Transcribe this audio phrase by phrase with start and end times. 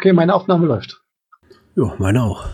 [0.00, 1.02] Okay, meine Aufnahme läuft.
[1.74, 2.46] Ja, meine auch.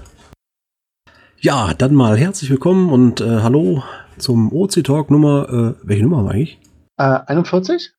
[1.38, 3.82] Ja, dann mal herzlich willkommen und äh, hallo
[4.17, 6.59] zum OC Talk Nummer, äh, welche Nummer haben wir eigentlich?
[6.96, 7.93] Äh, 41?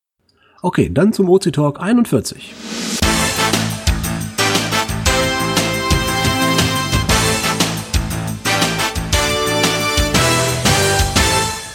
[0.62, 2.54] Okay, dann zum OC Talk 41.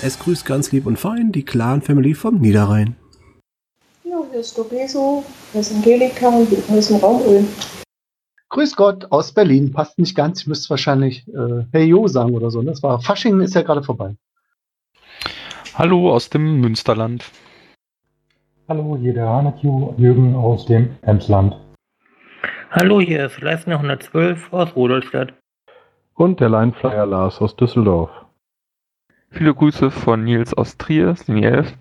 [0.01, 2.97] Es grüßt ganz lieb und fein die Clan-Family vom Niederrhein.
[4.29, 7.45] Hier ist Dobeso, hier ist Angelika und hier ist ein Raumöl.
[8.49, 9.71] Grüß Gott aus Berlin.
[9.71, 10.41] Passt nicht ganz.
[10.41, 12.61] Ich müsste wahrscheinlich äh, Hey Jo sagen oder so.
[12.61, 14.15] Das war Fasching ist ja gerade vorbei.
[15.73, 17.23] Hallo aus dem Münsterland.
[18.67, 21.55] Hallo, hier der Hanekju Jürgen aus dem Emsland.
[22.71, 25.33] Hallo, hier ist Leistner 112 aus Rudolstadt.
[26.13, 28.11] Und der Lineflyer Lars aus Düsseldorf.
[29.29, 31.73] Viele Grüße von Nils aus Trier, Simi 11.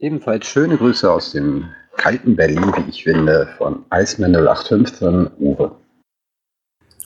[0.00, 1.64] Ebenfalls schöne Grüße aus dem
[1.96, 5.72] kalten Berlin, wie ich finde, von Iceman 085 Uwe.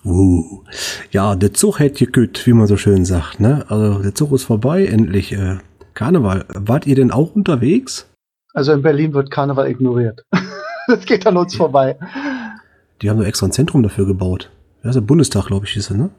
[0.04, 0.64] Uh,
[1.10, 3.64] ja, der Zug hätte gekütt, wie man so schön sagt, ne?
[3.68, 5.32] Also der Zug ist vorbei, endlich.
[5.32, 5.58] Äh,
[5.94, 6.44] Karneval.
[6.48, 8.08] Wart ihr denn auch unterwegs?
[8.54, 10.24] Also in Berlin wird Karneval ignoriert.
[10.86, 11.98] das geht an uns vorbei.
[13.00, 14.50] Die haben doch extra ein Zentrum dafür gebaut.
[14.82, 16.10] Das ist der Bundestag, glaube ich, ist er, ne?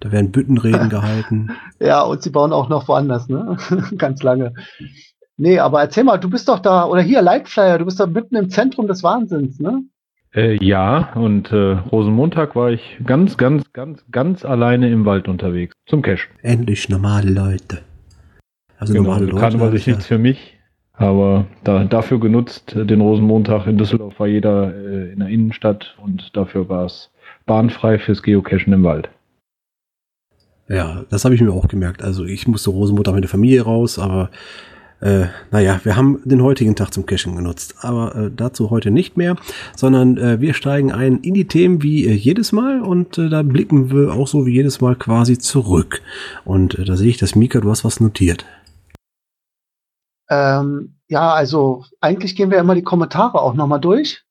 [0.00, 1.50] Da werden Büttenreden gehalten.
[1.78, 3.56] Ja, und sie bauen auch noch woanders, ne?
[3.96, 4.54] Ganz lange.
[5.40, 8.36] Nee, aber erzähl mal, du bist doch da, oder hier, Lightflyer, du bist da mitten
[8.36, 9.84] im Zentrum des Wahnsinns, ne?
[10.34, 15.74] Äh, ja, und äh, Rosenmontag war ich ganz, ganz, ganz, ganz alleine im Wald unterwegs.
[15.86, 16.28] Zum Cash.
[16.42, 17.78] Endlich normale Leute.
[18.76, 19.40] Also genau, normale Leute.
[19.40, 20.58] Karneval ist nichts für mich,
[20.92, 25.96] aber da, dafür genutzt, äh, den Rosenmontag in Düsseldorf war jeder äh, in der Innenstadt
[26.02, 27.10] und dafür war es
[27.46, 29.08] bahnfrei fürs Geocachen im Wald.
[30.68, 32.02] Ja, das habe ich mir auch gemerkt.
[32.02, 34.30] Also ich musste Rosenmontag mit der Familie raus, aber
[35.00, 39.16] äh, naja, wir haben den heutigen Tag zum Caching genutzt, aber äh, dazu heute nicht
[39.16, 39.36] mehr,
[39.74, 43.42] sondern äh, wir steigen ein in die Themen wie äh, jedes Mal und äh, da
[43.42, 46.02] blicken wir auch so wie jedes Mal quasi zurück.
[46.44, 48.44] Und äh, da sehe ich, dass Mika, du hast was notiert.
[50.28, 54.22] Ähm, ja, also eigentlich gehen wir immer die Kommentare auch nochmal durch.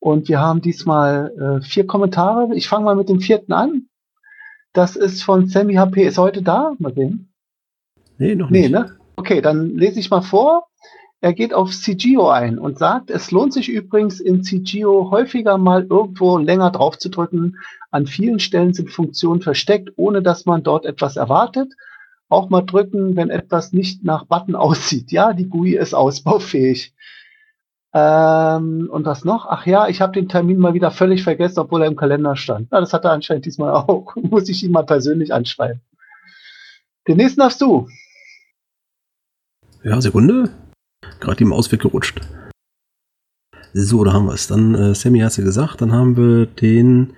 [0.00, 2.54] Und wir haben diesmal äh, vier Kommentare.
[2.54, 3.86] Ich fange mal mit dem vierten an.
[4.72, 6.06] Das ist von Sammy HP.
[6.06, 6.74] Ist heute da?
[6.78, 7.32] Mal sehen.
[8.18, 8.62] Nee, noch nicht.
[8.62, 8.97] Nee, ne?
[9.18, 10.68] Okay, dann lese ich mal vor.
[11.20, 15.84] Er geht auf CGO ein und sagt, es lohnt sich übrigens in CGO häufiger mal
[15.90, 17.56] irgendwo länger drauf zu drücken.
[17.90, 21.72] An vielen Stellen sind Funktionen versteckt, ohne dass man dort etwas erwartet.
[22.28, 25.10] Auch mal drücken, wenn etwas nicht nach Button aussieht.
[25.10, 26.94] Ja, die GUI ist ausbaufähig.
[27.92, 29.46] Ähm, und was noch?
[29.46, 32.68] Ach ja, ich habe den Termin mal wieder völlig vergessen, obwohl er im Kalender stand.
[32.70, 34.14] Na, das hat er anscheinend diesmal auch.
[34.14, 35.80] Muss ich ihn mal persönlich anschreiben.
[37.08, 37.88] Den nächsten hast du.
[39.88, 40.50] Ja, Sekunde.
[41.18, 42.20] Gerade die Maus weggerutscht.
[43.72, 44.46] So, da haben wir es.
[44.46, 47.14] Dann, äh, Sammy hast du gesagt, dann haben wir den,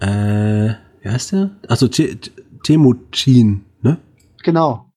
[0.00, 1.50] äh, wie heißt der?
[1.68, 1.86] Achso,
[2.64, 3.98] Temuchin, ne?
[4.42, 4.90] Genau.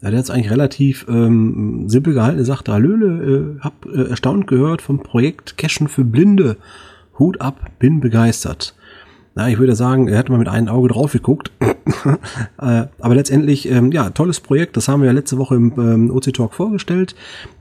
[0.00, 2.40] Ja, der hat es eigentlich relativ ähm, simpel gehalten.
[2.40, 6.56] Er sagte, Hallöle, äh, hab äh, erstaunt gehört vom Projekt Cashen für Blinde.
[7.20, 8.74] Hut ab, bin begeistert.
[9.36, 11.52] Na, ich würde sagen, er hat mal mit einem Auge drauf geguckt.
[12.60, 14.76] äh, aber letztendlich, ähm, ja, tolles Projekt.
[14.76, 17.14] Das haben wir ja letzte Woche im ähm, OC Talk vorgestellt.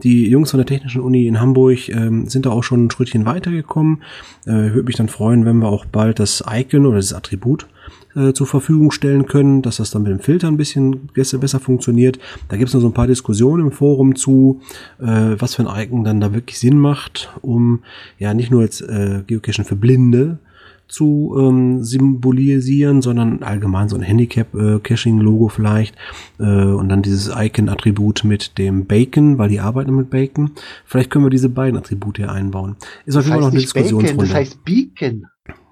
[0.04, 3.26] Die Jungs von der Technischen Uni in Hamburg ähm, sind da auch schon ein Schrittchen
[3.26, 4.02] weitergekommen.
[4.46, 7.68] Äh, würde mich dann freuen, wenn wir auch bald das Icon oder das Attribut
[8.16, 12.18] äh, zur Verfügung stellen können, dass das dann mit dem Filter ein bisschen besser funktioniert.
[12.48, 14.62] Da gibt es noch so ein paar Diskussionen im Forum zu,
[15.00, 17.82] äh, was für ein Icon dann da wirklich Sinn macht, um
[18.18, 20.40] ja nicht nur jetzt äh, Geocaching für Blinde
[20.88, 25.96] zu ähm, symbolisieren, sondern allgemein so ein Handicap-Caching-Logo vielleicht
[26.40, 30.52] äh, und dann dieses Icon-Attribut mit dem Bacon, weil die arbeiten mit Bacon.
[30.86, 32.76] Vielleicht können wir diese beiden Attribute hier einbauen.
[33.06, 34.14] Ist auf jeden Fall noch eine Diskussionsrunde.
[34.14, 35.26] Bacon, das heißt Beacon.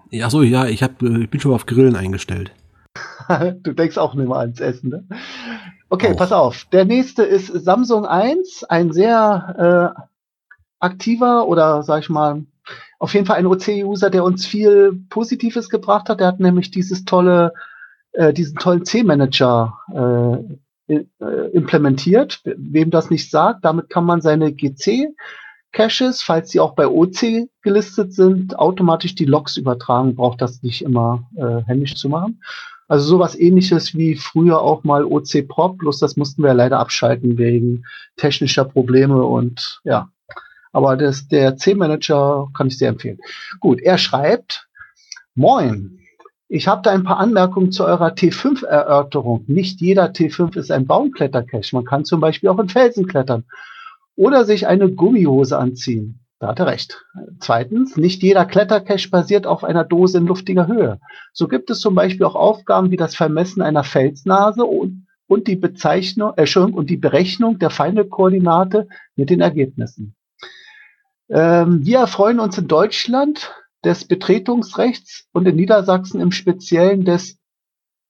[0.09, 2.51] Ja, so, ja, ich, hab, äh, ich bin schon auf Grillen eingestellt.
[3.63, 5.07] du denkst auch nicht mal ans Essen, ne?
[5.89, 6.17] Okay, auch.
[6.17, 6.65] pass auf.
[6.71, 10.01] Der nächste ist Samsung 1, ein sehr äh,
[10.79, 12.45] aktiver oder sag ich mal
[13.03, 16.21] auf jeden Fall ein OC-User, der uns viel Positives gebracht hat.
[16.21, 17.53] Der hat nämlich dieses tolle,
[18.13, 19.77] äh, diesen tollen C-Manager
[20.87, 22.39] äh, äh, implementiert.
[22.45, 25.09] Wem das nicht sagt, damit kann man seine GC
[25.73, 30.81] Caches, falls sie auch bei OC gelistet sind, automatisch die Logs übertragen, braucht das nicht
[30.81, 32.41] immer äh, händisch zu machen.
[32.87, 37.37] Also sowas ähnliches wie früher auch mal OC Prop, bloß das mussten wir leider abschalten
[37.37, 37.83] wegen
[38.15, 40.07] technischer Probleme und ja,
[40.73, 43.19] aber das, der C-Manager kann ich sehr empfehlen.
[43.61, 44.67] Gut, er schreibt,
[45.35, 45.99] Moin,
[46.49, 49.45] ich habe da ein paar Anmerkungen zu eurer T5-Erörterung.
[49.47, 51.75] Nicht jeder T5 ist ein Baumklettercache.
[51.75, 53.45] Man kann zum Beispiel auch in Felsen klettern
[54.15, 56.19] oder sich eine Gummihose anziehen.
[56.39, 57.03] Da hat er recht.
[57.39, 60.99] zweitens, nicht jeder Klettercache basiert auf einer Dose in luftiger Höhe.
[61.31, 65.55] So gibt es zum Beispiel auch Aufgaben wie das Vermessen einer Felsnase und, und die
[65.55, 70.15] Bezeichnung, äh, und die Berechnung der Feinde-Koordinate mit den Ergebnissen.
[71.29, 73.53] Ähm, wir erfreuen uns in Deutschland
[73.83, 77.37] des Betretungsrechts und in Niedersachsen im Speziellen des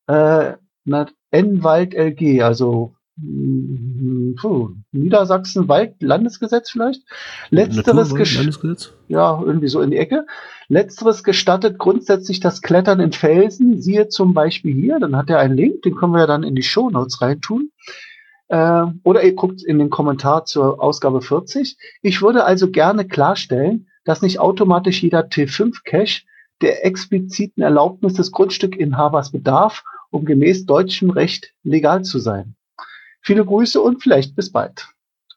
[0.08, 0.54] äh,
[0.86, 7.02] N-Wald LG, also hm, puh, Niedersachsen Wald Landesgesetz vielleicht.
[7.50, 8.94] Letzteres Landesgesetz?
[9.08, 10.26] Ja, irgendwie so in die Ecke.
[10.68, 13.82] Letzteres gestattet grundsätzlich das Klettern in Felsen.
[13.82, 16.56] Siehe zum Beispiel hier, dann hat er einen Link, den können wir ja dann in
[16.56, 17.72] die Show Notes reintun.
[18.48, 21.78] Äh, oder ihr guckt in den Kommentar zur Ausgabe 40.
[22.02, 26.24] Ich würde also gerne klarstellen, dass nicht automatisch jeder T5-Cache
[26.62, 32.56] der expliziten Erlaubnis des Grundstückinhabers bedarf, um gemäß deutschem Recht legal zu sein.
[33.22, 34.88] Viele Grüße und vielleicht bis bald.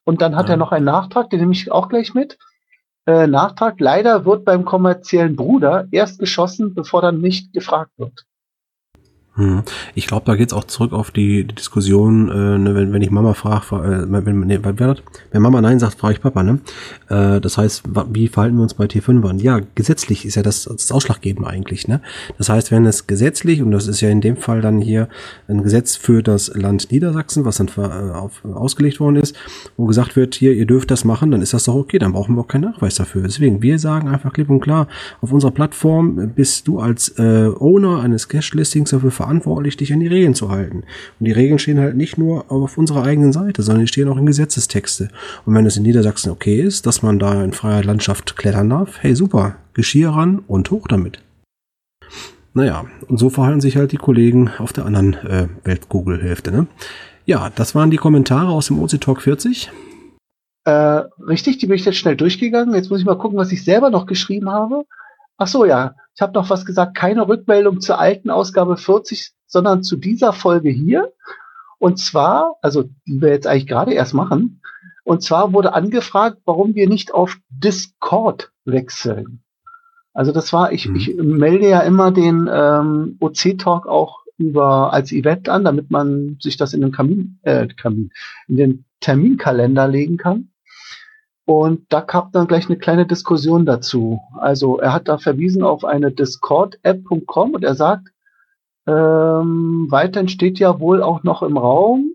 [0.04, 0.54] Und dann hat ja.
[0.54, 2.38] er noch einen Nachtrag, den nehme ich auch gleich mit.
[3.06, 8.26] Äh, Nachtrag, leider wird beim kommerziellen Bruder erst geschossen, bevor dann nicht gefragt wird.
[9.36, 9.62] Hm.
[9.94, 13.34] Ich glaube, da geht's auch zurück auf die, Diskussion, äh, ne, wenn, wenn ich Mama
[13.34, 16.42] frage, äh, wenn, nee, wenn Mama Nein sagt, frage ich Papa.
[16.42, 16.60] Ne?
[17.08, 19.38] Äh, das heißt, wie verhalten wir uns bei T5 an?
[19.38, 21.86] Ja, gesetzlich ist ja das, das Ausschlaggebende eigentlich.
[21.86, 22.00] Ne?
[22.38, 25.08] Das heißt, wenn es gesetzlich, und das ist ja in dem Fall dann hier
[25.48, 29.36] ein Gesetz für das Land Niedersachsen, was dann äh, auf, ausgelegt worden ist,
[29.76, 32.36] wo gesagt wird, hier, ihr dürft das machen, dann ist das doch okay, dann brauchen
[32.36, 33.22] wir auch keinen Nachweis dafür.
[33.22, 34.88] Deswegen, wir sagen einfach klipp und klar,
[35.20, 40.06] auf unserer Plattform bist du als äh, Owner eines Cache-Listings dafür verantwortlich, dich an die
[40.06, 40.84] Regeln zu halten.
[41.18, 44.16] Und die Regeln stehen halt nicht nur auf unserer eigenen Seite, sondern die stehen auch
[44.16, 45.10] in Gesetzestexte.
[45.44, 48.98] Und wenn es in Niedersachsen okay ist, dass man da in freier Landschaft klettern darf,
[49.00, 51.20] hey super, Geschirr ran und hoch damit.
[52.54, 56.50] Naja, und so verhalten sich halt die Kollegen auf der anderen äh, Weltkugelhälfte.
[56.50, 56.66] Ne?
[57.26, 59.70] Ja, das waren die Kommentare aus dem OC Talk 40.
[60.64, 62.74] Äh, richtig, die bin ich jetzt schnell durchgegangen.
[62.74, 64.84] Jetzt muss ich mal gucken, was ich selber noch geschrieben habe.
[65.36, 65.94] Ach so, ja.
[66.16, 66.96] Ich habe noch was gesagt.
[66.96, 71.12] Keine Rückmeldung zur alten Ausgabe 40, sondern zu dieser Folge hier.
[71.78, 74.62] Und zwar, also die wir jetzt eigentlich gerade erst machen.
[75.04, 79.42] Und zwar wurde angefragt, warum wir nicht auf Discord wechseln.
[80.14, 80.96] Also das war, ich, mhm.
[80.96, 86.56] ich melde ja immer den ähm, OC-Talk auch über als Event an, damit man sich
[86.56, 88.10] das in den Kamin, äh, Kamin,
[88.48, 90.48] in den Terminkalender legen kann.
[91.46, 94.20] Und da kam dann gleich eine kleine Diskussion dazu.
[94.36, 98.08] Also er hat da verwiesen auf eine Discord-App.com und er sagt,
[98.88, 102.14] ähm, weiterhin steht ja wohl auch noch im Raum,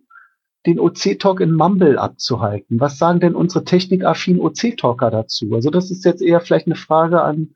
[0.65, 2.81] den OC-Talk in Mumble abzuhalten.
[2.81, 5.53] Was sagen denn unsere technikaffinen OC-Talker dazu?
[5.53, 7.55] Also das ist jetzt eher vielleicht eine Frage an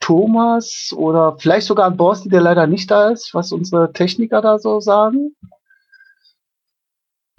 [0.00, 4.58] Thomas oder vielleicht sogar an Borsti, der leider nicht da ist, was unsere Techniker da
[4.58, 5.36] so sagen.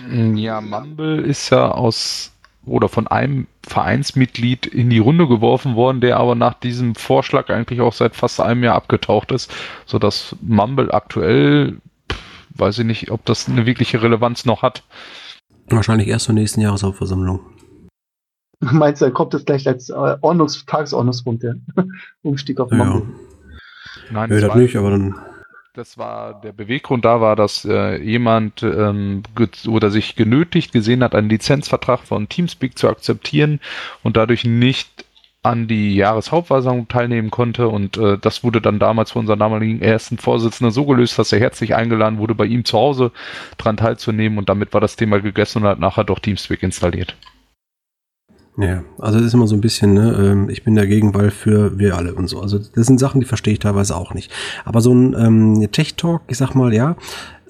[0.01, 2.34] Ja, Mumble ist ja aus
[2.65, 7.81] oder von einem Vereinsmitglied in die Runde geworfen worden, der aber nach diesem Vorschlag eigentlich
[7.81, 9.53] auch seit fast einem Jahr abgetaucht ist,
[9.85, 11.77] sodass Mumble aktuell,
[12.55, 14.83] weiß ich nicht, ob das eine wirkliche Relevanz noch hat.
[15.67, 17.39] Wahrscheinlich erst zur nächsten Jahreshauptversammlung.
[18.59, 21.55] Meinst du, dann kommt das gleich als äh, Ordnungs Tagesordnungspunkt, der
[22.21, 23.01] Umstieg auf Mumble?
[23.01, 24.11] Ja.
[24.11, 25.15] Nein, das, das nicht, aber dann
[25.75, 29.23] das war der Beweggrund da war, dass äh, jemand ähm,
[29.67, 33.59] oder sich genötigt gesehen hat, einen Lizenzvertrag von Teamspeak zu akzeptieren
[34.01, 35.05] und dadurch nicht
[35.43, 40.17] an die Jahreshauptversammlung teilnehmen konnte und äh, das wurde dann damals von unserem damaligen ersten
[40.17, 43.11] Vorsitzenden so gelöst, dass er herzlich eingeladen wurde, bei ihm zu Hause
[43.57, 47.15] dran teilzunehmen und damit war das Thema gegessen und hat nachher doch Teamspeak installiert.
[48.57, 51.77] Ja, also das ist immer so ein bisschen, ne, ähm, ich bin dagegen, weil für
[51.77, 52.39] wir alle und so.
[52.39, 54.31] Also das sind Sachen, die verstehe ich teilweise auch nicht.
[54.63, 56.95] Aber so ein ähm, Tech-Talk, ich sag mal, ja,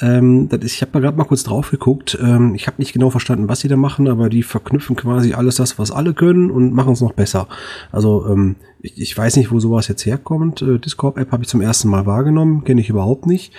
[0.02, 2.18] ähm, das ist, ich habe mal gerade mal kurz drauf geguckt.
[2.20, 5.58] Ähm, ich habe nicht genau verstanden, was sie da machen, aber die verknüpfen quasi alles
[5.58, 7.48] das, was alle können und machen es noch besser.
[7.92, 10.64] Also ähm, ich, ich weiß nicht, wo sowas jetzt herkommt.
[10.64, 13.54] Äh, Discord-App habe ich zum ersten Mal wahrgenommen, kenne ich überhaupt nicht.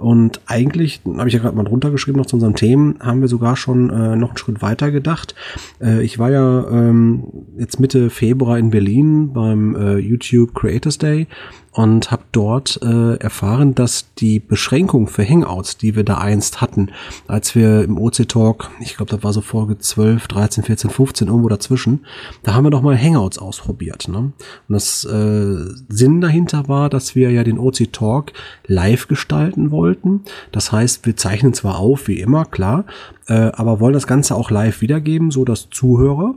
[0.00, 3.28] Und eigentlich, habe ich ja gerade mal drunter geschrieben, noch zu unseren Themen, haben wir
[3.28, 5.34] sogar schon äh, noch einen Schritt weiter gedacht.
[5.78, 7.24] Äh, ich war ja ähm,
[7.58, 11.26] jetzt Mitte Februar in Berlin beim äh, YouTube Creators Day
[11.72, 16.90] und habe dort äh, erfahren, dass die Beschränkung für Hangouts, die wir da einst hatten,
[17.28, 21.28] als wir im OC Talk, ich glaube, da war so Folge 12, 13, 14, 15
[21.28, 22.06] irgendwo dazwischen,
[22.42, 24.08] da haben wir doch mal Hangouts ausprobiert.
[24.08, 24.18] Ne?
[24.18, 24.34] Und
[24.68, 25.56] das äh,
[25.88, 28.32] Sinn dahinter war, dass wir ja den OC Talk
[28.66, 30.22] live gestalten wollten.
[30.50, 32.84] Das heißt, wir zeichnen zwar auf, wie immer, klar,
[33.28, 36.34] äh, aber wollen das Ganze auch live wiedergeben, so dass Zuhörer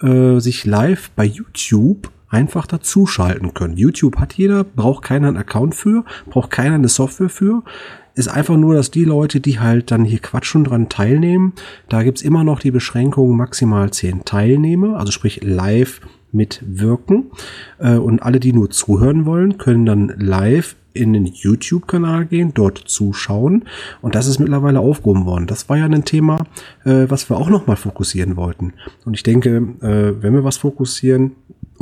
[0.00, 3.76] äh, sich live bei YouTube einfach dazuschalten können.
[3.76, 7.62] YouTube hat jeder, braucht keiner einen Account für, braucht keiner eine Software für.
[8.14, 11.54] Ist einfach nur, dass die Leute, die halt dann hier quatschen dran teilnehmen,
[11.88, 17.30] da gibt's immer noch die Beschränkung maximal zehn Teilnehmer, also sprich live mitwirken.
[17.78, 22.78] Äh, und alle, die nur zuhören wollen, können dann live in den YouTube-Kanal gehen, dort
[22.78, 23.64] zuschauen.
[24.00, 25.46] Und das ist mittlerweile aufgehoben worden.
[25.46, 26.44] Das war ja ein Thema,
[26.84, 28.74] äh, was wir auch nochmal fokussieren wollten.
[29.04, 31.32] Und ich denke, äh, wenn wir was fokussieren,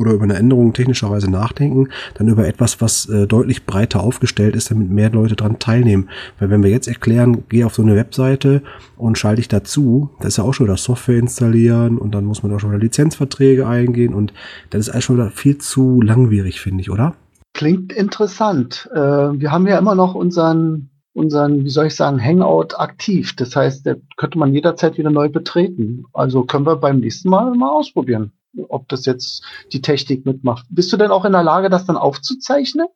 [0.00, 4.70] oder über eine Änderung technischerweise nachdenken, dann über etwas, was äh, deutlich breiter aufgestellt ist,
[4.70, 6.08] damit mehr Leute dran teilnehmen.
[6.38, 8.62] Weil wenn wir jetzt erklären, geh auf so eine Webseite
[8.96, 12.42] und schalte dich dazu, da ist ja auch schon wieder Software installieren und dann muss
[12.42, 14.32] man auch schon wieder Lizenzverträge eingehen und
[14.70, 17.14] das ist alles schon wieder viel zu langwierig, finde ich, oder?
[17.52, 18.88] Klingt interessant.
[18.94, 23.34] Äh, wir haben ja immer noch unseren unseren, wie soll ich sagen, Hangout aktiv.
[23.34, 26.04] Das heißt, der könnte man jederzeit wieder neu betreten.
[26.12, 28.32] Also können wir beim nächsten Mal mal ausprobieren
[28.68, 29.42] ob das jetzt
[29.72, 30.66] die Technik mitmacht.
[30.70, 32.86] Bist du denn auch in der Lage, das dann aufzuzeichnen?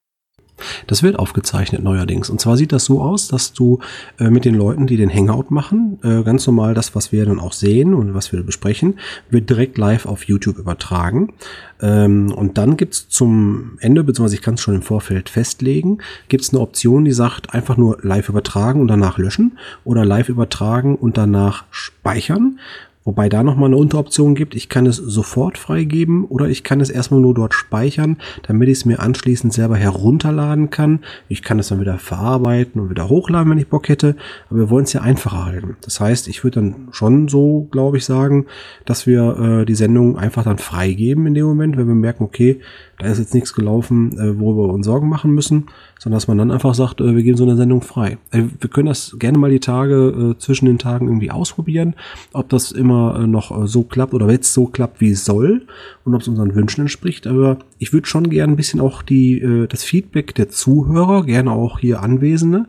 [0.86, 2.30] Das wird aufgezeichnet neuerdings.
[2.30, 3.80] Und zwar sieht das so aus, dass du
[4.20, 7.40] äh, mit den Leuten, die den Hangout machen, äh, ganz normal das, was wir dann
[7.40, 11.32] auch sehen und was wir besprechen, wird direkt live auf YouTube übertragen.
[11.80, 16.50] Ähm, und dann gibt's zum Ende, beziehungsweise ich kann es schon im Vorfeld festlegen, gibt's
[16.50, 21.16] eine Option, die sagt einfach nur live übertragen und danach löschen oder live übertragen und
[21.18, 22.60] danach speichern.
[23.04, 24.54] Wobei da nochmal eine Unteroption gibt.
[24.54, 28.78] Ich kann es sofort freigeben oder ich kann es erstmal nur dort speichern, damit ich
[28.78, 31.00] es mir anschließend selber herunterladen kann.
[31.28, 34.16] Ich kann es dann wieder verarbeiten und wieder hochladen, wenn ich Bock hätte.
[34.48, 35.76] Aber wir wollen es ja einfacher halten.
[35.82, 38.46] Das heißt, ich würde dann schon so, glaube ich, sagen,
[38.86, 42.60] dass wir äh, die Sendung einfach dann freigeben in dem Moment, wenn wir merken, okay,
[42.98, 45.66] da ist jetzt nichts gelaufen, äh, worüber wir uns Sorgen machen müssen,
[45.98, 48.18] sondern dass man dann einfach sagt, äh, wir geben so eine Sendung frei.
[48.30, 51.94] Äh, wir können das gerne mal die Tage äh, zwischen den Tagen irgendwie ausprobieren,
[52.32, 55.66] ob das immer äh, noch äh, so klappt oder jetzt so klappt, wie es soll
[56.04, 57.26] und ob es unseren Wünschen entspricht.
[57.26, 61.50] Aber ich würde schon gerne ein bisschen auch die, äh, das Feedback der Zuhörer, gerne
[61.52, 62.66] auch hier Anwesende,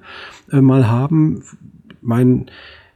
[0.51, 1.43] äh, mal haben.
[2.01, 2.47] Mein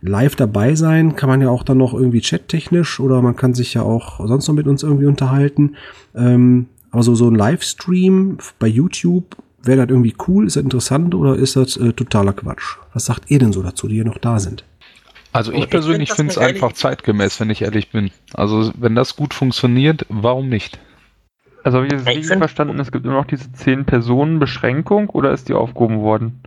[0.01, 3.73] live dabei sein kann man ja auch dann noch irgendwie chattechnisch oder man kann sich
[3.73, 5.75] ja auch sonst noch mit uns irgendwie unterhalten.
[6.15, 10.47] Ähm, aber so, so ein Livestream bei YouTube, wäre das irgendwie cool?
[10.47, 12.77] Ist das interessant oder ist das äh, totaler Quatsch?
[12.93, 14.63] Was sagt ihr denn so dazu, die ihr noch da sind?
[15.31, 18.09] Also ich, ich persönlich finde es einfach zeitgemäß, wenn ich ehrlich bin.
[18.33, 20.79] Also wenn das gut funktioniert, warum nicht?
[21.63, 25.53] Also habe ich das richtig verstanden, es gibt immer noch diese 10-Personen-Beschränkung oder ist die
[25.53, 26.41] aufgehoben worden?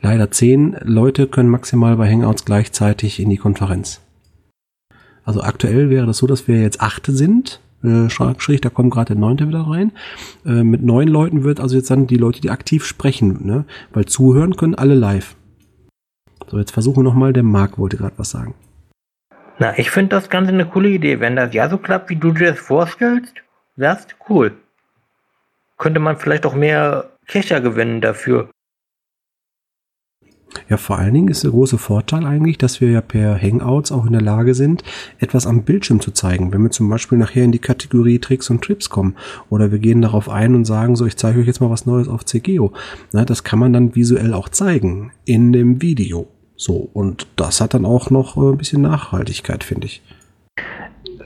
[0.00, 4.00] Leider 10 Leute können maximal bei Hangouts gleichzeitig in die Konferenz.
[5.24, 9.14] Also aktuell wäre das so, dass wir jetzt 8 sind äh, schräg, da kommen gerade
[9.14, 9.92] der neunte wieder rein.
[10.44, 13.64] Äh, mit neun Leuten wird also jetzt dann die Leute, die aktiv sprechen, ne?
[13.92, 15.36] weil zuhören können alle live.
[16.50, 18.54] So, jetzt versuchen wir nochmal, der Marc wollte gerade was sagen.
[19.58, 21.20] Na, ich finde das Ganze eine coole Idee.
[21.20, 23.34] Wenn das ja so klappt, wie du dir das vorstellst,
[23.76, 24.52] wär's cool.
[25.78, 28.48] Könnte man vielleicht auch mehr Kescher gewinnen dafür.
[30.68, 34.06] Ja, vor allen Dingen ist der große Vorteil eigentlich, dass wir ja per Hangouts auch
[34.06, 34.82] in der Lage sind,
[35.18, 36.52] etwas am Bildschirm zu zeigen.
[36.52, 39.16] Wenn wir zum Beispiel nachher in die Kategorie Tricks und Trips kommen
[39.50, 42.08] oder wir gehen darauf ein und sagen, so, ich zeige euch jetzt mal was Neues
[42.08, 42.72] auf CGO.
[43.12, 46.28] Na, das kann man dann visuell auch zeigen in dem Video.
[46.56, 50.02] So, und das hat dann auch noch äh, ein bisschen Nachhaltigkeit, finde ich.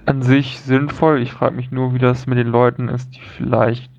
[0.06, 1.20] An sich sinnvoll.
[1.20, 3.90] Ich frage mich nur, wie das mit den Leuten ist, die vielleicht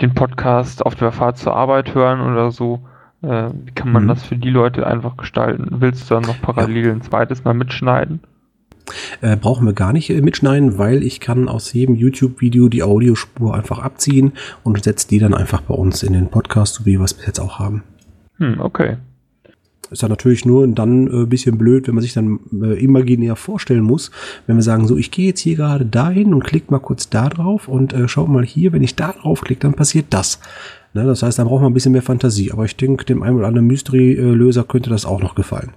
[0.00, 2.80] den Podcast auf der Fahrt zur Arbeit hören oder so
[3.24, 4.08] äh, wie kann man mhm.
[4.08, 5.66] das für die Leute einfach gestalten?
[5.80, 6.92] Willst du dann noch parallel ja.
[6.92, 8.20] ein zweites Mal mitschneiden?
[9.20, 13.54] Äh, brauchen wir gar nicht äh, mitschneiden, weil ich kann aus jedem YouTube-Video die Audiospur
[13.54, 17.04] einfach abziehen und setze die dann einfach bei uns in den Podcast, so wie wir
[17.04, 17.82] es bis jetzt auch haben.
[18.38, 18.96] Hm, okay.
[19.90, 23.36] Ist ja natürlich nur dann ein äh, bisschen blöd, wenn man sich dann äh, imaginär
[23.36, 24.10] vorstellen muss,
[24.46, 27.28] wenn wir sagen, so, ich gehe jetzt hier gerade dahin und klicke mal kurz da
[27.28, 30.40] drauf und äh, schaut mal hier, wenn ich da drauf klicke, dann passiert das.
[30.94, 32.52] Ne, das heißt, da braucht man ein bisschen mehr Fantasie.
[32.52, 35.72] Aber ich denke, dem einen oder anderen Mystery-Löser könnte das auch noch gefallen.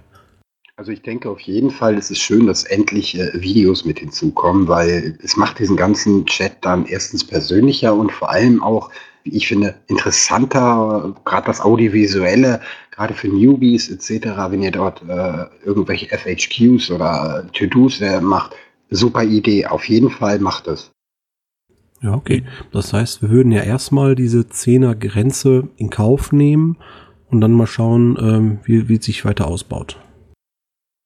[0.79, 4.67] Also ich denke auf jeden Fall, es ist schön, dass endlich äh, Videos mit hinzukommen,
[4.67, 8.91] weil es macht diesen ganzen Chat dann erstens persönlicher und vor allem auch,
[9.23, 15.45] wie ich finde, interessanter, gerade das Audiovisuelle, gerade für Newbies etc., wenn ihr dort äh,
[15.65, 18.53] irgendwelche FHQs oder To-Dos äh, macht.
[18.89, 20.91] Super Idee, auf jeden Fall macht es.
[22.01, 22.43] Ja, okay.
[22.71, 26.77] Das heißt, wir würden ja erstmal diese Zehner Grenze in Kauf nehmen
[27.29, 29.99] und dann mal schauen, ähm, wie, wie es sich weiter ausbaut.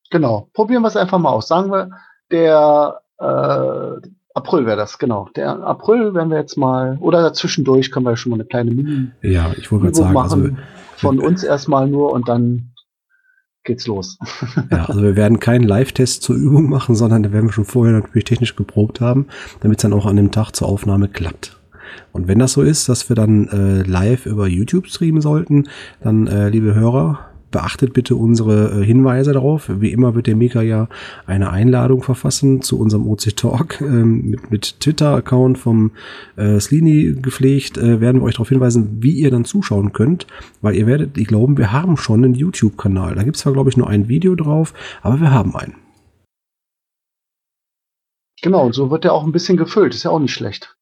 [0.10, 0.50] Genau.
[0.54, 1.48] Probieren wir es einfach mal aus.
[1.48, 1.90] Sagen wir,
[2.30, 5.30] der äh, April wäre das, genau.
[5.36, 9.12] Der April werden wir jetzt mal, oder zwischendurch können wir schon mal eine kleine Mini.
[9.22, 10.62] Ja, ich wollte gerade sagen, also machen, also,
[10.98, 12.72] von uns erstmal nur und dann
[13.64, 14.18] geht's los.
[14.72, 17.94] ja, also wir werden keinen Live-Test zur Übung machen, sondern da werden wir schon vorher
[17.94, 19.28] natürlich technisch geprobt haben,
[19.60, 21.58] damit es dann auch an dem Tag zur Aufnahme klappt.
[22.14, 25.68] Und wenn das so ist, dass wir dann äh, live über YouTube streamen sollten,
[26.02, 29.70] dann, äh, liebe Hörer, beachtet bitte unsere äh, Hinweise darauf.
[29.80, 30.88] Wie immer wird der Mika ja
[31.26, 35.92] eine Einladung verfassen zu unserem OC Talk ähm, mit, mit Twitter-Account vom
[36.38, 37.78] äh, Slini gepflegt.
[37.78, 40.28] Äh, werden wir euch darauf hinweisen, wie ihr dann zuschauen könnt,
[40.62, 43.16] weil ihr werdet, ich glaube, wir haben schon einen YouTube-Kanal.
[43.16, 45.76] Da gibt es zwar, glaube ich, nur ein Video drauf, aber wir haben einen.
[48.42, 49.94] Genau, und so wird der auch ein bisschen gefüllt.
[49.94, 50.76] Ist ja auch nicht schlecht.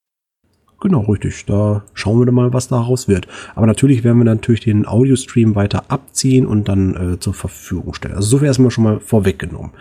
[0.80, 1.44] Genau, richtig.
[1.44, 3.28] Da schauen wir dann mal, was daraus wird.
[3.54, 8.14] Aber natürlich werden wir natürlich den Audio-Stream weiter abziehen und dann äh, zur Verfügung stellen.
[8.14, 9.72] Also so wäre erstmal schon mal vorweggenommen.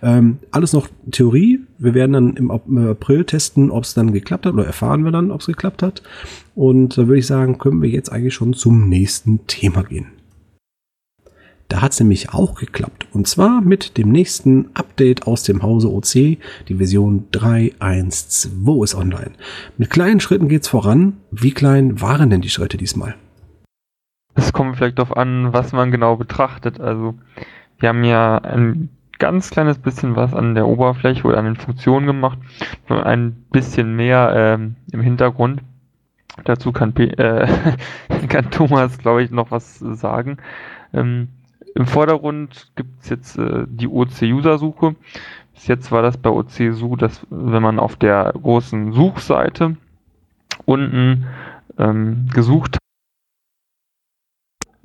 [0.00, 1.60] Ähm, alles noch Theorie.
[1.78, 5.32] Wir werden dann im April testen, ob es dann geklappt hat oder erfahren wir dann,
[5.32, 6.02] ob es geklappt hat.
[6.54, 10.06] Und da würde ich sagen, können wir jetzt eigentlich schon zum nächsten Thema gehen.
[11.68, 13.06] Da hat es nämlich auch geklappt.
[13.12, 16.38] Und zwar mit dem nächsten Update aus dem Hause OC.
[16.68, 19.32] Die Version 3.1.2 ist online.
[19.78, 21.18] Mit kleinen Schritten geht's voran.
[21.30, 23.14] Wie klein waren denn die Schritte diesmal?
[24.34, 26.80] Es kommt vielleicht darauf an, was man genau betrachtet.
[26.80, 27.14] Also
[27.78, 32.06] wir haben ja ein ganz kleines bisschen was an der Oberfläche oder an den Funktionen
[32.06, 32.38] gemacht.
[32.88, 35.62] Ein bisschen mehr ähm, im Hintergrund.
[36.44, 37.46] Dazu kann, äh,
[38.28, 40.38] kann Thomas, glaube ich, noch was sagen.
[40.92, 41.28] Ähm,
[41.74, 44.94] im Vordergrund gibt es jetzt äh, die OC-User-Suche.
[45.54, 49.76] Bis jetzt war das bei OC-Su, dass wenn man auf der großen Suchseite
[50.64, 51.26] unten
[51.78, 52.78] ähm, gesucht,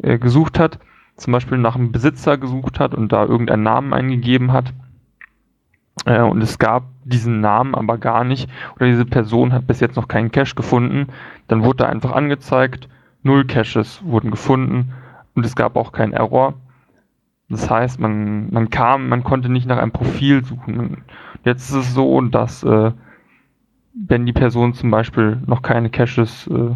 [0.01, 0.79] äh, gesucht hat,
[1.15, 4.74] zum Beispiel nach einem Besitzer gesucht hat und da irgendeinen Namen eingegeben hat,
[6.05, 9.96] äh, und es gab diesen Namen aber gar nicht, oder diese Person hat bis jetzt
[9.96, 11.08] noch keinen Cache gefunden,
[11.48, 12.89] dann wurde da einfach angezeigt,
[13.22, 14.93] null Caches wurden gefunden
[15.36, 16.55] und es gab auch keinen Error.
[17.49, 21.03] Das heißt, man, man kam, man konnte nicht nach einem Profil suchen.
[21.43, 22.91] Jetzt ist es so, dass äh,
[23.93, 26.75] wenn die Person zum Beispiel noch keine Caches äh,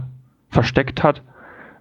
[0.49, 1.21] versteckt hat,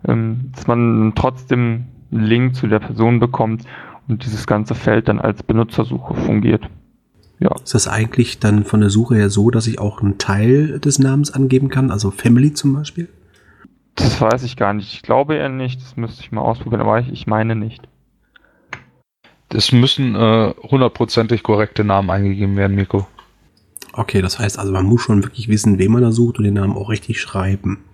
[0.07, 3.65] ähm, dass man trotzdem einen Link zu der Person bekommt
[4.09, 6.69] und dieses ganze Feld dann als Benutzersuche fungiert.
[7.39, 7.55] Ja.
[7.57, 10.99] Ist das eigentlich dann von der Suche her so, dass ich auch einen Teil des
[10.99, 13.09] Namens angeben kann, also Family zum Beispiel?
[13.97, 14.93] Das weiß ich gar nicht.
[14.93, 15.81] Ich glaube eher nicht.
[15.81, 17.89] Das müsste ich mal ausprobieren, aber ich, ich meine nicht.
[19.55, 23.07] Es müssen äh, hundertprozentig äh, korrekte Namen eingegeben werden, Miko.
[23.93, 26.55] Okay, das heißt also, man muss schon wirklich wissen, wen man da sucht und den
[26.55, 27.85] Namen auch richtig schreiben.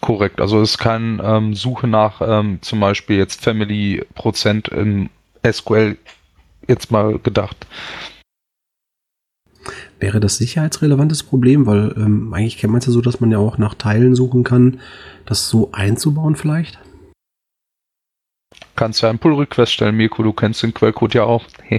[0.00, 5.08] Korrekt, also es ist keine ähm, Suche nach ähm, zum Beispiel jetzt Family Prozent in
[5.46, 5.96] SQL
[6.66, 7.66] jetzt mal gedacht.
[9.98, 13.38] Wäre das sicherheitsrelevantes Problem, weil ähm, eigentlich kennt man es ja so, dass man ja
[13.38, 14.80] auch nach Teilen suchen kann,
[15.24, 16.78] das so einzubauen vielleicht?
[18.76, 21.46] Kannst ja einen Pull-Request stellen, Mirko, du kennst den Quellcode ja auch.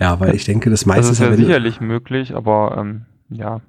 [0.00, 3.60] ja, weil ich denke, das meiste das ist ja sicherlich möglich, aber ähm, ja.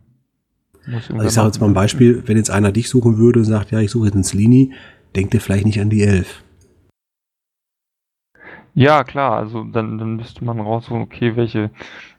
[0.87, 3.71] Also ich sage jetzt mal ein Beispiel, wenn jetzt einer dich suchen würde und sagt,
[3.71, 4.73] ja, ich suche jetzt einen Slini,
[5.15, 6.43] denkt er vielleicht nicht an die 11.
[8.73, 11.71] Ja, klar, also dann, dann müsste man raussuchen, okay, welche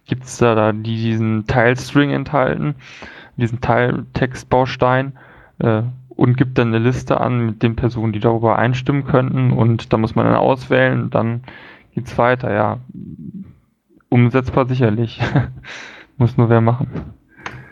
[0.07, 2.75] gibt es da, da, die diesen Teilstring enthalten,
[3.37, 5.19] diesen Teiltextbaustein,
[5.59, 5.83] äh,
[6.17, 9.97] und gibt dann eine Liste an mit den Personen, die darüber einstimmen könnten und da
[9.97, 11.43] muss man dann auswählen dann
[11.95, 12.81] geht's weiter, ja.
[14.09, 15.21] Umsetzbar sicherlich.
[16.17, 16.89] muss nur wer machen.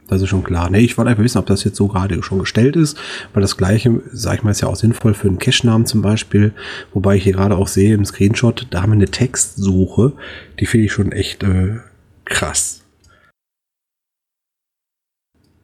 [0.09, 0.70] Das ist schon klar.
[0.70, 2.98] Nee, ich wollte einfach wissen, ob das jetzt so gerade schon gestellt ist,
[3.33, 6.53] weil das gleiche, sag ich mal, ist ja auch sinnvoll für einen Cache-Namen zum Beispiel,
[6.92, 10.14] wobei ich hier gerade auch sehe im Screenshot, da haben wir eine Textsuche,
[10.59, 11.76] die finde ich schon echt äh,
[12.24, 12.83] krass.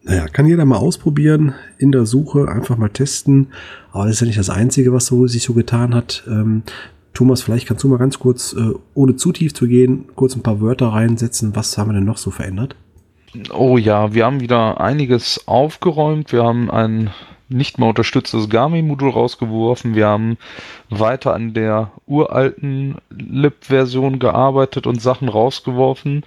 [0.06, 3.48] Naja, kann jeder mal ausprobieren, in der Suche einfach mal testen.
[3.90, 6.22] Aber das ist ja nicht das Einzige, was so, sich so getan hat.
[6.28, 6.62] Ähm,
[7.12, 10.44] Thomas, vielleicht kannst du mal ganz kurz, äh, ohne zu tief zu gehen, kurz ein
[10.44, 11.56] paar Wörter reinsetzen.
[11.56, 12.76] Was haben wir denn noch so verändert?
[13.52, 16.32] Oh ja, wir haben wieder einiges aufgeräumt.
[16.32, 17.10] Wir haben ein
[17.48, 19.96] nicht mehr unterstütztes Garmin-Modul rausgeworfen.
[19.96, 20.36] Wir haben
[20.88, 26.24] weiter an der uralten Lib-Version gearbeitet und Sachen rausgeworfen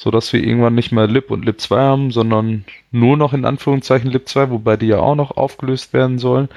[0.00, 3.44] so dass wir irgendwann nicht mehr Lib und Lib 2 haben, sondern nur noch in
[3.44, 6.48] Anführungszeichen Lib 2, wobei die ja auch noch aufgelöst werden sollen.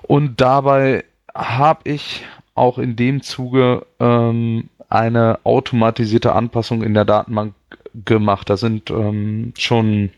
[0.00, 1.04] Und dabei
[1.34, 7.52] habe ich auch in dem Zuge ähm, eine automatisierte Anpassung in der Datenbank
[8.06, 8.48] gemacht.
[8.48, 10.08] Da sind ähm, schon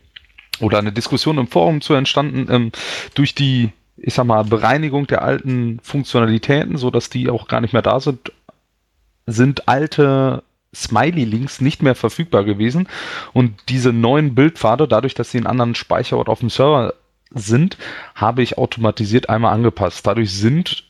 [0.61, 2.71] oder eine Diskussion im Forum zu entstanden ähm,
[3.15, 7.73] durch die ich sag mal Bereinigung der alten Funktionalitäten, so dass die auch gar nicht
[7.73, 8.31] mehr da sind,
[9.25, 10.41] sind alte
[10.75, 12.87] Smiley-Links nicht mehr verfügbar gewesen.
[13.33, 16.93] Und diese neuen Bildpfade, dadurch, dass sie einen anderen Speicherort auf dem Server
[17.33, 17.77] sind,
[18.13, 20.05] habe ich automatisiert einmal angepasst.
[20.05, 20.83] Dadurch sind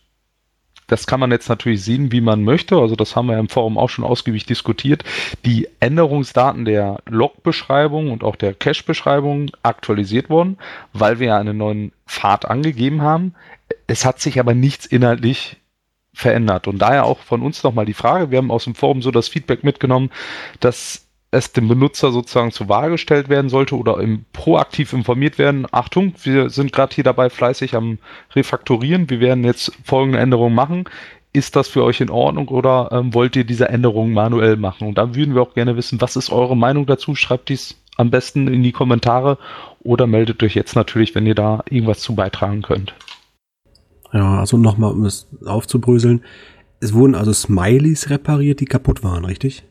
[0.88, 2.78] das kann man jetzt natürlich sehen, wie man möchte.
[2.78, 5.04] Also das haben wir im Forum auch schon ausgiebig diskutiert.
[5.43, 10.58] Die Änderungsdaten der Log-Beschreibung und auch der Cache-Beschreibung aktualisiert worden,
[10.93, 13.34] weil wir ja einen neuen Pfad angegeben haben.
[13.88, 15.58] Es hat sich aber nichts inhaltlich
[16.15, 16.67] verändert.
[16.67, 19.28] Und daher auch von uns nochmal die Frage, wir haben aus dem Forum so das
[19.28, 20.10] Feedback mitgenommen,
[20.60, 25.67] dass es dem Benutzer sozusagen zur Wahl gestellt werden sollte oder im, proaktiv informiert werden.
[25.71, 27.99] Achtung, wir sind gerade hier dabei fleißig am
[28.34, 29.10] Refaktorieren.
[29.10, 30.86] Wir werden jetzt folgende Änderungen machen.
[31.34, 34.88] Ist das für euch in Ordnung oder ähm, wollt ihr diese Änderungen manuell machen?
[34.88, 37.13] Und da würden wir auch gerne wissen, was ist eure Meinung dazu?
[37.15, 39.38] Schreibt dies am besten in die Kommentare
[39.82, 42.93] oder meldet euch jetzt natürlich, wenn ihr da irgendwas zu beitragen könnt.
[44.15, 46.23] Ja, also nochmal, um es aufzubröseln.
[46.80, 49.65] Es wurden also Smileys repariert, die kaputt waren, richtig?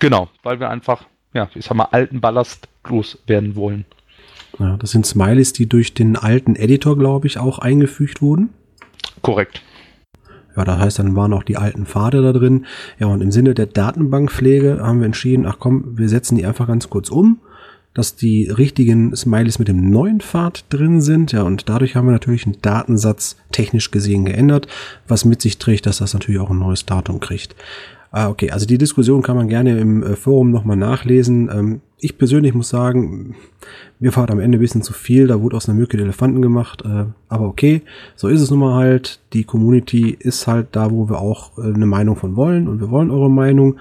[0.00, 3.84] Genau, weil wir einfach, ja, ich sag mal, alten Ballast loswerden wollen.
[4.58, 8.48] Ja, das sind Smileys, die durch den alten Editor, glaube ich, auch eingefügt wurden.
[9.22, 9.62] Korrekt.
[10.56, 12.66] Ja, das heißt, dann waren auch die alten Pfade da drin.
[12.98, 16.66] Ja, und im Sinne der Datenbankpflege haben wir entschieden, ach komm, wir setzen die einfach
[16.66, 17.38] ganz kurz um,
[17.94, 21.32] dass die richtigen Smileys mit dem neuen Pfad drin sind.
[21.32, 24.68] Ja, und dadurch haben wir natürlich einen Datensatz technisch gesehen geändert,
[25.08, 27.56] was mit sich trägt, dass das natürlich auch ein neues Datum kriegt.
[28.12, 31.48] Ah, okay, also die Diskussion kann man gerne im äh, Forum nochmal nachlesen.
[31.52, 33.36] Ähm, ich persönlich muss sagen,
[34.00, 36.82] mir fahrt am Ende ein bisschen zu viel, da wurde aus einer Mücke Elefanten gemacht,
[36.84, 37.82] äh, aber okay,
[38.16, 39.20] so ist es nun mal halt.
[39.32, 42.90] Die Community ist halt da, wo wir auch äh, eine Meinung von wollen und wir
[42.90, 43.78] wollen eure Meinung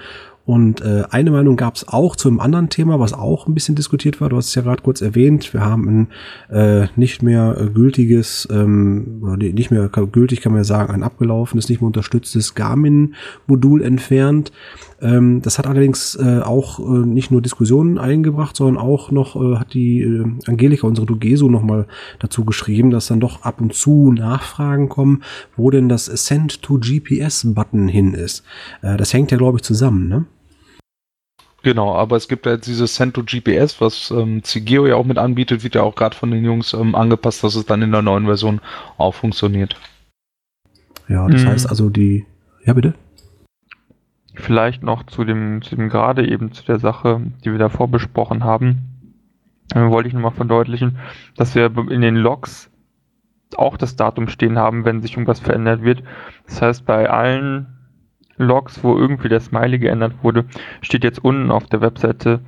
[0.50, 3.76] und äh, eine Meinung gab es auch zu einem anderen Thema, was auch ein bisschen
[3.76, 4.30] diskutiert war.
[4.30, 5.54] Du hast es ja gerade kurz erwähnt.
[5.54, 6.08] Wir haben
[6.50, 10.92] ein äh, nicht mehr äh, gültiges, ähm, oder nicht mehr gültig kann man ja sagen,
[10.92, 14.52] ein abgelaufenes, nicht mehr unterstütztes Garmin-Modul entfernt.
[15.04, 19.58] Ähm, das hat allerdings äh, auch äh, nicht nur Diskussionen eingebracht, sondern auch noch äh,
[19.58, 21.86] hat die äh, Angelika, unsere Dugeso, nochmal
[22.18, 25.22] dazu geschrieben, dass dann doch ab und zu Nachfragen kommen,
[25.56, 28.44] wo denn das Send to GPS-Button hin ist.
[28.82, 30.26] Äh, das hängt ja, glaube ich, zusammen, ne?
[31.62, 35.18] Genau, aber es gibt ja jetzt dieses Cento GPS, was ähm, Cigeo ja auch mit
[35.18, 38.02] anbietet, wird ja auch gerade von den Jungs ähm, angepasst, dass es dann in der
[38.02, 38.62] neuen Version
[38.98, 39.76] auch funktioniert.
[41.10, 41.48] Ja, das mhm.
[41.48, 42.26] heißt also die.
[42.64, 42.94] Ja, bitte?
[44.36, 48.44] Vielleicht noch zu dem, zu dem gerade eben zu der Sache, die wir davor besprochen
[48.44, 48.80] haben,
[49.74, 50.98] äh, wollte ich nochmal verdeutlichen,
[51.36, 52.70] dass wir in den Logs
[53.58, 56.04] auch das Datum stehen haben, wenn sich irgendwas verändert wird.
[56.46, 57.79] Das heißt, bei allen
[58.40, 60.46] Logs, wo irgendwie der Smiley geändert wurde,
[60.82, 62.40] steht jetzt unten auf der Webseite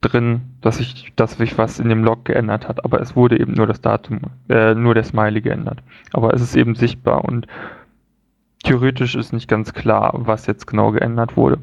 [0.00, 3.52] drin, dass sich, dass sich was in dem Log geändert hat, aber es wurde eben
[3.52, 5.82] nur das Datum, äh, nur der Smiley geändert.
[6.12, 7.46] Aber es ist eben sichtbar und
[8.62, 11.58] theoretisch ist nicht ganz klar, was jetzt genau geändert wurde.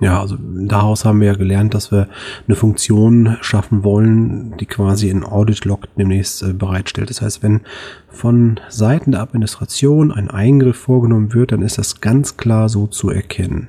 [0.00, 2.08] Ja, also daraus haben wir ja gelernt, dass wir
[2.48, 7.10] eine Funktion schaffen wollen, die quasi ein Audit-Log demnächst äh, bereitstellt.
[7.10, 7.60] Das heißt, wenn
[8.08, 13.10] von Seiten der Administration ein Eingriff vorgenommen wird, dann ist das ganz klar so zu
[13.10, 13.68] erkennen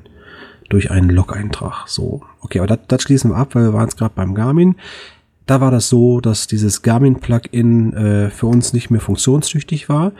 [0.69, 1.87] durch einen Log-Eintrag.
[1.87, 4.77] So, okay, aber das, das schließen wir ab, weil wir waren es gerade beim Garmin.
[5.47, 10.11] Da war das so, dass dieses Garmin-Plugin äh, für uns nicht mehr funktionstüchtig war.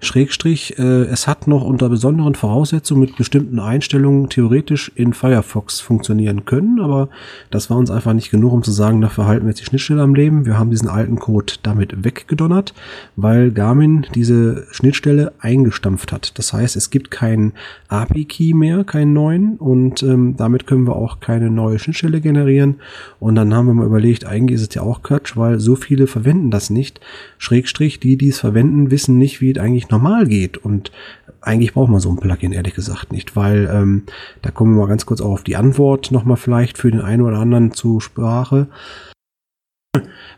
[0.00, 6.46] Schrägstrich, äh, es hat noch unter besonderen Voraussetzungen mit bestimmten Einstellungen theoretisch in Firefox funktionieren
[6.46, 7.10] können, aber
[7.50, 10.02] das war uns einfach nicht genug, um zu sagen, dafür halten wir jetzt die Schnittstelle
[10.02, 10.46] am Leben.
[10.46, 12.72] Wir haben diesen alten Code damit weggedonnert,
[13.16, 16.38] weil Garmin diese Schnittstelle eingestampft hat.
[16.38, 17.52] Das heißt, es gibt keinen
[17.88, 22.76] API-Key mehr, keinen neuen und ähm, damit können wir auch keine neue Schnittstelle generieren.
[23.18, 26.50] Und dann haben wir mal überlegt, eigentlich ist ja auch Quatsch, weil so viele verwenden
[26.50, 27.00] das nicht.
[27.38, 30.58] Schrägstrich, die, die es verwenden, wissen nicht, wie es eigentlich normal geht.
[30.58, 30.92] Und
[31.40, 34.04] eigentlich braucht man so ein Plugin, ehrlich gesagt, nicht, weil ähm,
[34.42, 37.22] da kommen wir mal ganz kurz auch auf die Antwort nochmal vielleicht für den einen
[37.22, 38.68] oder anderen zu Sprache.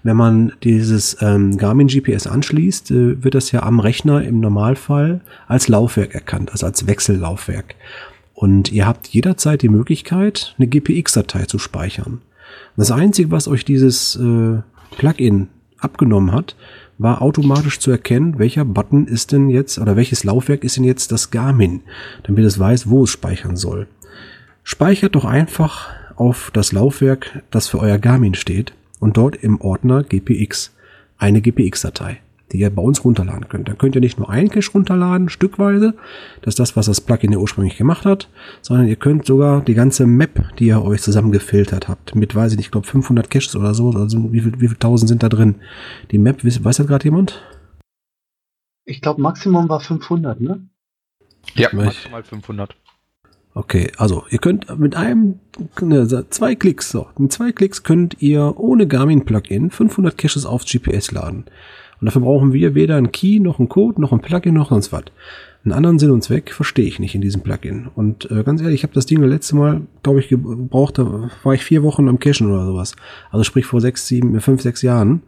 [0.03, 5.21] Wenn man dieses ähm, Garmin GPS anschließt, äh, wird das ja am Rechner im Normalfall
[5.47, 7.75] als Laufwerk erkannt, also als Wechsellaufwerk.
[8.35, 12.23] Und ihr habt jederzeit die Möglichkeit, eine GPX-Datei zu speichern.
[12.77, 14.61] Das Einzige, was euch dieses äh,
[14.97, 16.57] Plugin abgenommen hat,
[16.99, 21.13] war automatisch zu erkennen, welcher Button ist denn jetzt oder welches Laufwerk ist denn jetzt
[21.13, 21.83] das Garmin,
[22.23, 23.89] damit es weiß, wo es speichern soll.
[24.63, 30.05] Speichert doch einfach auf das Laufwerk, das für euer Garmin steht und dort im Ordner
[30.05, 30.73] GPX
[31.19, 32.21] eine GPX-Datei
[32.53, 33.69] die ihr bei uns runterladen könnt.
[33.69, 35.95] Dann könnt ihr nicht nur einen Cache runterladen, stückweise,
[36.43, 38.29] das ist das, was das Plugin ja ursprünglich gemacht hat,
[38.61, 42.59] sondern ihr könnt sogar die ganze Map, die ihr euch zusammengefiltert habt, mit, weiß ich
[42.59, 45.29] nicht, ich glaube 500 Caches oder so, also wie viel, wie viel tausend sind da
[45.29, 45.57] drin?
[46.11, 47.43] Die Map, weiß das gerade jemand?
[48.85, 50.69] Ich glaube, Maximum war 500, ne?
[51.55, 52.77] Ja, maximal 500.
[53.55, 55.39] Okay, also ihr könnt mit einem,
[55.81, 60.71] ne, zwei Klicks, so, mit zwei Klicks könnt ihr ohne Garmin Plugin 500 Caches aufs
[60.71, 61.45] GPS laden.
[62.03, 64.91] Und dafür brauchen wir weder einen Key, noch einen Code, noch ein Plugin, noch sonst
[64.91, 65.05] was.
[65.63, 67.89] Einen anderen Sinn und Zweck verstehe ich nicht in diesem Plugin.
[67.95, 71.31] Und äh, ganz ehrlich, ich habe das Ding das letzte Mal, glaube ich, gebraucht, da
[71.45, 72.97] war ich vier Wochen am Cachen oder sowas.
[73.31, 75.23] Also sprich vor sechs, sieben, fünf, sechs Jahren.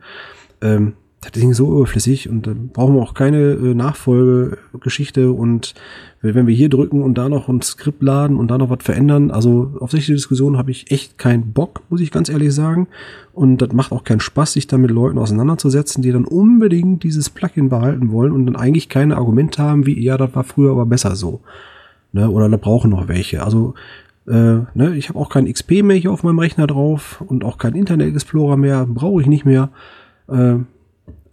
[0.60, 5.74] Ähm, das Ding so überflüssig und dann brauchen wir auch keine äh, Nachfolgegeschichte und
[6.32, 9.30] wenn wir hier drücken und da noch ein Skript laden und da noch was verändern,
[9.30, 12.88] also auf solche Diskussionen habe ich echt keinen Bock, muss ich ganz ehrlich sagen.
[13.34, 17.28] Und das macht auch keinen Spaß, sich da mit Leuten auseinanderzusetzen, die dann unbedingt dieses
[17.28, 20.86] Plugin behalten wollen und dann eigentlich keine Argumente haben, wie, ja, das war früher aber
[20.86, 21.40] besser so.
[22.12, 22.30] Ne?
[22.30, 23.42] Oder da brauchen noch welche.
[23.42, 23.74] Also
[24.26, 24.32] äh,
[24.74, 27.74] ne, ich habe auch kein XP mehr hier auf meinem Rechner drauf und auch kein
[27.74, 29.68] Internet Explorer mehr, brauche ich nicht mehr.
[30.28, 30.56] Äh,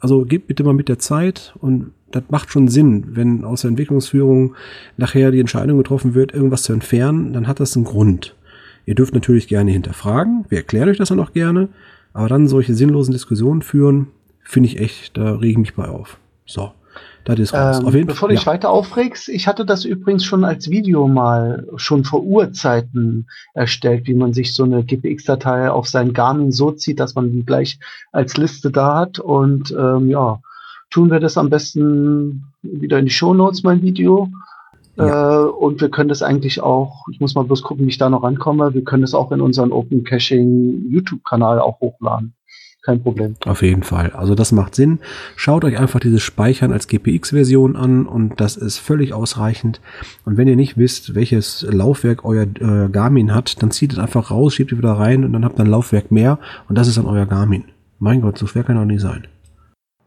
[0.01, 3.69] also geht bitte mal mit der Zeit und das macht schon Sinn, wenn aus der
[3.69, 4.55] Entwicklungsführung
[4.97, 8.35] nachher die Entscheidung getroffen wird, irgendwas zu entfernen, dann hat das einen Grund.
[8.85, 11.69] Ihr dürft natürlich gerne hinterfragen, wir erklären euch das dann auch gerne,
[12.13, 14.07] aber dann solche sinnlosen Diskussionen führen,
[14.43, 16.17] finde ich echt, da rege ich mich bei auf.
[16.45, 16.71] So.
[17.23, 17.79] Das ist raus.
[17.79, 18.51] Ähm, Auf jeden bevor du dich ja.
[18.51, 24.13] weiter aufregst, ich hatte das übrigens schon als Video mal schon vor Urzeiten erstellt, wie
[24.13, 27.79] man sich so eine GPX-Datei auf sein Garmin so zieht, dass man die gleich
[28.11, 29.19] als Liste da hat.
[29.19, 30.41] Und ähm, ja,
[30.89, 34.29] tun wir das am besten wieder in die Show Notes, mein Video.
[34.97, 35.43] Ja.
[35.43, 38.09] Äh, und wir können das eigentlich auch, ich muss mal bloß gucken, wie ich da
[38.09, 42.33] noch rankomme, wir können das auch in unseren Open Caching YouTube-Kanal auch hochladen
[42.81, 43.35] kein Problem.
[43.45, 44.11] Auf jeden Fall.
[44.11, 44.99] Also das macht Sinn.
[45.35, 49.81] Schaut euch einfach dieses Speichern als GPX-Version an und das ist völlig ausreichend.
[50.25, 54.31] Und wenn ihr nicht wisst, welches Laufwerk euer äh, Garmin hat, dann zieht es einfach
[54.31, 56.39] raus, schiebt es wieder rein und dann habt ihr ein Laufwerk mehr
[56.69, 57.65] und das ist dann euer Garmin.
[57.99, 59.27] Mein Gott, so schwer kann auch nicht sein.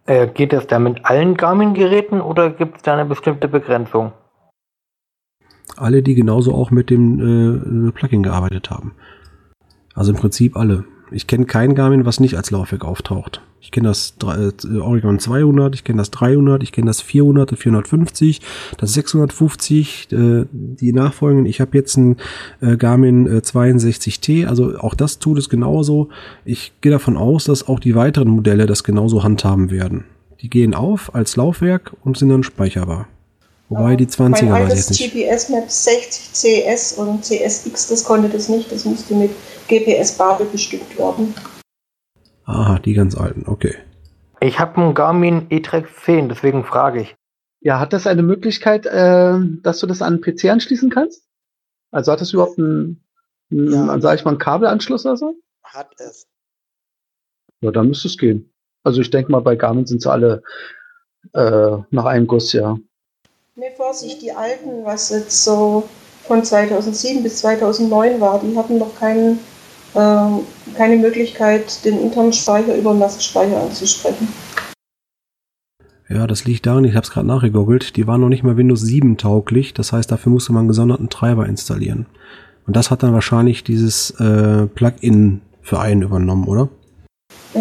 [0.06, 4.12] Äh, geht das da mit allen Garmin-Geräten oder gibt es da eine bestimmte Begrenzung?
[5.76, 8.92] Alle, die genauso auch mit dem äh, Plugin gearbeitet haben.
[9.94, 10.84] Also im Prinzip alle.
[11.10, 13.40] Ich kenne kein Garmin, was nicht als Laufwerk auftaucht.
[13.60, 17.58] Ich kenne das äh, Oregon 200, ich kenne das 300, ich kenne das 400, das
[17.58, 18.42] 450,
[18.76, 21.46] das 650, äh, die nachfolgenden.
[21.46, 22.16] Ich habe jetzt ein
[22.60, 26.10] äh, Garmin äh, 62T, also auch das tut es genauso.
[26.44, 30.04] Ich gehe davon aus, dass auch die weiteren Modelle das genauso handhaben werden.
[30.42, 33.08] Die gehen auf als Laufwerk und sind dann speicherbar.
[33.76, 35.28] Wobei die 20er mein weiß ich nicht.
[35.28, 38.70] GPS Map 60 CS und CSX, das konnte das nicht.
[38.70, 39.30] Das musste mit
[39.68, 41.34] GPS-Babel bestückt werden.
[42.44, 43.74] Aha, die ganz alten, okay.
[44.40, 47.16] Ich habe einen Garmin E-Track 10, deswegen frage ich.
[47.60, 51.26] Ja, hat das eine Möglichkeit, äh, dass du das an den PC anschließen kannst?
[51.90, 53.02] Also hat das überhaupt einen,
[53.50, 54.00] einen ja.
[54.00, 55.34] sag ich mal, einen Kabelanschluss oder so?
[55.62, 56.28] Hat es.
[57.60, 58.52] Ja, dann müsste es gehen.
[58.82, 60.42] Also ich denke mal, bei Garmin sind sie alle
[61.32, 62.76] äh, nach einem Guss, ja.
[63.56, 65.84] Ne, Vorsicht, die alten, was jetzt so
[66.26, 69.38] von 2007 bis 2009 war, die hatten noch keinen
[69.94, 74.26] äh, keine Möglichkeit, den internen Speicher über den NAS-Speicher anzusprechen.
[76.08, 78.80] Ja, das liegt daran, ich habe es gerade nachgegoogelt, die waren noch nicht mal Windows
[78.80, 82.06] 7 tauglich, das heißt, dafür musste man einen gesonderten Treiber installieren.
[82.66, 86.70] Und das hat dann wahrscheinlich dieses äh, Plugin für einen übernommen, oder?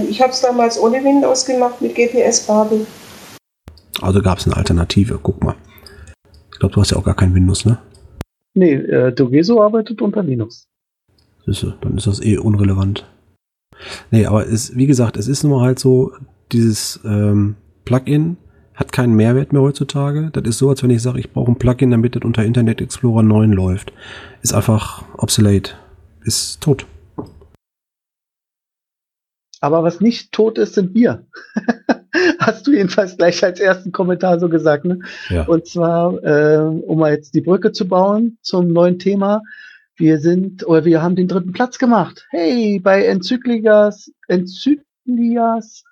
[0.10, 2.88] Ich habe es damals ohne Windows gemacht mit GPS-Babel.
[4.02, 5.56] Also gab es eine Alternative, guck mal.
[6.64, 7.78] Ich glaube, du hast ja auch gar kein Windows, ne?
[8.54, 10.70] Nee, äh, Dogeso arbeitet unter Linux.
[11.46, 13.06] Siehste, dann ist das eh unrelevant.
[14.12, 16.14] Nee, aber es, wie gesagt, es ist nun mal halt so,
[16.54, 18.38] dieses ähm, Plugin
[18.76, 20.30] hat keinen Mehrwert mehr heutzutage.
[20.32, 22.80] Das ist so, als wenn ich sage, ich brauche ein Plugin, damit das unter Internet
[22.80, 23.92] Explorer 9 läuft.
[24.42, 25.74] Ist einfach obsolete.
[26.24, 26.86] Ist tot.
[29.60, 31.26] Aber was nicht tot ist, sind wir.
[32.46, 35.00] Hast du jedenfalls gleich als ersten Kommentar so gesagt, ne?
[35.30, 35.46] Ja.
[35.46, 39.42] Und zwar, äh, um mal jetzt die Brücke zu bauen zum neuen Thema.
[39.96, 42.26] Wir sind, oder wir haben den dritten Platz gemacht.
[42.32, 45.84] Hey, bei Enzyklias, Enzyklias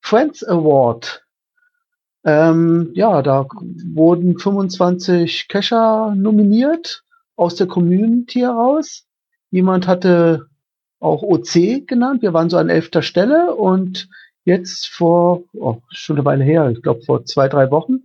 [0.00, 1.24] Friends Award.
[2.24, 3.46] Ähm, ja, da
[3.94, 7.02] wurden 25 Kescher nominiert
[7.36, 9.06] aus der Community heraus.
[9.50, 10.46] Jemand hatte
[11.00, 12.22] auch OC genannt.
[12.22, 14.08] Wir waren so an elfter Stelle und
[14.48, 18.02] jetzt vor, oh, schon eine Weile her, ich glaube vor zwei, drei Wochen,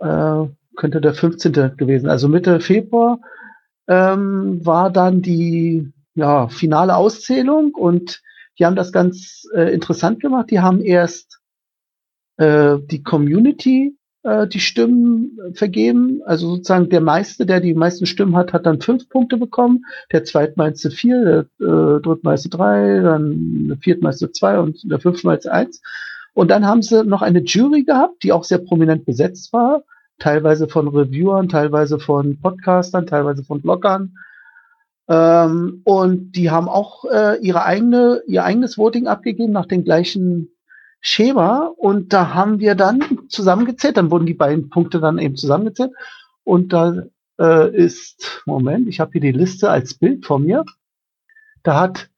[0.00, 1.76] äh, könnte der 15.
[1.76, 3.20] gewesen, also Mitte Februar,
[3.86, 8.22] ähm, war dann die ja, finale Auszählung und
[8.58, 10.50] die haben das ganz äh, interessant gemacht.
[10.50, 11.40] Die haben erst
[12.36, 16.22] äh, die Community äh, die Stimmen vergeben.
[16.24, 20.24] Also sozusagen der meiste, der die meisten Stimmen hat, hat dann fünf Punkte bekommen, der
[20.24, 25.82] zweitmeiste vier, der äh, drittmeiste drei, dann der viertmeiste zwei und der fünftmeiste eins.
[26.34, 29.82] Und dann haben sie noch eine Jury gehabt, die auch sehr prominent besetzt war,
[30.18, 34.16] teilweise von Reviewern, teilweise von Podcastern, teilweise von Bloggern.
[35.08, 40.48] Ähm, und die haben auch äh, ihre eigene, ihr eigenes Voting abgegeben nach den gleichen
[41.04, 43.00] Schema und da haben wir dann
[43.32, 45.92] zusammengezählt, dann wurden die beiden Punkte dann eben zusammengezählt
[46.44, 47.04] und da
[47.38, 50.64] äh, ist, Moment, ich habe hier die Liste als Bild vor mir.
[51.62, 52.10] Da hat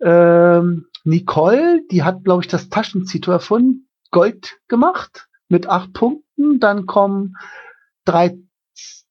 [0.00, 6.60] ähm, Nicole, die hat, glaube ich, das Taschenzito erfunden, Gold gemacht mit acht Punkten.
[6.60, 7.36] Dann kommen
[8.04, 8.38] drei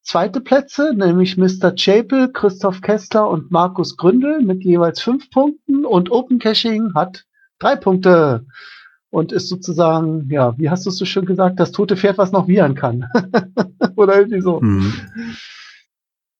[0.02, 1.74] zweite Plätze, nämlich Mr.
[1.76, 7.26] Chapel, Christoph Kessler und Markus Gründel mit jeweils fünf Punkten und Open Caching hat
[7.60, 8.46] drei Punkte
[9.13, 12.32] und ist sozusagen, ja, wie hast du es so schön gesagt, das tote Pferd, was
[12.32, 13.08] noch wiehern kann.
[13.95, 14.60] Oder irgendwie so.
[14.60, 14.91] Mhm.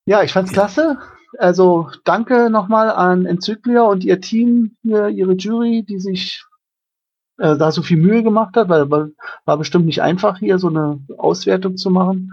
[0.06, 0.98] Ja, ich fand's klasse.
[1.38, 6.44] Also danke nochmal an Enzyklia und ihr Team, hier, ihre Jury, die sich
[7.38, 10.66] äh, da so viel Mühe gemacht hat, weil, weil war bestimmt nicht einfach, hier so
[10.66, 12.32] eine Auswertung zu machen.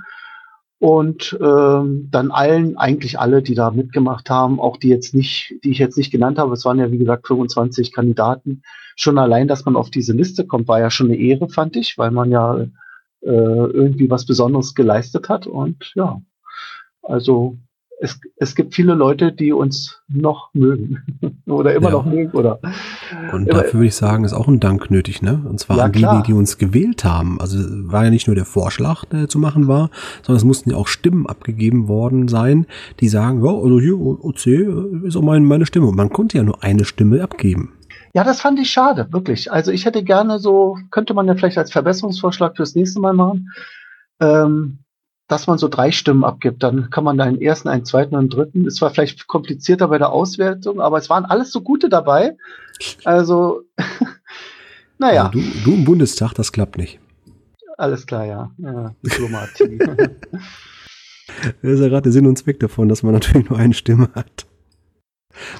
[0.82, 5.70] Und ähm, dann allen, eigentlich alle, die da mitgemacht haben, auch die jetzt nicht, die
[5.70, 8.64] ich jetzt nicht genannt habe, es waren ja wie gesagt 25 Kandidaten.
[8.96, 12.00] Schon allein, dass man auf diese Liste kommt, war ja schon eine Ehre, fand ich,
[12.00, 12.68] weil man ja äh,
[13.22, 15.46] irgendwie was Besonderes geleistet hat.
[15.46, 16.20] Und ja,
[17.04, 17.60] also
[18.02, 21.04] es, es gibt viele Leute, die uns noch mögen
[21.46, 21.96] oder immer ja.
[21.98, 22.60] noch mögen oder.
[23.32, 25.40] Und dafür würde ich sagen, ist auch ein Dank nötig, ne?
[25.48, 27.40] Und zwar ja, an die, die, die uns gewählt haben.
[27.40, 27.60] Also
[27.92, 29.92] war ja nicht nur der Vorschlag, der zu machen war,
[30.24, 32.66] sondern es mussten ja auch Stimmen abgegeben worden sein,
[33.00, 34.48] die sagen, ja, also hier OC
[35.06, 35.86] ist auch meine, meine Stimme.
[35.86, 37.74] Und man konnte ja nur eine Stimme abgeben.
[38.16, 39.52] Ja, das fand ich schade, wirklich.
[39.52, 43.52] Also ich hätte gerne so, könnte man ja vielleicht als Verbesserungsvorschlag fürs nächste Mal machen.
[44.20, 44.80] Ähm,
[45.32, 46.62] dass man so drei Stimmen abgibt.
[46.62, 48.68] Dann kann man einen ersten, einen zweiten und einen dritten.
[48.68, 52.36] Es war vielleicht komplizierter bei der Auswertung, aber es waren alles so gute dabei.
[53.06, 53.62] Also,
[54.98, 55.30] naja.
[55.30, 57.00] du, du im Bundestag, das klappt nicht.
[57.78, 58.52] Alles klar, ja.
[58.58, 59.78] ja Diplomatie.
[61.62, 64.10] das ist ja gerade der Sinn und Zweck davon, dass man natürlich nur eine Stimme
[64.14, 64.46] hat.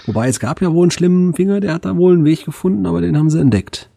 [0.06, 2.86] Wobei es gab ja wohl einen schlimmen Finger, der hat da wohl einen Weg gefunden,
[2.86, 3.90] aber den haben sie entdeckt.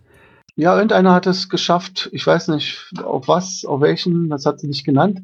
[0.57, 2.09] Ja, irgendeiner hat es geschafft.
[2.13, 5.23] Ich weiß nicht, auf was, auf welchen, das hat sie nicht genannt.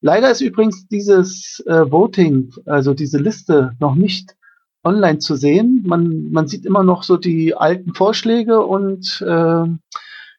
[0.00, 4.36] Leider ist übrigens dieses äh, Voting, also diese Liste, noch nicht
[4.84, 5.82] online zu sehen.
[5.86, 9.64] Man, man sieht immer noch so die alten Vorschläge und äh,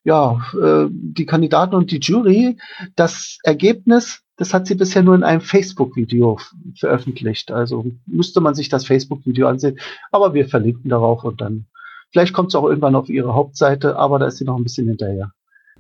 [0.06, 2.58] ja, äh, die Kandidaten und die Jury.
[2.96, 6.40] Das Ergebnis, das hat sie bisher nur in einem Facebook-Video
[6.76, 7.52] veröffentlicht.
[7.52, 9.78] Also müsste man sich das Facebook-Video ansehen.
[10.12, 11.66] Aber wir verlinken darauf und dann
[12.12, 14.88] vielleicht kommt es auch irgendwann auf ihre Hauptseite, aber da ist sie noch ein bisschen
[14.88, 15.34] hinterher.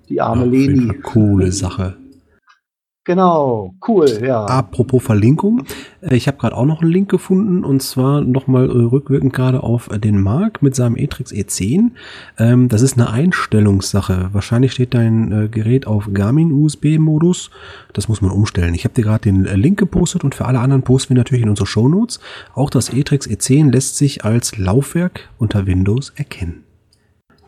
[0.09, 0.93] Die arme ja, Leni.
[0.99, 1.95] Coole Sache.
[3.09, 4.45] Genau, cool, ja.
[4.45, 5.63] Apropos Verlinkung,
[6.01, 9.63] äh, ich habe gerade auch noch einen Link gefunden und zwar nochmal äh, rückwirkend gerade
[9.63, 11.89] auf äh, den Mark mit seinem Etrix E10.
[12.37, 14.29] Ähm, das ist eine Einstellungssache.
[14.31, 17.49] Wahrscheinlich steht dein Gerät auf Garmin USB-Modus.
[17.93, 18.75] Das muss man umstellen.
[18.75, 21.49] Ich habe dir gerade den Link gepostet und für alle anderen posten wir natürlich in
[21.49, 22.19] unsere Shownotes.
[22.53, 26.63] Auch das Etrix E10 lässt sich als Laufwerk unter Windows erkennen.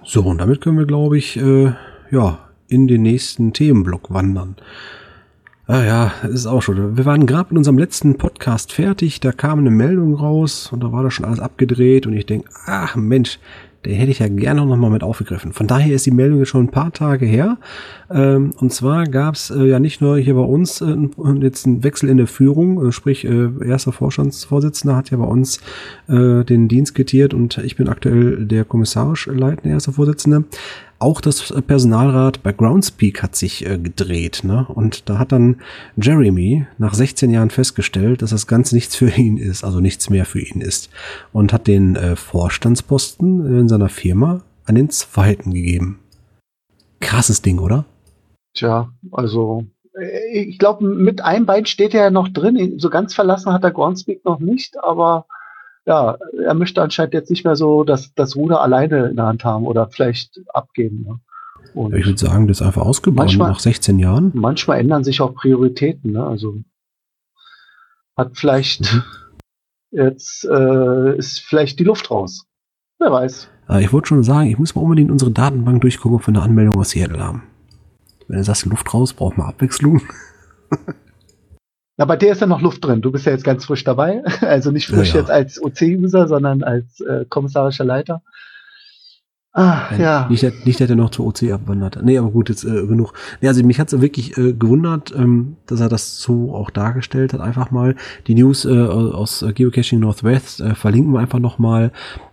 [0.04, 4.56] So, und damit können wir, glaube ich, ja, in den nächsten Themenblock wandern.
[5.72, 6.98] Ah ja, ist auch schon.
[6.98, 10.92] Wir waren gerade mit unserem letzten Podcast fertig, da kam eine Meldung raus und da
[10.92, 13.40] war das schon alles abgedreht und ich denke, ach Mensch,
[13.86, 15.54] den hätte ich ja gerne noch mal mit aufgegriffen.
[15.54, 17.58] Von daher ist die Meldung jetzt schon ein paar Tage her.
[18.12, 20.94] Ähm, und zwar gab es äh, ja nicht nur hier bei uns äh,
[21.40, 25.62] jetzt einen Wechsel in der Führung, äh, sprich erster Vorstandsvorsitzender hat ja bei uns
[26.10, 30.44] den Dienst quittiert und ich bin aktuell der kommissarisch leitende erste Vorsitzende
[31.02, 34.44] auch das Personalrat bei Groundspeak hat sich äh, gedreht.
[34.44, 34.66] Ne?
[34.68, 35.62] Und da hat dann
[35.98, 40.26] Jeremy nach 16 Jahren festgestellt, dass das Ganze nichts für ihn ist, also nichts mehr
[40.26, 40.90] für ihn ist.
[41.34, 46.00] Und hat den äh, Vorstandsposten in seiner Firma an den zweiten gegeben.
[47.00, 47.86] Krasses Ding, oder?
[48.54, 49.66] Tja, also
[50.00, 52.80] äh, ich glaube, mit einem Bein steht er ja noch drin.
[52.80, 55.26] So ganz verlassen hat er Groundspeak noch nicht, aber
[55.86, 59.44] ja, er möchte anscheinend jetzt nicht mehr so das, das Ruder alleine in der Hand
[59.44, 61.06] haben oder vielleicht abgeben.
[61.08, 61.20] Ne?
[61.74, 64.32] Und ich würde sagen, das ist einfach ausgebaut manchmal, nach 16 Jahren.
[64.34, 66.12] Manchmal ändern sich auch Prioritäten.
[66.12, 66.26] Ne?
[66.26, 66.58] Also
[68.18, 69.04] hat vielleicht mhm.
[69.92, 72.46] jetzt äh, ist vielleicht die Luft raus.
[73.00, 73.50] Wer weiß.
[73.70, 76.44] Äh, ich wollte schon sagen, ich muss mal unbedingt unsere Datenbank durchgucken, ob wir eine
[76.44, 77.44] Anmeldung aus Seattle haben.
[78.28, 80.02] Wenn du sagst, Luft raus, braucht man Abwechslung.
[82.02, 83.04] Na, bei dir ist ja noch Luft drin.
[83.04, 84.24] Du bist ja jetzt ganz frisch dabei.
[84.42, 85.20] Also nicht frisch ja, ja.
[85.20, 88.24] jetzt als OC-User, sondern als äh, kommissarischer Leiter.
[89.54, 90.28] Ah, ja.
[90.28, 92.00] Nicht, nicht, dass er noch zur OC abwandert.
[92.02, 93.14] Nee, aber gut, jetzt äh, genug.
[93.40, 97.40] Nee, also mich hat's wirklich äh, gewundert, ähm, dass er das so auch dargestellt hat.
[97.40, 97.96] Einfach mal
[98.26, 101.92] die News äh, aus Geocaching Northwest äh, verlinken wir einfach nochmal.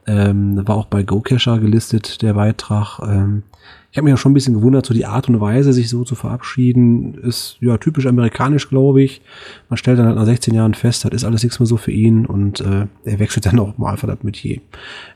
[0.09, 2.99] Ähm, war auch bei GoCacher gelistet, der Beitrag.
[3.01, 3.43] Ähm,
[3.91, 6.03] ich habe mich auch schon ein bisschen gewundert, so die Art und Weise, sich so
[6.05, 9.21] zu verabschieden, ist ja typisch amerikanisch, glaube ich.
[9.69, 11.91] Man stellt dann halt nach 16 Jahren fest, das ist alles nichts mehr so für
[11.91, 14.61] ihn und äh, er wechselt dann auch mal einfach das Metier.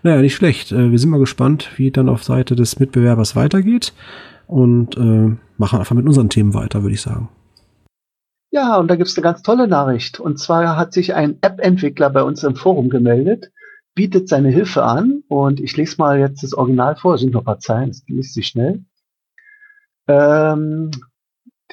[0.03, 0.72] Naja, nicht schlecht.
[0.72, 3.95] Äh, wir sind mal gespannt, wie dann auf Seite des Mitbewerbers weitergeht
[4.47, 7.30] und äh, machen einfach mit unseren Themen weiter, würde ich sagen.
[8.51, 10.20] Ja, und da gibt es eine ganz tolle Nachricht.
[10.20, 13.51] Und zwar hat sich ein App-Entwickler bei uns im Forum gemeldet,
[13.95, 17.43] bietet seine Hilfe an und ich lese mal jetzt das Original vor, es sind noch
[17.43, 18.84] ein paar Zeilen, das liest sich schnell.
[20.09, 20.90] Ähm,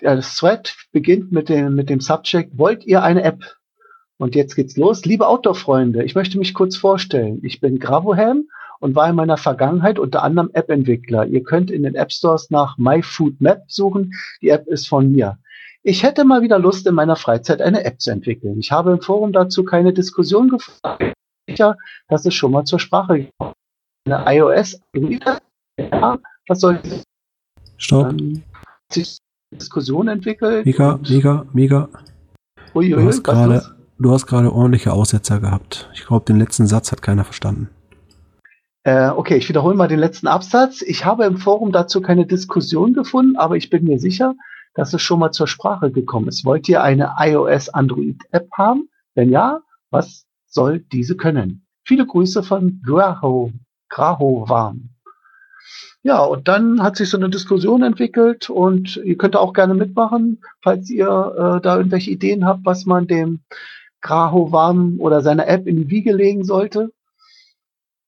[0.01, 3.55] das Thread beginnt mit dem, mit dem Subject, wollt ihr eine App?
[4.17, 5.05] Und jetzt geht's los.
[5.05, 7.39] Liebe Outdoor-Freunde, ich möchte mich kurz vorstellen.
[7.41, 8.49] Ich bin Gravoham
[8.82, 11.26] und war in meiner Vergangenheit unter anderem App-Entwickler.
[11.26, 14.13] Ihr könnt in den App Stores nach MyFoodMap suchen.
[14.41, 15.38] Die App ist von mir.
[15.84, 18.59] Ich hätte mal wieder Lust, in meiner Freizeit eine App zu entwickeln.
[18.59, 21.13] Ich habe im Forum dazu keine Diskussion gefunden
[21.49, 21.75] sicher,
[22.07, 23.53] dass es schon mal zur Sprache kommt.
[24.05, 24.79] Eine iOS,
[25.77, 27.03] ja, was soll ich
[27.77, 28.11] Stopp.
[28.11, 28.43] Ähm,
[28.91, 29.17] sich
[29.51, 30.65] Diskussion entwickelt.
[30.65, 31.89] Mega, mega, mega.
[32.75, 33.63] Ui, ui, du hast gerade,
[33.97, 35.89] du hast gerade ordentliche Aussetzer gehabt.
[35.93, 37.69] Ich glaube, den letzten Satz hat keiner verstanden.
[38.83, 40.81] Äh, okay, ich wiederhole mal den letzten Absatz.
[40.81, 44.35] Ich habe im Forum dazu keine Diskussion gefunden, aber ich bin mir sicher,
[44.75, 46.45] dass es schon mal zur Sprache gekommen ist.
[46.45, 48.89] Wollt ihr eine iOS-Android-App haben?
[49.15, 51.65] Wenn ja, was soll diese können.
[51.85, 53.51] Viele Grüße von Graho,
[53.89, 54.89] Grahovan.
[56.01, 60.41] Ja, und dann hat sich so eine Diskussion entwickelt und ihr könnt auch gerne mitmachen,
[60.61, 63.41] falls ihr äh, da irgendwelche Ideen habt, was man dem
[64.01, 66.91] Grahovan oder seiner App in die Wiege legen sollte.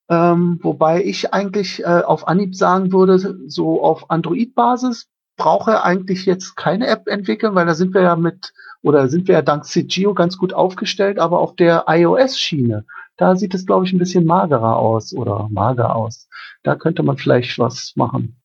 [0.09, 3.17] Ähm, wobei ich eigentlich äh, auf Anhieb sagen würde,
[3.47, 8.53] so auf Android-Basis brauche eigentlich jetzt keine App entwickeln, weil da sind wir ja mit
[8.81, 12.85] oder sind wir ja dank CGO ganz gut aufgestellt, aber auf der iOS-Schiene,
[13.17, 16.27] da sieht es, glaube ich, ein bisschen magerer aus oder mager aus.
[16.63, 18.41] Da könnte man vielleicht was machen.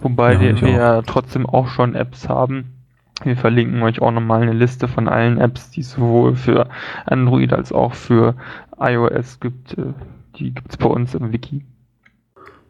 [0.00, 2.84] Wobei ja, wir, wir ja trotzdem auch schon Apps haben.
[3.22, 6.68] Wir verlinken euch auch nochmal eine Liste von allen Apps, die es sowohl für
[7.06, 8.34] Android als auch für
[8.78, 9.78] iOS gibt.
[9.78, 9.94] Äh,
[10.36, 11.64] die gibt es bei uns im Wiki.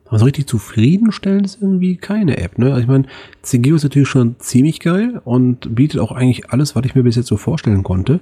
[0.06, 2.58] Aber so richtig zufriedenstellend ist irgendwie keine App.
[2.58, 2.66] Ne?
[2.66, 3.06] Also ich meine,
[3.42, 7.16] CGO ist natürlich schon ziemlich geil und bietet auch eigentlich alles, was ich mir bis
[7.16, 8.20] jetzt so vorstellen konnte.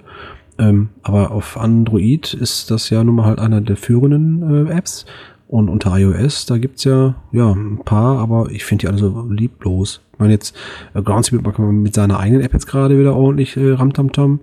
[0.58, 5.06] Ähm, aber auf Android ist das ja nun mal halt einer der führenden äh, Apps.
[5.48, 9.26] Und unter iOS, da gibt's ja, ja ein paar, aber ich finde die alle so
[9.28, 10.00] lieblos.
[10.14, 10.56] Ich meine jetzt,
[10.94, 14.40] äh, Groundspeed kann man mit seiner eigenen App jetzt gerade wieder ordentlich äh, Ramtamtam.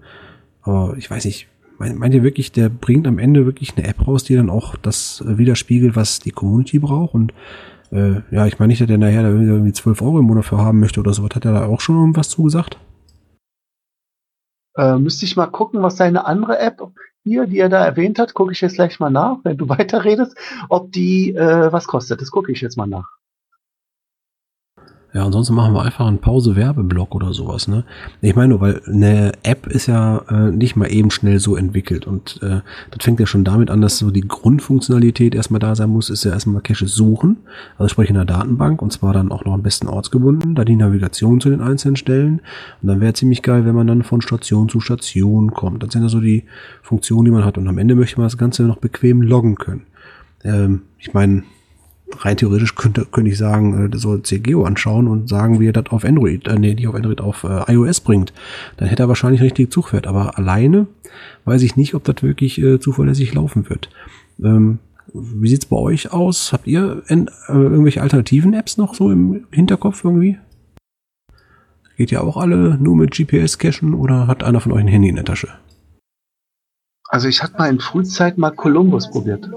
[0.61, 1.47] Aber ich weiß nicht,
[1.79, 5.23] Meint ihr wirklich, der bringt am Ende wirklich eine App raus, die dann auch das
[5.25, 7.13] äh, widerspiegelt, was die Community braucht?
[7.13, 7.33] Und
[7.91, 10.57] äh, ja, ich meine nicht, dass der nachher da irgendwie 12 Euro im Monat für
[10.57, 11.23] haben möchte oder so.
[11.23, 12.77] Hat er da auch schon irgendwas zugesagt?
[14.75, 16.81] Äh, müsste ich mal gucken, was seine andere App
[17.23, 20.35] hier, die er da erwähnt hat, gucke ich jetzt gleich mal nach, wenn du weiterredest,
[20.67, 22.21] ob die äh, was kostet.
[22.21, 23.18] Das gucke ich jetzt mal nach.
[25.11, 27.83] Ja, ansonsten machen wir einfach einen Pause-Werbeblock oder sowas, ne?
[28.21, 32.05] Ich meine nur, weil eine App ist ja äh, nicht mal eben schnell so entwickelt
[32.05, 35.89] und äh, das fängt ja schon damit an, dass so die Grundfunktionalität erstmal da sein
[35.89, 37.37] muss, ist ja erstmal Caches suchen,
[37.79, 40.75] also sprich in der Datenbank und zwar dann auch noch am besten ortsgebunden, da die
[40.75, 42.41] Navigation zu den einzelnen Stellen
[42.83, 45.81] und dann wäre ziemlich geil, wenn man dann von Station zu Station kommt.
[45.81, 46.43] Das sind ja so die
[46.83, 49.87] Funktionen, die man hat und am Ende möchte man das Ganze noch bequem loggen können.
[50.43, 51.43] Ähm, ich meine,
[52.17, 55.87] rein theoretisch könnte, könnte ich sagen, äh, soll CGO anschauen und sagen, wie er das
[55.87, 58.33] auf Android, äh, nee, nicht auf Android, auf äh, iOS bringt.
[58.77, 60.07] Dann hätte er wahrscheinlich richtig Zugpferd.
[60.07, 60.87] Aber alleine
[61.45, 63.89] weiß ich nicht, ob das wirklich äh, zuverlässig laufen wird.
[64.43, 64.79] Ähm,
[65.13, 66.53] wie sieht's bei euch aus?
[66.53, 70.37] Habt ihr in, äh, irgendwelche alternativen Apps noch so im Hinterkopf irgendwie?
[71.97, 75.15] Geht ja auch alle nur mit GPS-Cachen oder hat einer von euch ein Handy in
[75.15, 75.49] der Tasche?
[77.09, 79.49] Also ich hatte mal in Frühzeit mal Columbus probiert.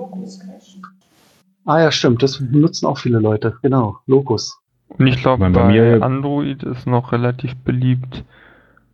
[1.65, 2.23] Ah ja, stimmt.
[2.23, 3.59] Das nutzen auch viele Leute.
[3.63, 3.99] Genau.
[4.07, 4.61] Locus.
[4.99, 8.25] Und ich glaube, bei, bei Android ist noch relativ beliebt,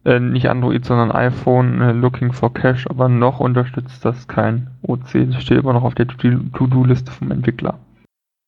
[0.05, 5.31] äh, nicht Android, sondern iPhone äh, Looking for Cache, aber noch unterstützt das kein OC.
[5.33, 7.79] Das steht immer noch auf der To-Do-Liste vom Entwickler.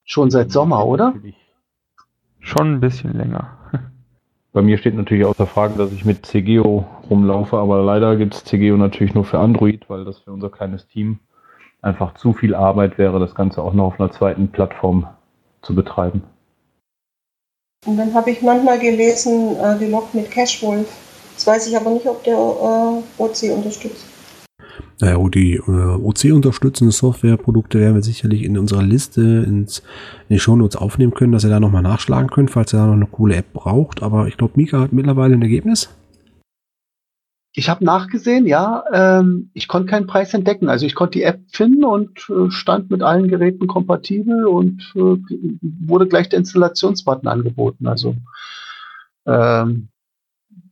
[0.04, 1.14] Schon seit Sommer, oder?
[2.38, 3.50] Schon ein bisschen länger.
[4.52, 8.44] Bei mir steht natürlich außer Frage, dass ich mit CGO rumlaufe, aber leider gibt es
[8.44, 11.20] CGO natürlich nur für Android, weil das für unser kleines Team
[11.82, 15.06] einfach zu viel Arbeit wäre, das Ganze auch noch auf einer zweiten Plattform
[15.62, 16.22] zu betreiben.
[17.86, 20.86] Und dann habe ich manchmal gelesen, äh, gelockt mit Cashwolf.
[21.34, 24.04] Das weiß ich aber nicht, ob der äh, OC unterstützt.
[25.00, 29.78] Naja, die äh, OC-unterstützende Softwareprodukte werden wir sicherlich in unserer Liste ins,
[30.28, 32.94] in die Shownotes aufnehmen können, dass ihr da nochmal nachschlagen könnt, falls ihr da noch
[32.94, 34.02] eine coole App braucht.
[34.02, 35.88] Aber ich glaube, Mika hat mittlerweile ein Ergebnis.
[37.52, 40.68] Ich habe nachgesehen, ja, ähm, ich konnte keinen Preis entdecken.
[40.68, 45.16] Also ich konnte die App finden und äh, stand mit allen Geräten kompatibel und äh,
[45.60, 47.88] wurde gleich der Installationsbutton angeboten.
[47.88, 48.14] Also
[49.26, 49.88] ähm,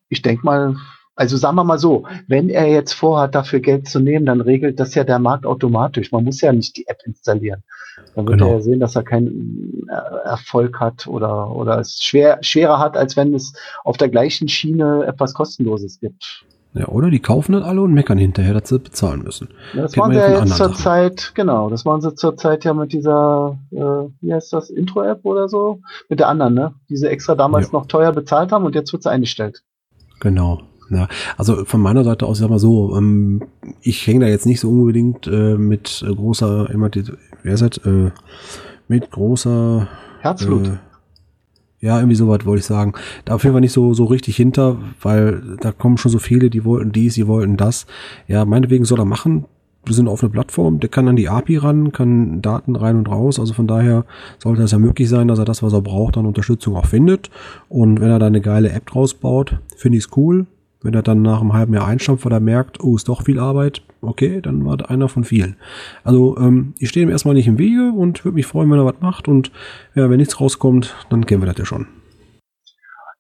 [0.09, 0.77] ich denke mal,
[1.17, 4.79] also sagen wir mal so, wenn er jetzt vorhat, dafür Geld zu nehmen, dann regelt
[4.79, 6.13] das ja der Markt automatisch.
[6.13, 7.65] Man muss ja nicht die App installieren.
[8.15, 8.51] Dann wird genau.
[8.51, 12.97] er ja sehen, dass er keinen äh, Erfolg hat oder, oder es schwer, schwerer hat,
[12.97, 13.53] als wenn es
[13.83, 16.45] auf der gleichen Schiene etwas Kostenloses gibt.
[16.79, 19.49] Ja, oder die kaufen das alle und meckern hinterher, dass sie bezahlen müssen.
[19.75, 22.73] Ja, das waren sie ja jetzt zur Zeit, genau, das waren sie zur Zeit ja
[22.73, 23.77] mit dieser, äh,
[24.21, 25.81] wie heißt das, Intro-App oder so?
[26.09, 26.75] Mit der anderen, ne?
[26.89, 27.73] Die sie extra damals ja.
[27.73, 29.65] noch teuer bezahlt haben und jetzt wird sie eingestellt.
[30.21, 30.61] Genau.
[30.89, 33.43] Ja, also von meiner Seite aus, sag mal so, ähm,
[33.83, 37.05] ich hänge da jetzt nicht so unbedingt äh, mit äh, großer, immer die,
[37.43, 38.13] wer ist das, äh,
[38.87, 39.89] mit großer
[40.21, 40.79] Herzblut.
[41.81, 42.95] Ja, irgendwie sowas wollte ich sagen.
[43.25, 46.51] Da auf jeden Fall nicht so, so richtig hinter, weil da kommen schon so viele,
[46.51, 47.87] die wollten dies, die wollten das.
[48.27, 49.45] Ja, meinetwegen soll er machen.
[49.85, 53.09] Wir sind auf einer Plattform, der kann an die API ran, kann Daten rein und
[53.09, 53.39] raus.
[53.39, 54.05] Also von daher
[54.39, 57.31] sollte es ja möglich sein, dass er das, was er braucht, an Unterstützung auch findet.
[57.69, 60.47] Und wenn er da eine geile App draus baut, finde ich es cool.
[60.81, 63.41] Wenn er dann nach einem halben Jahr einstampft, weil er merkt, oh, ist doch viel
[63.41, 65.57] Arbeit, okay, dann war einer von vielen.
[66.05, 68.85] Also ähm, ich stehe ihm erstmal nicht im Wege und würde mich freuen, wenn er
[68.85, 69.27] was macht.
[69.27, 69.51] Und
[69.95, 71.87] ja, wenn nichts rauskommt, dann kennen wir das ja schon.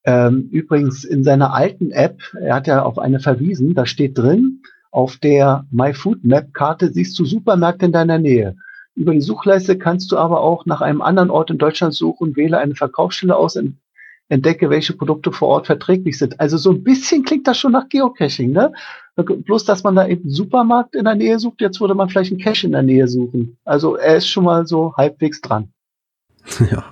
[0.05, 4.63] Ähm, übrigens, in seiner alten App, er hat ja auf eine verwiesen, da steht drin,
[4.91, 8.57] auf der MyFoodMap-Karte siehst du Supermärkte in deiner Nähe.
[8.95, 12.59] Über die Suchleiste kannst du aber auch nach einem anderen Ort in Deutschland suchen, wähle
[12.59, 13.59] eine Verkaufsstelle aus,
[14.29, 16.39] entdecke, welche Produkte vor Ort verträglich sind.
[16.41, 18.73] Also so ein bisschen klingt das schon nach Geocaching, ne?
[19.17, 22.31] Bloß, dass man da eben einen Supermarkt in der Nähe sucht, jetzt würde man vielleicht
[22.31, 23.57] einen Cache in der Nähe suchen.
[23.65, 25.69] Also er ist schon mal so halbwegs dran.
[26.71, 26.85] Ja,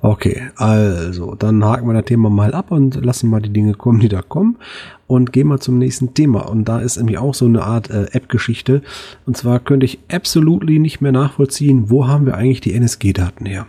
[0.00, 0.50] okay.
[0.56, 4.08] Also, dann haken wir das Thema mal ab und lassen mal die Dinge kommen, die
[4.08, 4.58] da kommen.
[5.06, 6.48] Und gehen wir zum nächsten Thema.
[6.48, 8.82] Und da ist nämlich auch so eine Art äh, App-Geschichte.
[9.24, 13.66] Und zwar könnte ich absolut nicht mehr nachvollziehen, wo haben wir eigentlich die NSG-Daten her.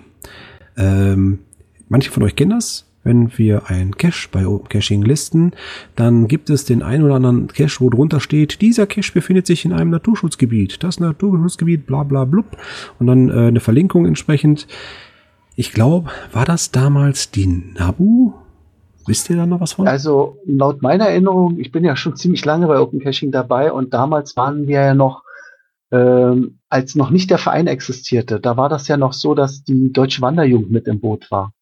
[0.75, 1.39] Ähm,
[1.87, 5.53] manche von euch kennen das wenn wir ein Cache bei Open Caching listen,
[5.95, 9.63] dann gibt es den ein oder anderen Cache, wo drunter steht, dieser Cache befindet sich
[9.63, 12.57] in einem Naturschutzgebiet, das Naturschutzgebiet, bla bla blub.
[12.99, 14.67] Und dann äh, eine Verlinkung entsprechend.
[15.55, 18.33] Ich glaube, war das damals die Nabu?
[19.05, 19.87] Wisst ihr da noch was von?
[19.87, 23.93] Also laut meiner Erinnerung, ich bin ja schon ziemlich lange bei Open Caching dabei und
[23.93, 25.23] damals waren wir ja noch,
[25.91, 29.93] ähm, als noch nicht der Verein existierte, da war das ja noch so, dass die
[29.93, 31.53] Deutsche Wanderjugend mit im Boot war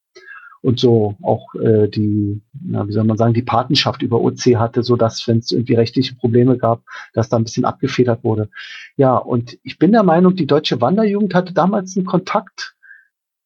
[0.66, 4.82] und so auch äh, die, na, wie soll man sagen, die Patenschaft über OC hatte,
[4.82, 6.82] so dass wenn es irgendwie rechtliche Probleme gab,
[7.14, 8.50] dass da ein bisschen abgefedert wurde.
[8.98, 12.76] Ja, und ich bin der Meinung, die deutsche Wanderjugend hatte damals einen Kontakt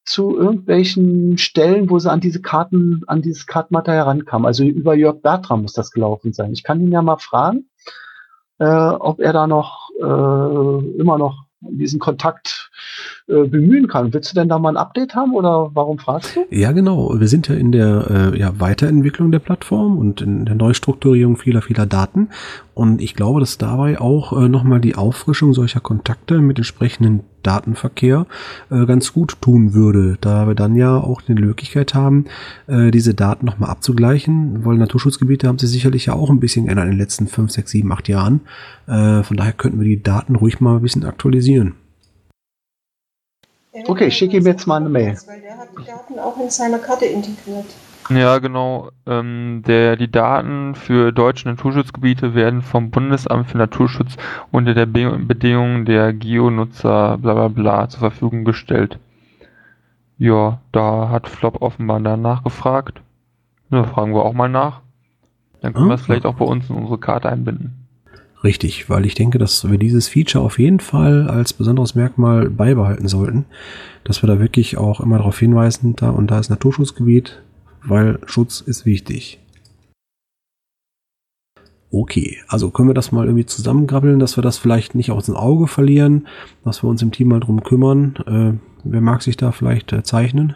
[0.05, 4.45] zu irgendwelchen Stellen, wo sie an diese Karten, an dieses Kartenmaterial herankam.
[4.45, 6.53] Also über Jörg Bertram muss das gelaufen sein.
[6.53, 7.70] Ich kann ihn ja mal fragen,
[8.59, 12.68] äh, ob er da noch äh, immer noch diesen Kontakt
[13.28, 14.14] äh, bemühen kann.
[14.14, 16.45] Willst du denn da mal ein Update haben oder warum fragst du?
[16.50, 17.20] Ja, genau.
[17.20, 21.62] Wir sind ja in der äh, ja, Weiterentwicklung der Plattform und in der Neustrukturierung vieler,
[21.62, 22.30] vieler Daten.
[22.74, 28.26] Und ich glaube, dass dabei auch äh, nochmal die Auffrischung solcher Kontakte mit entsprechenden Datenverkehr
[28.70, 32.26] äh, ganz gut tun würde, da wir dann ja auch die Möglichkeit haben,
[32.68, 36.86] äh, diese Daten nochmal abzugleichen, weil Naturschutzgebiete haben sich sicherlich ja auch ein bisschen geändert
[36.86, 38.41] in den letzten 5, 6, 7, 8 Jahren.
[38.88, 41.76] Äh, von daher könnten wir die Daten ruhig mal ein bisschen aktualisieren.
[43.88, 45.18] Okay, ich schicke ihm jetzt mal eine Mail.
[45.26, 47.66] Weil der hat die Daten auch in seiner Karte integriert.
[48.10, 48.90] Ja, genau.
[49.06, 54.18] Ähm, der, die Daten für deutsche Naturschutzgebiete werden vom Bundesamt für Naturschutz
[54.52, 58.98] unter der Be Bedingung der Geonutzer bla bla bla zur Verfügung gestellt.
[60.18, 63.02] Ja, da hat Flop offenbar danach gefragt.
[63.70, 64.82] Da fragen wir auch mal nach.
[65.62, 65.90] Dann können hm?
[65.92, 67.79] wir es vielleicht auch bei uns in unsere Karte einbinden.
[68.44, 73.10] Richtig, weil ich denke, dass wir dieses Feature auf jeden Fall als besonderes Merkmal beibehalten
[73.10, 73.46] sollten,
[74.06, 77.42] dass wir da wirklich auch immer darauf hinweisen, da und da ist Naturschutzgebiet,
[77.84, 79.40] weil Schutz ist wichtig.
[81.92, 85.36] Okay, also können wir das mal irgendwie zusammengrabbeln, dass wir das vielleicht nicht aus dem
[85.36, 86.28] Auge verlieren,
[86.64, 88.16] dass wir uns im Team mal drum kümmern.
[88.28, 90.56] Äh, wer mag sich da vielleicht äh, zeichnen?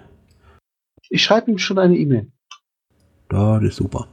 [1.10, 2.32] Ich schreibe ihm schon eine E-Mail.
[3.30, 4.08] Da, das ist super.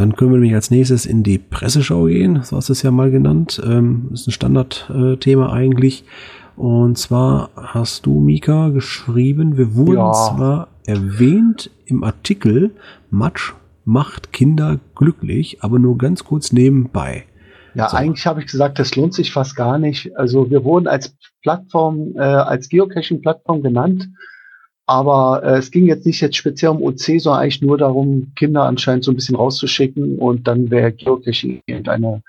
[0.00, 2.90] Dann können wir nämlich als nächstes in die Presseschau gehen, so hast du es ja
[2.90, 3.60] mal genannt.
[3.62, 6.04] Ähm, ist ein Standardthema eigentlich.
[6.56, 10.12] Und zwar hast du, Mika, geschrieben, wir wurden ja.
[10.12, 12.70] zwar erwähnt im Artikel,
[13.10, 13.52] Matsch
[13.84, 17.24] macht Kinder glücklich, aber nur ganz kurz nebenbei.
[17.74, 17.98] Ja, so.
[17.98, 20.16] eigentlich habe ich gesagt, das lohnt sich fast gar nicht.
[20.16, 24.08] Also wir wurden als Plattform, äh, als Geocaching-Plattform genannt,
[24.90, 28.64] Aber äh, es ging jetzt nicht jetzt speziell um OC, sondern eigentlich nur darum, Kinder
[28.64, 32.24] anscheinend so ein bisschen rauszuschicken und dann wäre Geocaching irgendeine,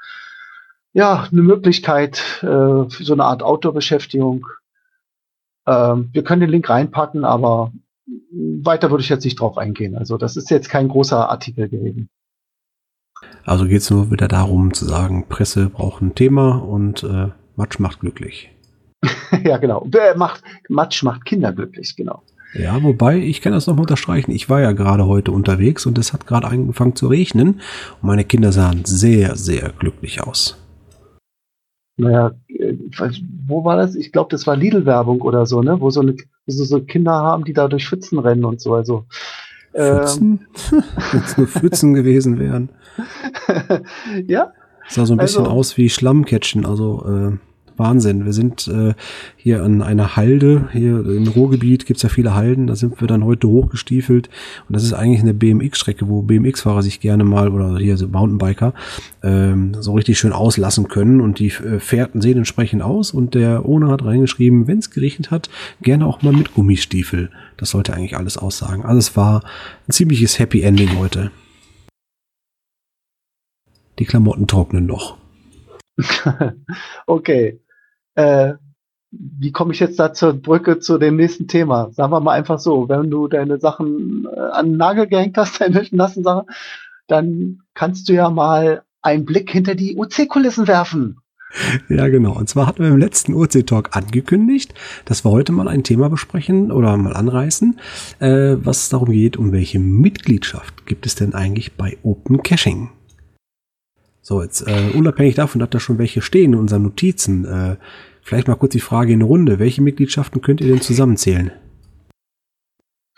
[0.93, 4.45] ja, eine Möglichkeit äh, für so eine Art Outdoor-Beschäftigung.
[5.65, 7.71] Ähm, wir können den Link reinpacken, aber
[8.61, 9.95] weiter würde ich jetzt nicht drauf eingehen.
[9.95, 12.09] Also das ist jetzt kein großer Artikel gewesen.
[13.43, 17.79] Also geht es nur wieder darum zu sagen, Presse braucht ein Thema und äh, Matsch
[17.79, 18.51] macht glücklich.
[19.43, 19.83] ja, genau.
[19.87, 22.21] Wer macht, Matsch macht Kinder glücklich, genau.
[22.53, 24.31] Ja, wobei, ich kann das nochmal unterstreichen.
[24.31, 27.61] Ich war ja gerade heute unterwegs und es hat gerade angefangen zu regnen
[28.01, 30.57] und meine Kinder sahen sehr, sehr glücklich aus.
[31.97, 32.73] Naja, äh,
[33.47, 33.95] wo war das?
[33.95, 35.79] Ich glaube, das war Lidl-Werbung oder so, ne?
[35.79, 36.15] Wo so, eine,
[36.47, 38.73] so, so Kinder haben, die da durch Pfützen rennen und so.
[38.73, 39.05] Also
[39.73, 40.47] Pfützen?
[40.71, 40.83] Ähm.
[41.11, 42.69] Wenn es nur Pfützen gewesen wären.
[44.27, 44.51] ja.
[44.89, 47.37] Sah so ein bisschen also, aus wie Schlammcatchen, also äh,
[47.77, 48.25] Wahnsinn.
[48.25, 48.93] Wir sind äh,
[49.35, 53.23] hier an einer Halde, hier im Ruhrgebiet gibt's ja viele Halden, da sind wir dann
[53.23, 54.29] heute hochgestiefelt
[54.67, 58.73] und das ist eigentlich eine BMX-Strecke, wo BMX-Fahrer sich gerne mal, oder hier so Mountainbiker,
[59.23, 63.65] ähm, so richtig schön auslassen können und die äh, Fährten sehen entsprechend aus und der
[63.65, 65.49] Owner hat reingeschrieben, wenn es geregnet hat,
[65.81, 67.29] gerne auch mal mit Gummistiefel.
[67.57, 68.83] Das sollte eigentlich alles aussagen.
[68.83, 69.43] Also es war
[69.87, 71.31] ein ziemliches Happy Ending heute.
[73.99, 75.20] Die Klamotten trocknen noch.
[77.05, 77.61] okay.
[78.15, 78.53] Äh,
[79.11, 81.91] wie komme ich jetzt da zur Brücke zu dem nächsten Thema?
[81.91, 85.59] Sagen wir mal einfach so, wenn du deine Sachen äh, an den Nagel gehängt hast,
[85.61, 86.47] deine nassen Sachen,
[87.07, 91.17] dann kannst du ja mal einen Blick hinter die UC-Kulissen werfen.
[91.89, 92.33] Ja, genau.
[92.37, 94.73] Und zwar hatten wir im letzten UC-Talk angekündigt,
[95.03, 97.77] dass wir heute mal ein Thema besprechen oder mal anreißen,
[98.19, 102.89] äh, was darum geht, um welche Mitgliedschaft gibt es denn eigentlich bei Open Caching?
[104.31, 107.75] So, jetzt äh, unabhängig davon, dass da schon welche stehen in unseren Notizen, äh,
[108.23, 109.59] vielleicht mal kurz die Frage in eine Runde.
[109.59, 111.51] Welche Mitgliedschaften könnt ihr denn zusammenzählen?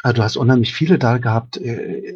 [0.01, 1.57] Ah, du hast unheimlich viele da gehabt.
[1.57, 2.15] Äh,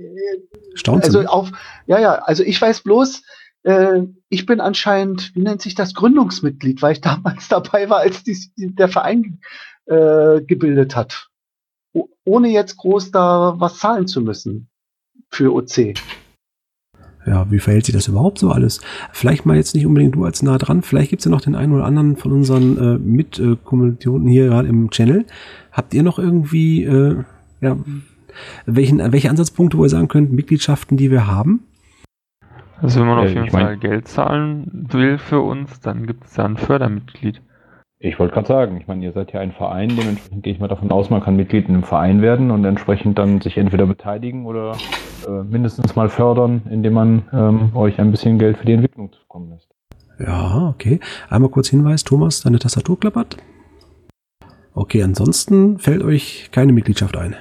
[0.73, 1.51] Staunt Also auf,
[1.85, 3.21] ja, ja, also ich weiß bloß,
[3.65, 8.23] äh, ich bin anscheinend, wie nennt sich das, Gründungsmitglied, weil ich damals dabei war, als
[8.23, 9.41] die, der Verein
[9.85, 11.29] äh, gebildet hat.
[11.93, 14.69] O ohne jetzt groß da was zahlen zu müssen
[15.29, 15.93] für OC
[17.27, 18.79] ja, wie verhält sich das überhaupt so alles?
[19.11, 21.55] Vielleicht mal jetzt nicht unbedingt du als nah dran, vielleicht gibt es ja noch den
[21.55, 25.25] einen oder anderen von unseren äh, Mitkommilitonen hier gerade im Channel.
[25.71, 27.23] Habt ihr noch irgendwie, äh,
[27.61, 27.77] ja,
[28.65, 31.63] welchen, welche Ansatzpunkte, wo ihr sagen könnt, Mitgliedschaften, die wir haben?
[32.81, 36.33] Also wenn man auf jeden Fall mein, Geld zahlen will für uns, dann gibt es
[36.33, 37.41] da ein Fördermitglied.
[37.99, 40.67] Ich wollte gerade sagen, ich meine, ihr seid ja ein Verein, dementsprechend gehe ich mal
[40.67, 44.45] davon aus, man kann Mitglied in einem Verein werden und entsprechend dann sich entweder beteiligen
[44.45, 44.77] oder
[45.27, 49.49] äh, mindestens mal fördern, indem man ähm, euch ein bisschen Geld für die Entwicklung zukommen
[49.49, 49.67] lässt.
[50.19, 50.99] Ja, okay.
[51.27, 53.37] Einmal kurz Hinweis, Thomas, deine Tastatur klappert.
[54.75, 57.35] Okay, ansonsten fällt euch keine Mitgliedschaft ein.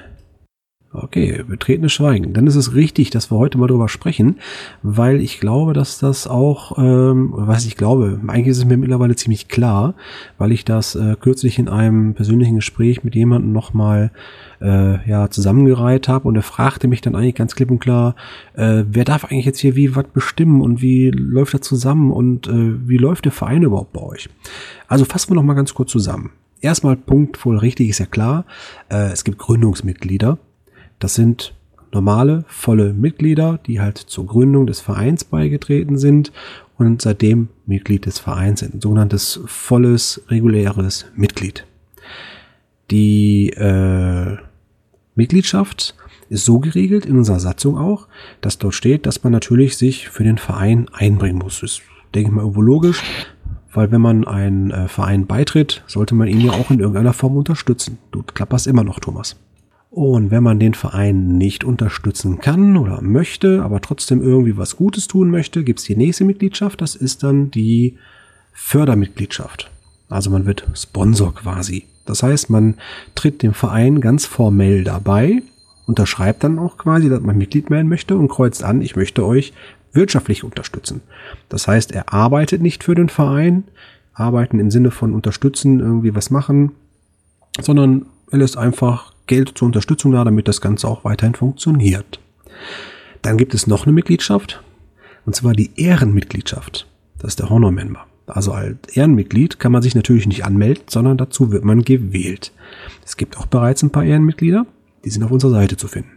[0.99, 2.33] Okay, betretenes Schweigen.
[2.33, 4.37] Dann ist es richtig, dass wir heute mal drüber sprechen,
[4.81, 9.15] weil ich glaube, dass das auch, ähm, was ich glaube, eigentlich ist es mir mittlerweile
[9.15, 9.93] ziemlich klar,
[10.39, 14.11] weil ich das äh, kürzlich in einem persönlichen Gespräch mit jemandem nochmal
[14.59, 18.15] äh, ja, zusammengereiht habe und er fragte mich dann eigentlich ganz klipp und klar,
[18.55, 22.47] äh, wer darf eigentlich jetzt hier wie was bestimmen und wie läuft das zusammen und
[22.47, 24.29] äh, wie läuft der Verein überhaupt bei euch?
[24.87, 26.31] Also fassen wir nochmal ganz kurz zusammen.
[26.59, 28.45] Erstmal Punkt voll richtig ist ja klar,
[28.89, 30.39] äh, es gibt Gründungsmitglieder
[30.99, 31.53] das sind
[31.91, 36.31] normale, volle Mitglieder, die halt zur Gründung des Vereins beigetreten sind
[36.77, 38.75] und seitdem Mitglied des Vereins sind.
[38.75, 41.65] Ein sogenanntes volles, reguläres Mitglied.
[42.91, 44.37] Die äh,
[45.15, 45.95] Mitgliedschaft
[46.29, 48.07] ist so geregelt in unserer Satzung auch,
[48.41, 51.61] dass dort steht, dass man natürlich sich für den Verein einbringen muss.
[51.61, 51.81] Das ist,
[52.13, 53.01] denke ich mal, irgendwo logisch,
[53.73, 57.37] weil wenn man einen äh, Verein beitritt, sollte man ihn ja auch in irgendeiner Form
[57.37, 57.97] unterstützen.
[58.11, 59.35] Du klapperst immer noch, Thomas.
[59.89, 65.07] Und wenn man den Verein nicht unterstützen kann oder möchte, aber trotzdem irgendwie was Gutes
[65.07, 66.81] tun möchte, gibt's die nächste Mitgliedschaft.
[66.81, 67.97] Das ist dann die
[68.53, 69.71] Fördermitgliedschaft.
[70.09, 71.85] Also man wird Sponsor quasi.
[72.05, 72.75] Das heißt, man
[73.15, 75.41] tritt dem Verein ganz formell dabei,
[75.85, 79.53] unterschreibt dann auch quasi, dass man Mitglied werden möchte und kreuzt an, ich möchte euch
[79.93, 81.01] wirtschaftlich unterstützen.
[81.49, 83.63] Das heißt, er arbeitet nicht für den Verein,
[84.13, 86.71] arbeiten im Sinne von unterstützen, irgendwie was machen,
[87.61, 92.19] sondern er lässt einfach Geld zur Unterstützung da, damit das Ganze auch weiterhin funktioniert.
[93.21, 94.63] Dann gibt es noch eine Mitgliedschaft,
[95.25, 96.87] und zwar die Ehrenmitgliedschaft.
[97.19, 98.05] Das ist der Honor-Member.
[98.27, 102.51] Also als Ehrenmitglied kann man sich natürlich nicht anmelden, sondern dazu wird man gewählt.
[103.05, 104.65] Es gibt auch bereits ein paar Ehrenmitglieder,
[105.05, 106.11] die sind auf unserer Seite zu finden.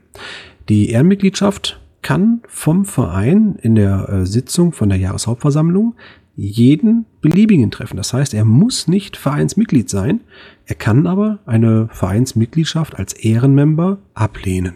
[0.68, 5.94] Die Ehrenmitgliedschaft kann vom Verein in der äh, Sitzung von der Jahreshauptversammlung
[6.36, 7.96] jeden beliebigen treffen.
[7.96, 10.20] Das heißt, er muss nicht Vereinsmitglied sein,
[10.66, 14.74] er kann aber eine Vereinsmitgliedschaft als Ehrenmember ablehnen.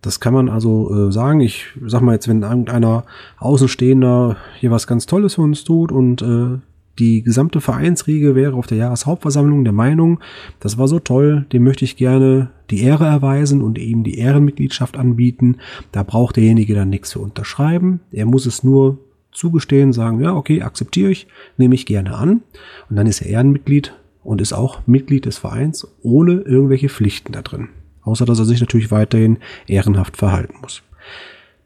[0.00, 1.40] Das kann man also äh, sagen.
[1.40, 3.04] Ich sag mal jetzt, wenn irgendeiner
[3.38, 6.58] Außenstehender hier was ganz Tolles für uns tut und äh,
[6.98, 10.18] die gesamte Vereinsriege wäre auf der Jahreshauptversammlung der Meinung,
[10.58, 14.96] das war so toll, dem möchte ich gerne die Ehre erweisen und ihm die Ehrenmitgliedschaft
[14.96, 15.58] anbieten.
[15.92, 18.00] Da braucht derjenige dann nichts für unterschreiben.
[18.10, 18.98] Er muss es nur
[19.38, 22.42] zugestehen, sagen, ja, okay, akzeptiere ich, nehme ich gerne an.
[22.90, 27.42] Und dann ist er Ehrenmitglied und ist auch Mitglied des Vereins ohne irgendwelche Pflichten da
[27.42, 27.68] drin.
[28.02, 30.82] Außer dass er sich natürlich weiterhin ehrenhaft verhalten muss.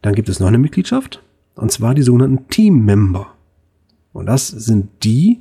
[0.03, 1.23] Dann gibt es noch eine Mitgliedschaft,
[1.55, 3.29] und zwar die sogenannten Team-Member.
[4.12, 5.41] Und das sind die,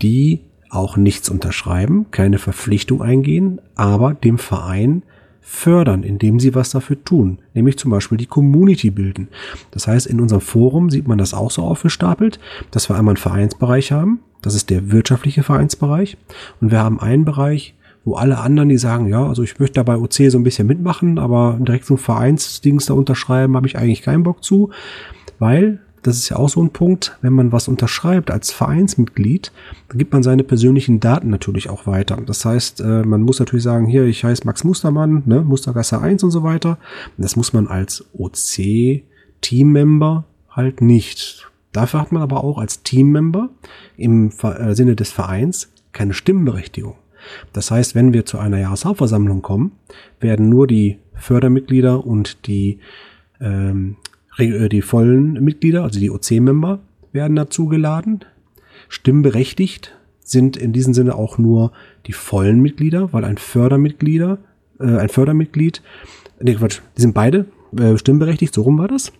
[0.00, 5.02] die auch nichts unterschreiben, keine Verpflichtung eingehen, aber dem Verein
[5.46, 9.28] fördern, indem sie was dafür tun, nämlich zum Beispiel die Community bilden.
[9.72, 12.40] Das heißt, in unserem Forum sieht man das auch so aufgestapelt,
[12.70, 16.16] dass wir einmal einen Vereinsbereich haben, das ist der wirtschaftliche Vereinsbereich,
[16.62, 17.74] und wir haben einen Bereich,
[18.06, 20.66] wo alle anderen, die sagen, ja, also ich möchte da bei OC so ein bisschen
[20.66, 24.70] mitmachen, aber direkt so ein Vereinsdings da unterschreiben, habe ich eigentlich keinen Bock zu,
[25.38, 29.52] weil das ist ja auch so ein Punkt, wenn man was unterschreibt als Vereinsmitglied,
[29.88, 32.18] dann gibt man seine persönlichen Daten natürlich auch weiter.
[32.26, 36.22] Das heißt, äh, man muss natürlich sagen, hier, ich heiße Max Mustermann, ne, Mustergasse 1
[36.22, 36.76] und so weiter.
[37.16, 41.50] Das muss man als OC-Teammember halt nicht.
[41.72, 43.48] Dafür hat man aber auch als Teammember
[43.96, 46.96] im äh, Sinne des Vereins keine Stimmberechtigung.
[47.54, 49.72] Das heißt, wenn wir zu einer Jahreshauptversammlung kommen,
[50.20, 52.80] werden nur die Fördermitglieder und die
[53.40, 56.80] ähm, äh, die vollen Mitglieder, also die OC-Member,
[57.12, 58.20] werden dazu geladen.
[58.88, 61.72] Stimmberechtigt sind in diesem Sinne auch nur
[62.06, 64.38] die vollen Mitglieder, weil ein Fördermitglieder,
[64.80, 65.82] äh, ein Fördermitglied,
[66.40, 67.46] nee, Quatsch, die sind beide
[67.78, 69.12] äh, stimmberechtigt, so rum war das.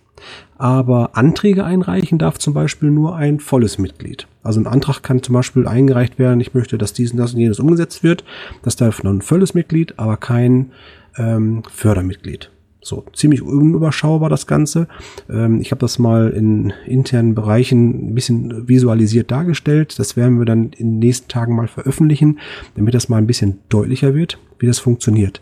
[0.57, 4.27] Aber Anträge einreichen darf zum Beispiel nur ein volles Mitglied.
[4.43, 7.39] Also ein Antrag kann zum Beispiel eingereicht werden, ich möchte, dass dies und das und
[7.39, 8.23] jenes umgesetzt wird.
[8.63, 10.71] Das darf nur ein volles Mitglied, aber kein
[11.17, 12.49] ähm, Fördermitglied.
[12.85, 14.87] So ziemlich unüberschaubar das Ganze.
[15.27, 19.97] Ähm, ich habe das mal in internen Bereichen ein bisschen visualisiert dargestellt.
[19.97, 22.37] Das werden wir dann in den nächsten Tagen mal veröffentlichen,
[22.75, 25.41] damit das mal ein bisschen deutlicher wird, wie das funktioniert.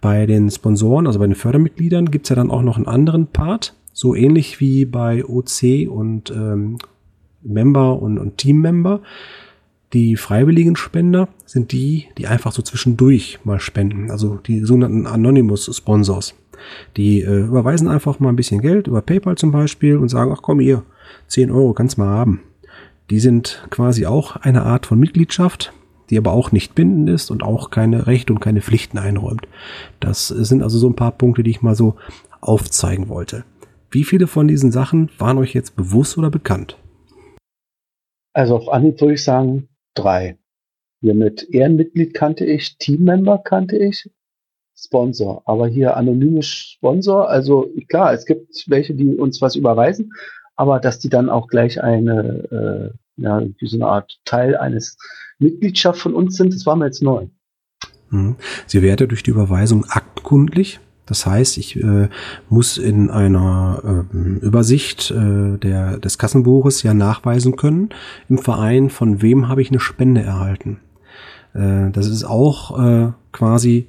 [0.00, 3.76] Bei den Sponsoren, also bei den Fördermitgliedern, gibt's ja dann auch noch einen anderen Part,
[3.92, 6.78] so ähnlich wie bei OC und ähm,
[7.42, 9.00] Member und, und Team-Member.
[9.92, 15.68] Die freiwilligen Spender sind die, die einfach so zwischendurch mal spenden, also die sogenannten Anonymous
[15.76, 16.34] Sponsors.
[16.96, 20.42] Die äh, überweisen einfach mal ein bisschen Geld über PayPal zum Beispiel und sagen, ach
[20.42, 20.84] komm hier,
[21.26, 22.40] 10 Euro kannst mal haben.
[23.10, 25.72] Die sind quasi auch eine Art von Mitgliedschaft,
[26.08, 29.48] die aber auch nicht bindend ist und auch keine Rechte und keine Pflichten einräumt.
[29.98, 31.96] Das sind also so ein paar Punkte, die ich mal so
[32.40, 33.44] aufzeigen wollte.
[33.90, 36.78] Wie viele von diesen Sachen waren euch jetzt bewusst oder bekannt?
[38.32, 40.38] Also auf Anhieb würde ich sagen drei.
[41.00, 44.10] Hier mit Ehrenmitglied kannte ich, Teammember kannte ich,
[44.76, 45.42] Sponsor.
[45.46, 50.12] Aber hier anonyme Sponsor, also klar, es gibt welche, die uns was überweisen,
[50.56, 54.98] aber dass die dann auch gleich eine, äh, ja, so eine Art Teil eines
[55.38, 57.28] Mitgliedschaft von uns sind, das war mir jetzt neu.
[58.10, 58.36] Hm.
[58.66, 60.80] Sie werde durch die Überweisung aktkundlich.
[61.10, 62.08] Das heißt, ich äh,
[62.48, 67.88] muss in einer äh, Übersicht äh, der, des Kassenbuches ja nachweisen können
[68.28, 70.78] im Verein, von wem habe ich eine Spende erhalten.
[71.52, 73.88] Äh, das ist auch äh, quasi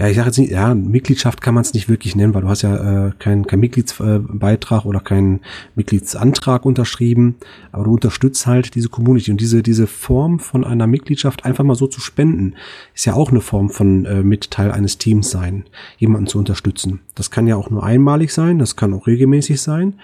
[0.00, 2.48] ja, ich sage jetzt nicht, ja, Mitgliedschaft kann man es nicht wirklich nennen, weil du
[2.48, 5.40] hast ja äh, keinen kein Mitgliedsbeitrag oder keinen
[5.74, 7.34] Mitgliedsantrag unterschrieben,
[7.70, 11.74] aber du unterstützt halt diese Community und diese diese Form von einer Mitgliedschaft einfach mal
[11.74, 12.54] so zu spenden,
[12.94, 15.64] ist ja auch eine Form von äh, mit Teil eines Teams sein,
[15.98, 17.00] jemanden zu unterstützen.
[17.14, 19.96] Das kann ja auch nur einmalig sein, das kann auch regelmäßig sein,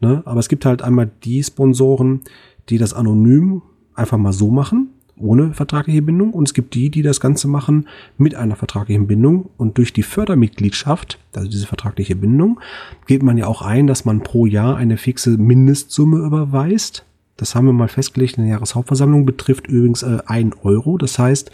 [0.00, 0.22] ne?
[0.24, 2.22] aber es gibt halt einmal die Sponsoren,
[2.68, 3.62] die das anonym
[3.94, 4.88] einfach mal so machen
[5.18, 7.88] ohne vertragliche Bindung und es gibt die, die das Ganze machen
[8.18, 12.60] mit einer vertraglichen Bindung und durch die Fördermitgliedschaft, also diese vertragliche Bindung,
[13.06, 17.04] geht man ja auch ein, dass man pro Jahr eine fixe Mindestsumme überweist.
[17.36, 21.50] Das haben wir mal festgelegt in der Jahreshauptversammlung, betrifft übrigens äh, 1 Euro, das heißt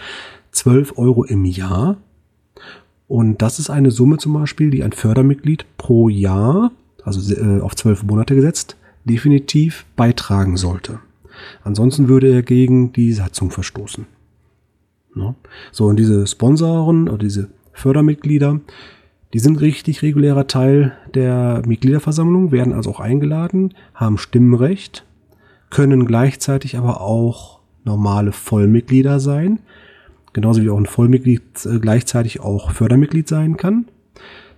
[0.53, 1.97] 12 Euro im Jahr.
[3.09, 6.73] Und das ist eine Summe zum Beispiel, die ein Fördermitglied pro Jahr,
[7.05, 11.01] also äh, auf 12 Monate gesetzt, definitiv beitragen sollte.
[11.63, 14.07] Ansonsten würde er gegen die Satzung verstoßen.
[15.15, 15.35] No?
[15.71, 18.61] So, und diese Sponsoren oder diese Fördermitglieder,
[19.33, 25.05] die sind richtig regulärer Teil der Mitgliederversammlung, werden also auch eingeladen, haben Stimmrecht,
[25.71, 29.61] können gleichzeitig aber auch normale Vollmitglieder sein,
[30.33, 33.87] genauso wie auch ein Vollmitglied äh, gleichzeitig auch Fördermitglied sein kann.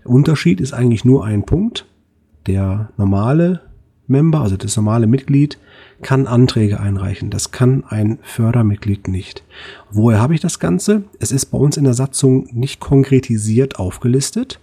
[0.03, 1.87] Der Unterschied ist eigentlich nur ein Punkt.
[2.47, 3.61] Der normale
[4.07, 5.59] Member, also das normale Mitglied,
[6.03, 7.31] kann Anträge einreichen.
[7.31, 9.43] Das kann ein Fördermitglied nicht.
[9.91, 11.05] Woher habe ich das Ganze?
[11.19, 14.61] Es ist bei uns in der Satzung nicht konkretisiert aufgelistet.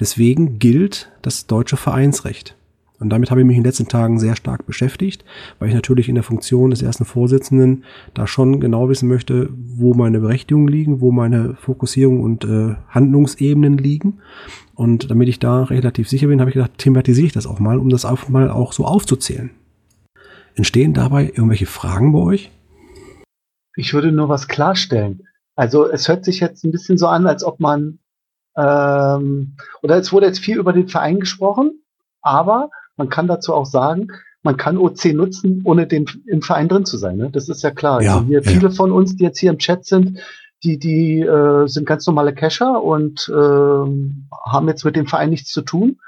[0.00, 2.56] Deswegen gilt das deutsche Vereinsrecht.
[3.02, 5.24] Und damit habe ich mich in den letzten Tagen sehr stark beschäftigt,
[5.58, 7.82] weil ich natürlich in der Funktion des ersten Vorsitzenden
[8.14, 13.76] da schon genau wissen möchte, wo meine Berechtigungen liegen, wo meine Fokussierung und äh, Handlungsebenen
[13.76, 14.18] liegen.
[14.76, 17.80] Und damit ich da relativ sicher bin, habe ich gedacht, thematisiere ich das auch mal,
[17.80, 19.50] um das auch mal auch so aufzuzählen.
[20.54, 22.50] Entstehen dabei irgendwelche Fragen bei euch?
[23.76, 25.26] Ich würde nur was klarstellen.
[25.54, 27.98] Also es hört sich jetzt ein bisschen so an, als ob man
[28.56, 31.82] ähm, oder es wurde jetzt viel über den Verein gesprochen,
[32.20, 34.08] aber man kann dazu auch sagen,
[34.42, 37.16] man kann OC nutzen, ohne den, im Verein drin zu sein.
[37.16, 37.30] Ne?
[37.30, 38.02] Das ist ja klar.
[38.02, 38.50] Ja, also hier, ja.
[38.50, 40.18] Viele von uns, die jetzt hier im Chat sind,
[40.64, 45.50] die, die äh, sind ganz normale Cacher und äh, haben jetzt mit dem Verein nichts
[45.50, 45.98] zu tun.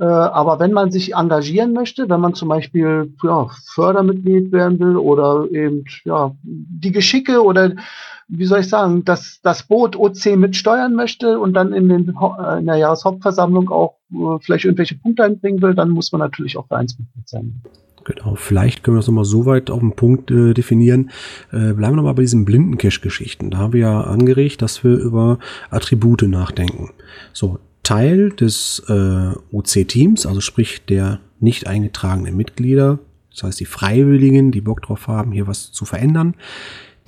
[0.00, 4.96] Äh, aber wenn man sich engagieren möchte, wenn man zum Beispiel ja, Fördermitglied werden will
[4.96, 7.72] oder eben ja, die Geschicke oder
[8.26, 12.16] wie soll ich sagen, dass das Boot OC mitsteuern möchte und dann in, den,
[12.58, 16.66] in der Jahreshauptversammlung auch äh, vielleicht irgendwelche Punkte einbringen will, dann muss man natürlich auch
[16.66, 17.60] Vereinsmitglied sein.
[18.04, 21.10] Genau, vielleicht können wir das nochmal so weit auf den Punkt äh, definieren.
[21.52, 23.50] Äh, bleiben wir nochmal bei diesen blinden Cache-Geschichten.
[23.50, 25.38] Da haben wir ja angeregt, dass wir über
[25.68, 26.90] Attribute nachdenken.
[27.34, 32.98] So, Teil des äh, OC-Teams, also sprich der nicht eingetragenen Mitglieder,
[33.30, 36.34] das heißt die Freiwilligen, die Bock drauf haben, hier was zu verändern,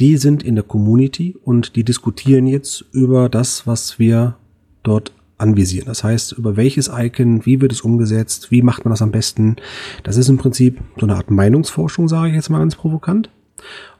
[0.00, 4.36] die sind in der Community und die diskutieren jetzt über das, was wir
[4.82, 5.86] dort anvisieren.
[5.86, 9.56] Das heißt, über welches Icon, wie wird es umgesetzt, wie macht man das am besten.
[10.02, 13.28] Das ist im Prinzip so eine Art Meinungsforschung, sage ich jetzt mal ganz provokant.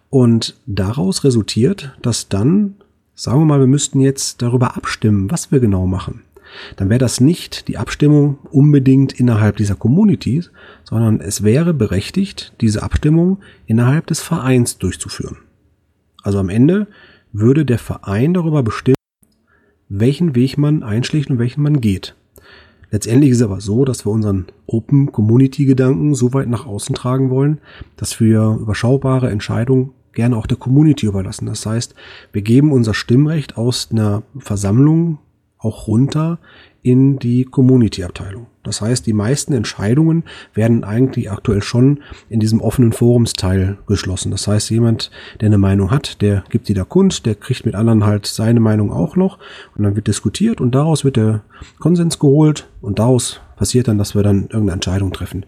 [0.08, 2.76] Und daraus resultiert, dass dann,
[3.14, 6.22] sagen wir mal, wir müssten jetzt darüber abstimmen, was wir genau machen.
[6.76, 10.50] Dann wäre das nicht die Abstimmung unbedingt innerhalb dieser Communities,
[10.84, 15.38] sondern es wäre berechtigt, diese Abstimmung innerhalb des Vereins durchzuführen.
[16.22, 16.86] Also am Ende
[17.32, 18.96] würde der Verein darüber bestimmen,
[19.88, 22.14] welchen Weg man einschlägt und welchen man geht.
[22.90, 26.94] Letztendlich ist es aber so, dass wir unseren Open Community Gedanken so weit nach außen
[26.94, 27.58] tragen wollen,
[27.96, 31.46] dass wir überschaubare Entscheidungen gerne auch der Community überlassen.
[31.46, 31.94] Das heißt,
[32.32, 35.18] wir geben unser Stimmrecht aus einer Versammlung
[35.62, 36.38] auch runter
[36.82, 38.46] in die Community-Abteilung.
[38.64, 44.30] Das heißt, die meisten Entscheidungen werden eigentlich aktuell schon in diesem offenen Forumsteil geschlossen.
[44.30, 45.10] Das heißt, jemand,
[45.40, 48.60] der eine Meinung hat, der gibt die da kund, der kriegt mit anderen halt seine
[48.60, 49.38] Meinung auch noch
[49.76, 51.42] und dann wird diskutiert und daraus wird der
[51.78, 55.46] Konsens geholt und daraus passiert dann, dass wir dann irgendeine Entscheidung treffen.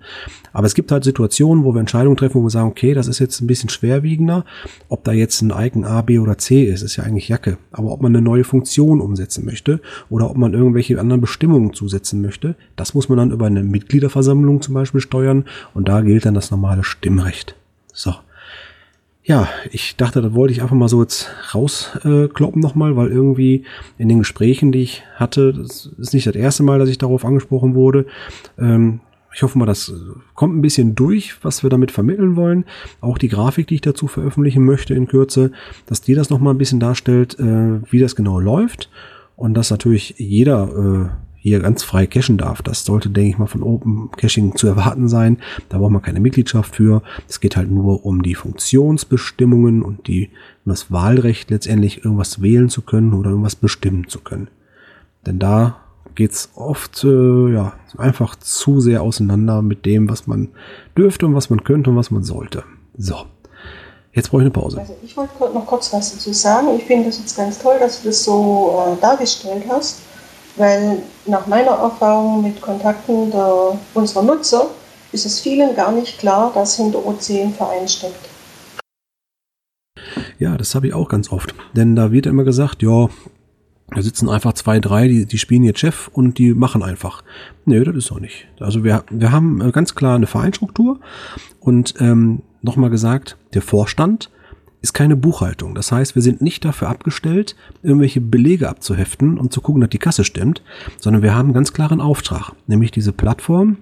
[0.52, 3.18] Aber es gibt halt Situationen, wo wir Entscheidungen treffen, wo wir sagen, okay, das ist
[3.18, 4.44] jetzt ein bisschen schwerwiegender.
[4.88, 7.58] Ob da jetzt ein Icon A, B oder C ist, ist ja eigentlich Jacke.
[7.72, 12.22] Aber ob man eine neue Funktion umsetzen möchte oder ob man irgendwelche anderen Bestimmungen zusetzen
[12.22, 16.34] möchte, das muss man dann über eine Mitgliederversammlung zum Beispiel steuern und da gilt dann
[16.34, 17.56] das normale Stimmrecht.
[17.92, 18.14] So.
[19.26, 23.64] Ja, ich dachte, da wollte ich einfach mal so jetzt rauskloppen äh, nochmal, weil irgendwie
[23.96, 27.24] in den Gesprächen, die ich hatte, das ist nicht das erste Mal, dass ich darauf
[27.24, 28.04] angesprochen wurde.
[28.58, 29.00] Ähm,
[29.34, 29.92] ich hoffe mal, das
[30.34, 32.66] kommt ein bisschen durch, was wir damit vermitteln wollen.
[33.00, 35.52] Auch die Grafik, die ich dazu veröffentlichen möchte in Kürze,
[35.86, 38.90] dass die das nochmal ein bisschen darstellt, äh, wie das genau läuft.
[39.36, 42.62] Und dass natürlich jeder äh, hier ganz frei cachen darf.
[42.62, 45.36] Das sollte, denke ich mal, von Open Caching zu erwarten sein.
[45.68, 47.02] Da braucht man keine Mitgliedschaft für.
[47.28, 50.30] Es geht halt nur um die Funktionsbestimmungen und die,
[50.64, 54.48] um das Wahlrecht letztendlich irgendwas wählen zu können oder irgendwas bestimmen zu können.
[55.26, 55.76] Denn da
[56.14, 60.48] geht's oft äh, ja einfach zu sehr auseinander mit dem, was man
[60.96, 62.64] dürfte und was man könnte und was man sollte.
[62.96, 63.16] So.
[64.14, 64.78] Jetzt brauche ich eine Pause.
[64.78, 66.68] Also ich wollte noch kurz was dazu sagen.
[66.74, 70.00] Ich finde das jetzt ganz toll, dass du das so äh, dargestellt hast
[70.56, 74.68] weil nach meiner Erfahrung mit Kontakten der, unserer Nutzer
[75.12, 78.28] ist es vielen gar nicht klar, dass hinter OC ein Verein steckt.
[80.38, 81.54] Ja, das habe ich auch ganz oft.
[81.74, 83.08] Denn da wird immer gesagt, ja,
[83.88, 87.22] da sitzen einfach zwei, drei, die, die spielen jetzt Chef und die machen einfach.
[87.64, 88.46] Nö, das ist so nicht.
[88.58, 91.00] Also wir, wir haben ganz klar eine Vereinsstruktur
[91.60, 94.30] und ähm, nochmal gesagt, der Vorstand
[94.84, 95.74] ist keine Buchhaltung.
[95.74, 99.98] Das heißt, wir sind nicht dafür abgestellt, irgendwelche Belege abzuheften und zu gucken, dass die
[99.98, 100.62] Kasse stimmt,
[101.00, 103.78] sondern wir haben einen ganz klaren Auftrag, nämlich diese Plattform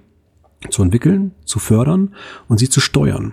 [0.71, 2.15] zu entwickeln, zu fördern
[2.47, 3.33] und sie zu steuern.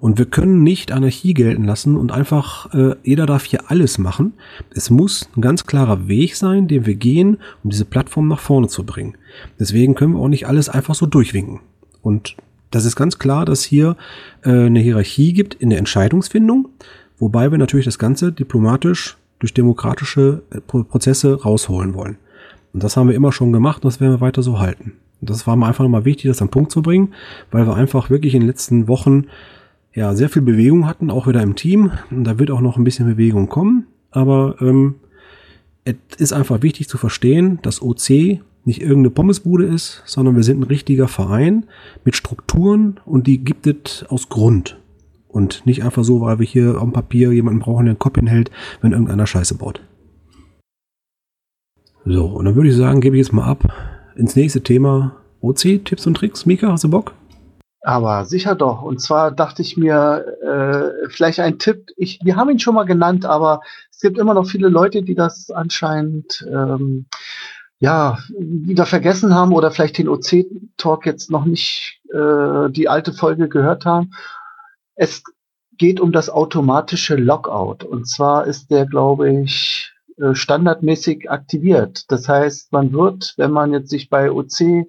[0.00, 4.32] Und wir können nicht Anarchie gelten lassen und einfach, äh, jeder darf hier alles machen.
[4.70, 8.68] Es muss ein ganz klarer Weg sein, den wir gehen, um diese Plattform nach vorne
[8.68, 9.18] zu bringen.
[9.60, 11.60] Deswegen können wir auch nicht alles einfach so durchwinken.
[12.00, 12.36] Und
[12.74, 13.96] das ist ganz klar, dass hier
[14.42, 16.68] äh, eine Hierarchie gibt in der Entscheidungsfindung,
[17.18, 22.16] wobei wir natürlich das Ganze diplomatisch durch demokratische äh, Prozesse rausholen wollen.
[22.72, 24.94] Und das haben wir immer schon gemacht und das werden wir weiter so halten.
[25.20, 27.14] Das war mir einfach nochmal wichtig, das am Punkt zu bringen,
[27.50, 29.26] weil wir einfach wirklich in den letzten Wochen
[29.94, 31.92] ja sehr viel Bewegung hatten, auch wieder im Team.
[32.10, 33.86] Und da wird auch noch ein bisschen Bewegung kommen.
[34.10, 34.96] Aber ähm,
[35.84, 40.60] es ist einfach wichtig zu verstehen, dass OC nicht irgendeine Pommesbude ist, sondern wir sind
[40.60, 41.66] ein richtiger Verein
[42.04, 44.78] mit Strukturen und die gibt es aus Grund.
[45.28, 48.50] Und nicht einfach so, weil wir hier am Papier jemanden brauchen, der einen Kopf hinhält,
[48.80, 49.80] wenn irgendeiner Scheiße baut.
[52.04, 53.72] So, und dann würde ich sagen, gebe ich jetzt mal ab
[54.14, 55.16] ins nächste Thema.
[55.40, 56.46] OC, Tipps und Tricks.
[56.46, 57.14] Mika, hast du Bock?
[57.82, 58.82] Aber sicher doch.
[58.82, 61.90] Und zwar dachte ich mir, äh, vielleicht ein Tipp.
[61.96, 63.60] Ich, wir haben ihn schon mal genannt, aber
[63.90, 67.06] es gibt immer noch viele Leute, die das anscheinend ähm,
[67.84, 73.50] ja wieder vergessen haben oder vielleicht den OC-Talk jetzt noch nicht äh, die alte Folge
[73.50, 74.14] gehört haben.
[74.94, 75.22] Es
[75.76, 77.84] geht um das automatische Lockout.
[77.84, 82.10] Und zwar ist der, glaube ich, äh, standardmäßig aktiviert.
[82.10, 84.86] Das heißt, man wird, wenn man jetzt sich bei OC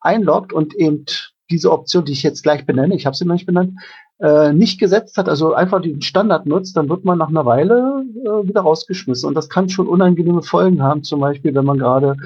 [0.00, 1.04] einloggt und eben
[1.50, 3.72] diese Option, die ich jetzt gleich benenne, ich habe sie noch nicht benannt,
[4.18, 8.04] äh, nicht gesetzt hat, also einfach den Standard nutzt, dann wird man nach einer Weile
[8.24, 9.28] äh, wieder rausgeschmissen.
[9.28, 12.16] Und das kann schon unangenehme Folgen haben, zum Beispiel, wenn man gerade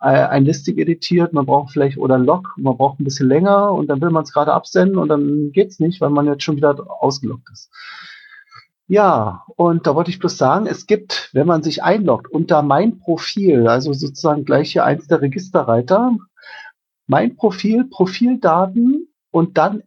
[0.00, 3.72] äh, ein Listing editiert, man braucht vielleicht oder ein Log, man braucht ein bisschen länger
[3.72, 6.56] und dann will man es gerade absenden und dann geht's nicht, weil man jetzt schon
[6.56, 7.70] wieder ausgeloggt ist.
[8.86, 12.98] Ja, und da wollte ich bloß sagen, es gibt, wenn man sich einloggt unter mein
[12.98, 16.16] Profil, also sozusagen gleich hier eins der Registerreiter,
[17.06, 19.82] mein Profil, Profildaten und dann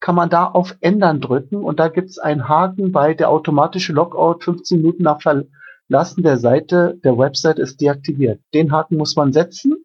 [0.00, 3.92] kann man da auf Ändern drücken und da gibt es einen Haken bei der automatische
[3.92, 8.40] Logout 15 Minuten nach Verlassen der Seite, der Website ist deaktiviert.
[8.54, 9.84] Den Haken muss man setzen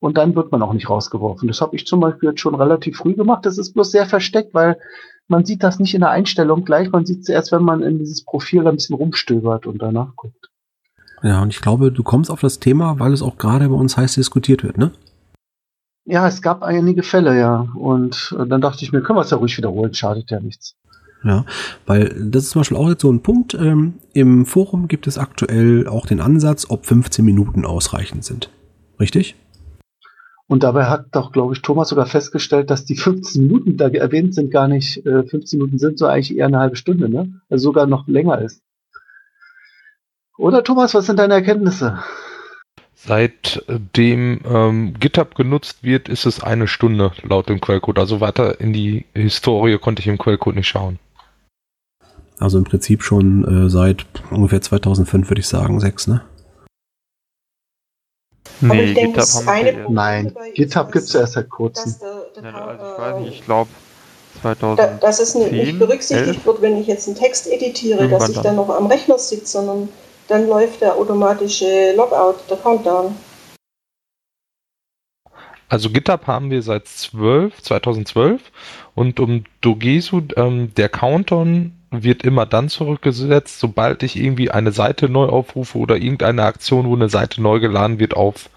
[0.00, 1.48] und dann wird man auch nicht rausgeworfen.
[1.48, 3.44] Das habe ich zum Beispiel jetzt schon relativ früh gemacht.
[3.44, 4.78] Das ist bloß sehr versteckt, weil
[5.28, 6.90] man sieht das nicht in der Einstellung gleich.
[6.90, 10.50] Man sieht es erst, wenn man in dieses Profil ein bisschen rumstöbert und danach guckt.
[11.22, 13.96] Ja, und ich glaube, du kommst auf das Thema, weil es auch gerade bei uns
[13.96, 14.92] heiß diskutiert wird, ne?
[16.06, 17.68] Ja, es gab einige Fälle, ja.
[17.74, 20.76] Und äh, dann dachte ich mir, können wir es ja ruhig wiederholen, schadet ja nichts.
[21.24, 21.44] Ja,
[21.86, 23.54] weil das ist zum Beispiel auch jetzt so ein Punkt.
[23.54, 28.50] Ähm, Im Forum gibt es aktuell auch den Ansatz, ob 15 Minuten ausreichend sind.
[29.00, 29.34] Richtig?
[30.46, 33.88] Und dabei hat doch, glaube ich, Thomas sogar festgestellt, dass die 15 Minuten, die da
[33.88, 37.40] erwähnt sind, gar nicht äh, 15 Minuten sind, so eigentlich eher eine halbe Stunde, ne?
[37.50, 38.62] Also sogar noch länger ist.
[40.38, 41.98] Oder Thomas, was sind deine Erkenntnisse?
[43.06, 48.00] Seitdem ähm, GitHub genutzt wird, ist es eine Stunde laut dem Quellcode.
[48.00, 50.98] Also weiter in die Historie konnte ich im Quellcode nicht schauen.
[52.38, 56.22] Also im Prinzip schon äh, seit ungefähr 2005 würde ich sagen, sechs, ne?
[58.60, 61.94] Nee, denke, GitHub haben wir Nein, GitHub gibt es erst seit kurzem.
[62.34, 63.70] Der, der ja, also ich weiß nicht, ich glaube
[64.40, 66.46] 2010, Dass es nicht berücksichtigt 11?
[66.46, 69.52] wird, wenn ich jetzt einen Text editiere, Irgendwann dass ich dann noch am Rechner sitze,
[69.52, 69.88] sondern
[70.28, 73.14] dann läuft der automatische Logout, der Countdown.
[75.68, 78.40] Also GitHub haben wir seit 12, 2012
[78.94, 85.08] und um Dogesu, ähm, der Countdown wird immer dann zurückgesetzt, sobald ich irgendwie eine Seite
[85.08, 88.48] neu aufrufe oder irgendeine Aktion, wo eine Seite neu geladen wird, auf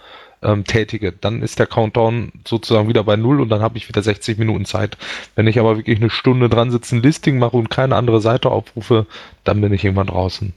[0.42, 1.12] ähm, tätige.
[1.12, 4.66] Dann ist der Countdown sozusagen wieder bei Null und dann habe ich wieder 60 Minuten
[4.66, 4.98] Zeit.
[5.36, 8.52] Wenn ich aber wirklich eine Stunde dran sitze, ein Listing mache und keine andere Seite
[8.52, 9.06] aufrufe,
[9.44, 10.54] dann bin ich irgendwann draußen.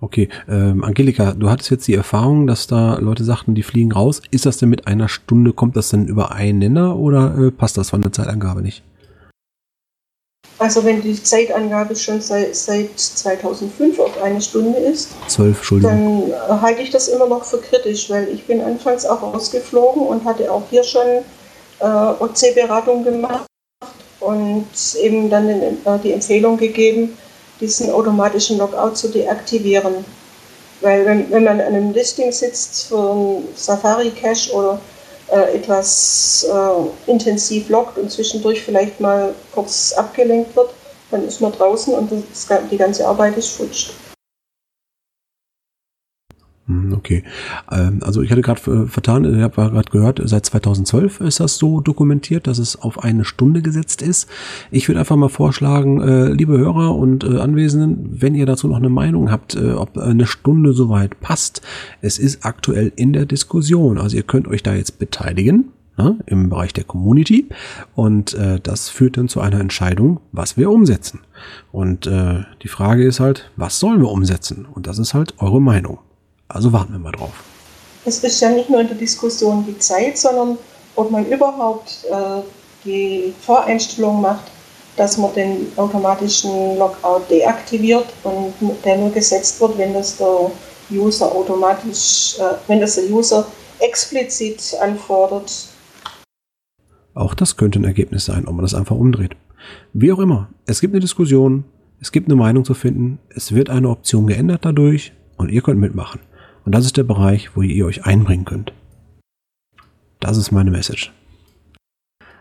[0.00, 4.20] Okay, ähm, Angelika, du hattest jetzt die Erfahrung, dass da Leute sagten, die fliegen raus.
[4.30, 7.78] Ist das denn mit einer Stunde, kommt das denn über einen Nenner oder äh, passt
[7.78, 8.82] das von der Zeitangabe nicht?
[10.58, 16.30] Also wenn die Zeitangabe schon seit, seit 2005 auf eine Stunde ist, 12, Entschuldigung.
[16.30, 20.24] dann halte ich das immer noch für kritisch, weil ich bin anfangs auch rausgeflogen und
[20.24, 21.06] hatte auch hier schon
[21.80, 23.46] äh, OC-Beratung gemacht
[24.20, 24.66] und
[25.02, 27.16] eben dann den, äh, die Empfehlung gegeben,
[27.60, 30.04] diesen automatischen Logout zu deaktivieren.
[30.80, 34.78] Weil wenn, wenn man an einem Listing sitzt für einen Safari-Cache oder
[35.32, 40.70] äh, etwas äh, intensiv loggt und zwischendurch vielleicht mal kurz abgelenkt wird,
[41.10, 43.90] dann ist man draußen und das, die ganze Arbeit ist futsch.
[46.66, 47.22] Hm, okay.
[47.70, 51.58] Ähm, also ich hatte gerade äh, vertan, ich habe gerade gehört, seit 2012 ist das
[51.58, 54.28] so dokumentiert, dass es auf eine Stunde gesetzt ist.
[54.72, 58.78] Ich würde einfach mal vorschlagen, äh, liebe Hörer und äh, Anwesenden, wenn ihr dazu noch
[58.78, 61.62] eine Meinung habt, ob eine Stunde soweit passt,
[62.00, 63.98] es ist aktuell in der Diskussion.
[63.98, 65.66] Also ihr könnt euch da jetzt beteiligen.
[65.98, 67.48] Ne, im Bereich der Community
[67.94, 71.20] und äh, das führt dann zu einer Entscheidung, was wir umsetzen.
[71.72, 74.66] Und äh, die Frage ist halt, was sollen wir umsetzen?
[74.70, 76.00] Und das ist halt eure Meinung.
[76.48, 77.44] Also warten wir mal drauf.
[78.04, 80.58] Es ist ja nicht nur in der Diskussion die Zeit, sondern
[80.94, 82.42] ob man überhaupt äh,
[82.84, 84.44] die Voreinstellung macht,
[84.96, 90.50] dass man den automatischen Logout deaktiviert und der nur gesetzt wird, wenn das der
[90.90, 93.46] User automatisch, äh, wenn das der User
[93.80, 95.68] explizit anfordert.
[97.14, 99.36] Auch das könnte ein Ergebnis sein, ob man das einfach umdreht.
[99.92, 101.64] Wie auch immer, es gibt eine Diskussion,
[102.00, 105.80] es gibt eine Meinung zu finden, es wird eine Option geändert dadurch und ihr könnt
[105.80, 106.20] mitmachen.
[106.66, 108.72] Und das ist der Bereich, wo ihr euch einbringen könnt.
[110.18, 111.12] Das ist meine Message.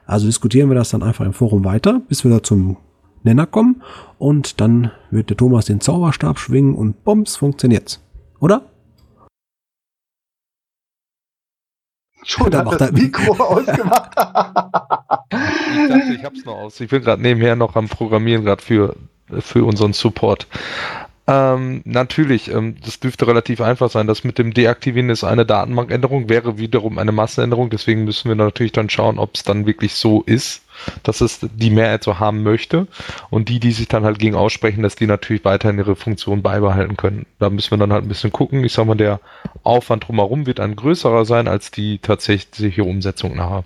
[0.08, 2.78] Also diskutieren wir das dann einfach im Forum weiter, bis wir da zum
[3.22, 3.84] Nenner kommen.
[4.18, 8.04] Und dann wird der Thomas den Zauberstab schwingen und Bombs funktioniert's.
[8.40, 8.64] Oder?
[12.24, 14.12] Schon da hat das Mikro ausgemacht.
[15.30, 16.80] ich dachte, ich hab's noch aus.
[16.80, 18.96] Ich bin gerade nebenher noch am Programmieren, gerade für,
[19.40, 20.48] für unseren Support.
[21.28, 24.06] Ähm, natürlich, ähm, das dürfte relativ einfach sein.
[24.06, 27.72] Das mit dem Deaktivieren ist eine Datenbankänderung, wäre wiederum eine Massenänderung.
[27.72, 30.62] Deswegen müssen wir natürlich dann schauen, ob es dann wirklich so ist,
[31.02, 32.88] dass es die Mehrheit so haben möchte.
[33.32, 36.96] Und die, die sich dann halt gegen aussprechen, dass die natürlich weiterhin ihre Funktion beibehalten
[36.96, 37.26] können.
[37.40, 38.64] Da müssen wir dann halt ein bisschen gucken.
[38.64, 39.20] Ich sag mal, der
[39.64, 43.64] Aufwand drumherum wird ein größerer sein als die tatsächliche Umsetzung nachher.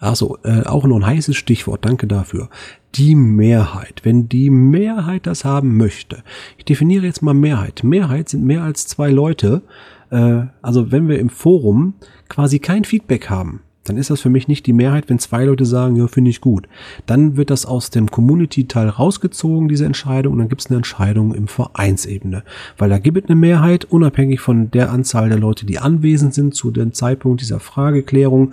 [0.00, 2.50] Also äh, auch noch ein heißes Stichwort, danke dafür.
[2.94, 4.00] Die Mehrheit.
[4.04, 6.22] Wenn die Mehrheit das haben möchte.
[6.56, 7.84] Ich definiere jetzt mal Mehrheit.
[7.84, 9.62] Mehrheit sind mehr als zwei Leute.
[10.10, 11.94] Äh, also wenn wir im Forum
[12.28, 15.64] quasi kein Feedback haben, dann ist das für mich nicht die Mehrheit, wenn zwei Leute
[15.64, 16.68] sagen, ja, finde ich gut.
[17.06, 21.34] Dann wird das aus dem Community-Teil rausgezogen, diese Entscheidung, und dann gibt es eine Entscheidung
[21.34, 22.42] im Vereinsebene.
[22.76, 26.54] Weil da gibt es eine Mehrheit, unabhängig von der Anzahl der Leute, die anwesend sind
[26.54, 28.52] zu dem Zeitpunkt dieser Frageklärung.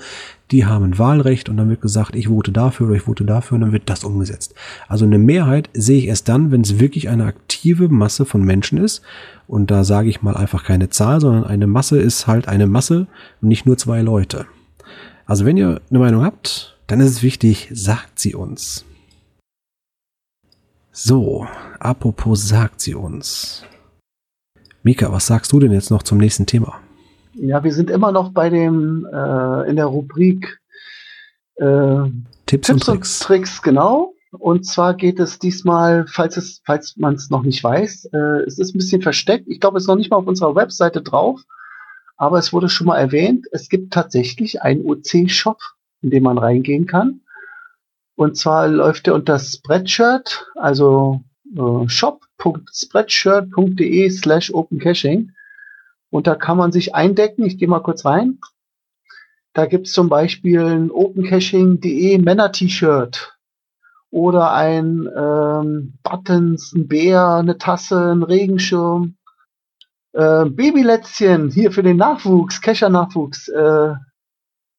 [0.51, 3.55] Die haben ein Wahlrecht und dann wird gesagt, ich vote dafür oder ich vote dafür
[3.55, 4.53] und dann wird das umgesetzt.
[4.87, 8.77] Also eine Mehrheit sehe ich erst dann, wenn es wirklich eine aktive Masse von Menschen
[8.77, 9.01] ist.
[9.47, 13.07] Und da sage ich mal einfach keine Zahl, sondern eine Masse ist halt eine Masse
[13.41, 14.45] und nicht nur zwei Leute.
[15.25, 18.85] Also wenn ihr eine Meinung habt, dann ist es wichtig, sagt sie uns.
[20.91, 21.47] So,
[21.79, 23.63] apropos sagt sie uns.
[24.83, 26.79] Mika, was sagst du denn jetzt noch zum nächsten Thema?
[27.33, 30.59] Ja, wir sind immer noch bei dem äh, in der Rubrik
[31.55, 32.03] äh,
[32.45, 33.21] Tipps, Tipps und, Tricks.
[33.21, 33.61] und, Tricks.
[33.61, 34.13] genau.
[34.31, 38.59] Und zwar geht es diesmal, falls es, falls man es noch nicht weiß, äh, es
[38.59, 39.47] ist ein bisschen versteckt.
[39.47, 41.41] Ich glaube, es ist noch nicht mal auf unserer Webseite drauf.
[42.17, 45.59] Aber es wurde schon mal erwähnt, es gibt tatsächlich einen OC-Shop,
[46.01, 47.19] in den man reingehen kann.
[48.15, 51.21] Und zwar läuft der unter Spreadshirt, also
[51.53, 55.33] äh, shop.spreadshirt.de slash opencaching.
[56.09, 57.43] Und da kann man sich eindecken.
[57.43, 58.39] Ich gehe mal kurz rein.
[59.53, 63.33] Da gibt es zum Beispiel ein opencaching.de Männer-T-Shirt
[64.11, 69.17] oder ein ähm, Buttons, ein Bär, eine Tasse, ein Regenschirm,
[70.15, 73.49] äh, Babylätzchen hier für den Nachwuchs, Kescher-Nachwuchs.
[73.49, 73.93] Äh,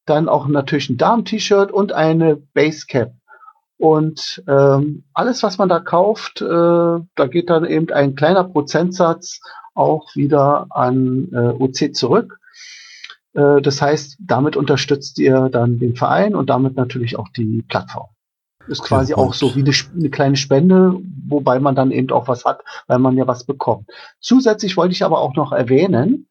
[0.06, 3.12] dann auch natürlich ein Darm-T-Shirt und eine Basecap.
[3.78, 9.40] Und ähm, alles, was man da kauft, äh, da geht dann eben ein kleiner Prozentsatz
[9.74, 12.38] auch wieder an äh, OC zurück.
[13.34, 18.08] Äh, das heißt, damit unterstützt ihr dann den Verein und damit natürlich auch die Plattform.
[18.68, 20.98] Ist quasi ja, auch so wie eine, eine, kleine Spende,
[21.28, 23.88] wobei man dann eben auch was hat, weil man ja was bekommt.
[24.20, 26.28] Zusätzlich wollte ich aber auch noch erwähnen,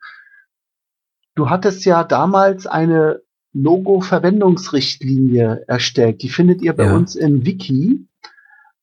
[1.35, 3.21] du hattest ja damals eine
[3.53, 6.21] Logo-Verwendungsrichtlinie erstellt.
[6.21, 6.95] Die findet ihr bei ja.
[6.95, 8.05] uns im Wiki.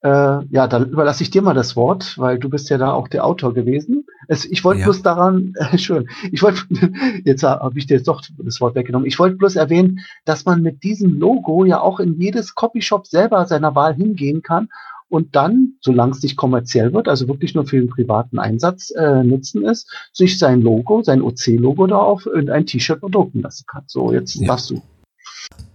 [0.01, 3.07] Äh, ja, dann überlasse ich dir mal das Wort, weil du bist ja da auch
[3.07, 4.05] der Autor gewesen.
[4.33, 4.85] Es, ich wollte ja.
[4.87, 6.61] bloß daran, äh, schön, ich wollte,
[7.23, 9.07] jetzt habe ich dir jetzt doch das Wort weggenommen.
[9.07, 13.45] Ich wollte bloß erwähnen, dass man mit diesem Logo ja auch in jedes Copyshop selber
[13.45, 14.69] seiner Wahl hingehen kann
[15.09, 19.23] und dann, solange es nicht kommerziell wird, also wirklich nur für den privaten Einsatz äh,
[19.23, 23.83] nutzen ist, sich sein Logo, sein OC-Logo da auf irgendein T-Shirt bedrucken lassen kann.
[23.85, 24.47] So, jetzt ja.
[24.47, 24.81] darfst du.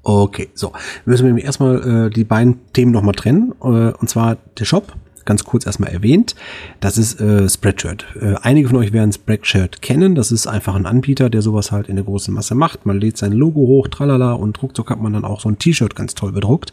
[0.03, 0.73] Okay, so.
[1.05, 3.53] Müssen wir erstmal äh, die beiden Themen nochmal trennen.
[3.63, 4.97] Äh, und zwar der Shop,
[5.29, 6.35] ganz kurz erstmal erwähnt.
[6.81, 8.07] Das ist äh, Spreadshirt.
[8.21, 10.15] Äh, einige von euch werden Spreadshirt kennen.
[10.15, 12.87] Das ist einfach ein Anbieter, der sowas halt in der großen Masse macht.
[12.87, 15.95] Man lädt sein Logo hoch, tralala, und ruckzuck hat man dann auch so ein T-Shirt
[15.95, 16.73] ganz toll bedruckt.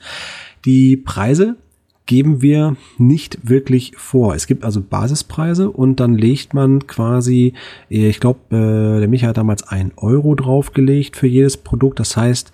[0.64, 1.58] Die Preise
[2.06, 4.36] geben wir nicht wirklich vor.
[4.36, 7.53] Es gibt also Basispreise und dann legt man quasi,
[7.89, 11.99] ich glaube, äh, der Micha hat damals ein Euro draufgelegt für jedes Produkt.
[11.99, 12.51] Das heißt,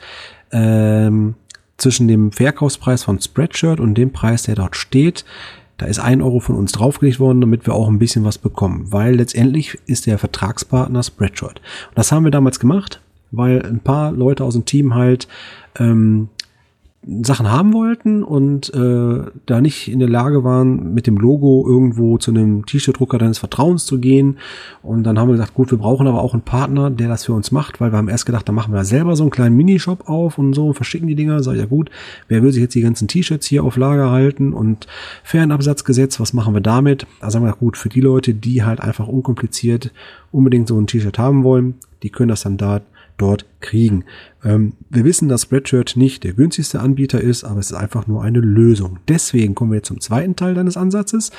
[0.52, 1.36] ähm,
[1.78, 5.26] zwischen dem Verkaufspreis von Spreadshirt und dem Preis, der dort steht,
[5.82, 8.92] da ist ein Euro von uns draufgelegt worden, damit wir auch ein bisschen was bekommen,
[8.92, 11.60] weil letztendlich ist der Vertragspartner Spreadshirt.
[11.90, 13.02] Und das haben wir damals gemacht,
[13.32, 15.28] weil ein paar Leute aus dem Team halt
[15.80, 16.30] ähm,
[17.24, 22.20] Sachen haben wollten und äh, da nicht in der Lage waren, mit dem Logo irgendwo
[22.20, 24.38] zu einem T-Shirt-Drucker deines Vertrauens zu gehen.
[24.84, 27.34] Und dann haben wir gesagt, gut, wir brauchen aber auch einen Partner, der das für
[27.34, 30.08] uns macht, weil wir haben erst gedacht, da machen wir selber so einen kleinen Minishop
[30.08, 31.42] auf und so und verschicken die Dinger.
[31.42, 31.90] Sag ich, ja gut,
[32.28, 34.86] wer will sich jetzt die ganzen T-Shirts hier auf Lager halten und
[35.24, 37.08] Fernabsatzgesetz, was machen wir damit?
[37.20, 39.92] Also haben wir gesagt, gut, für die Leute, die halt einfach unkompliziert
[40.32, 42.82] unbedingt so ein T-Shirt haben wollen, die können das dann da
[43.18, 44.06] dort kriegen.
[44.44, 48.24] Ähm, wir wissen, dass Spreadshirt nicht der günstigste Anbieter ist, aber es ist einfach nur
[48.24, 49.00] eine Lösung.
[49.08, 51.32] Deswegen kommen wir zum zweiten Teil deines Ansatzes.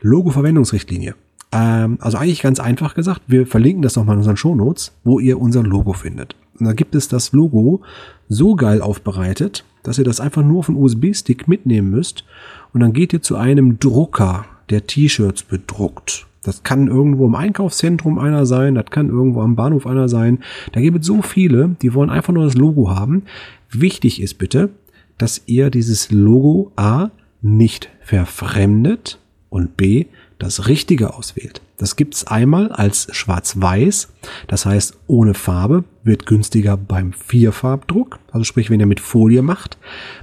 [0.00, 1.14] Logo-Verwendungsrichtlinie.
[1.52, 5.40] Ähm, also eigentlich ganz einfach gesagt, wir verlinken das nochmal in unseren Shownotes, wo ihr
[5.40, 6.36] unser Logo findet.
[6.58, 7.82] Und da gibt es das Logo
[8.28, 12.24] so geil aufbereitet, dass ihr das einfach nur auf einen USB-Stick mitnehmen müsst.
[12.72, 16.26] Und dann geht ihr zu einem Drucker, der T-Shirts bedruckt.
[16.48, 20.38] Das kann irgendwo im Einkaufszentrum einer sein, das kann irgendwo am Bahnhof einer sein.
[20.72, 23.24] Da gibt es so viele, die wollen einfach nur das Logo haben.
[23.70, 24.70] Wichtig ist bitte,
[25.18, 27.10] dass ihr dieses Logo A
[27.42, 29.18] nicht verfremdet
[29.50, 30.06] und B
[30.38, 31.60] das Richtige auswählt.
[31.76, 34.08] Das gibt's einmal als schwarz-weiß,
[34.46, 39.76] das heißt ohne Farbe, wird günstiger beim Vierfarbdruck, also sprich wenn ihr mit Folie macht.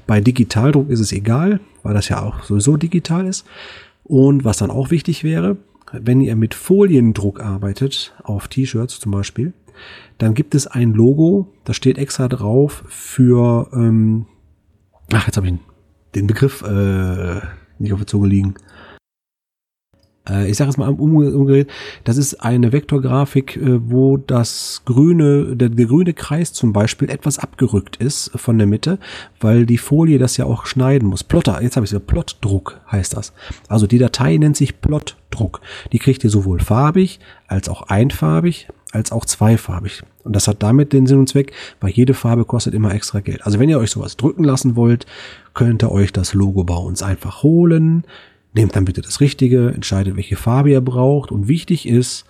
[0.07, 3.45] Bei Digitaldruck ist es egal, weil das ja auch sowieso digital ist.
[4.03, 5.57] Und was dann auch wichtig wäre,
[6.01, 9.53] wenn ihr mit Foliendruck arbeitet, auf T-Shirts zum Beispiel,
[10.17, 14.25] dann gibt es ein Logo, da steht extra drauf für, ähm,
[15.11, 15.53] ach, jetzt habe ich
[16.15, 17.41] den Begriff äh,
[17.79, 18.55] nicht auf der Zunge liegen
[20.47, 21.69] ich sage es mal umgedreht,
[22.03, 27.39] das ist eine Vektorgrafik, äh, wo das grüne, der, der grüne Kreis zum Beispiel etwas
[27.39, 28.99] abgerückt ist von der Mitte,
[29.39, 31.23] weil die Folie das ja auch schneiden muss.
[31.23, 33.33] Plotter, jetzt habe ich es, Plotdruck heißt das.
[33.67, 35.61] Also die Datei nennt sich Plotdruck.
[35.91, 40.03] Die kriegt ihr sowohl farbig als auch einfarbig als auch zweifarbig.
[40.23, 43.45] Und das hat damit den Sinn und Zweck, weil jede Farbe kostet immer extra Geld.
[43.45, 45.05] Also wenn ihr euch sowas drücken lassen wollt,
[45.53, 48.05] könnt ihr euch das Logo bei uns einfach holen
[48.55, 51.31] Nehmt dann bitte das Richtige, entscheidet, welche Farbe ihr braucht.
[51.31, 52.25] Und wichtig ist,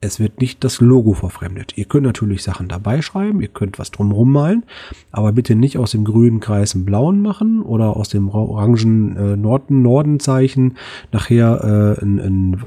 [0.00, 1.76] es wird nicht das Logo verfremdet.
[1.76, 4.64] Ihr könnt natürlich Sachen dabei schreiben, ihr könnt was drumherum malen,
[5.10, 9.36] aber bitte nicht aus dem grünen Kreis einen blauen machen oder aus dem orangen äh,
[9.36, 10.76] Norden Nordenzeichen
[11.12, 12.64] nachher äh, ein, ein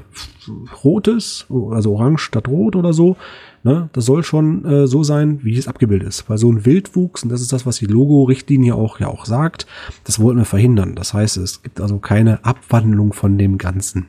[0.84, 3.16] rotes, also orange statt rot oder so.
[3.64, 3.88] Ne?
[3.92, 6.28] Das soll schon äh, so sein, wie es abgebildet ist.
[6.30, 9.66] Weil so ein Wildwuchs, und das ist das, was die Logo-Richtlinie auch ja auch sagt,
[10.04, 10.94] das wollten wir verhindern.
[10.94, 14.06] Das heißt, es gibt also keine Abwandlung von dem Ganzen.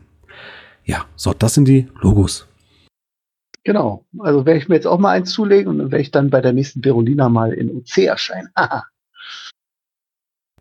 [0.84, 2.48] Ja, so, das sind die Logos.
[3.66, 4.06] Genau.
[4.20, 6.40] Also werde ich mir jetzt auch mal eins zulegen und dann werde ich dann bei
[6.40, 8.50] der nächsten Berolina mal in UC erscheinen.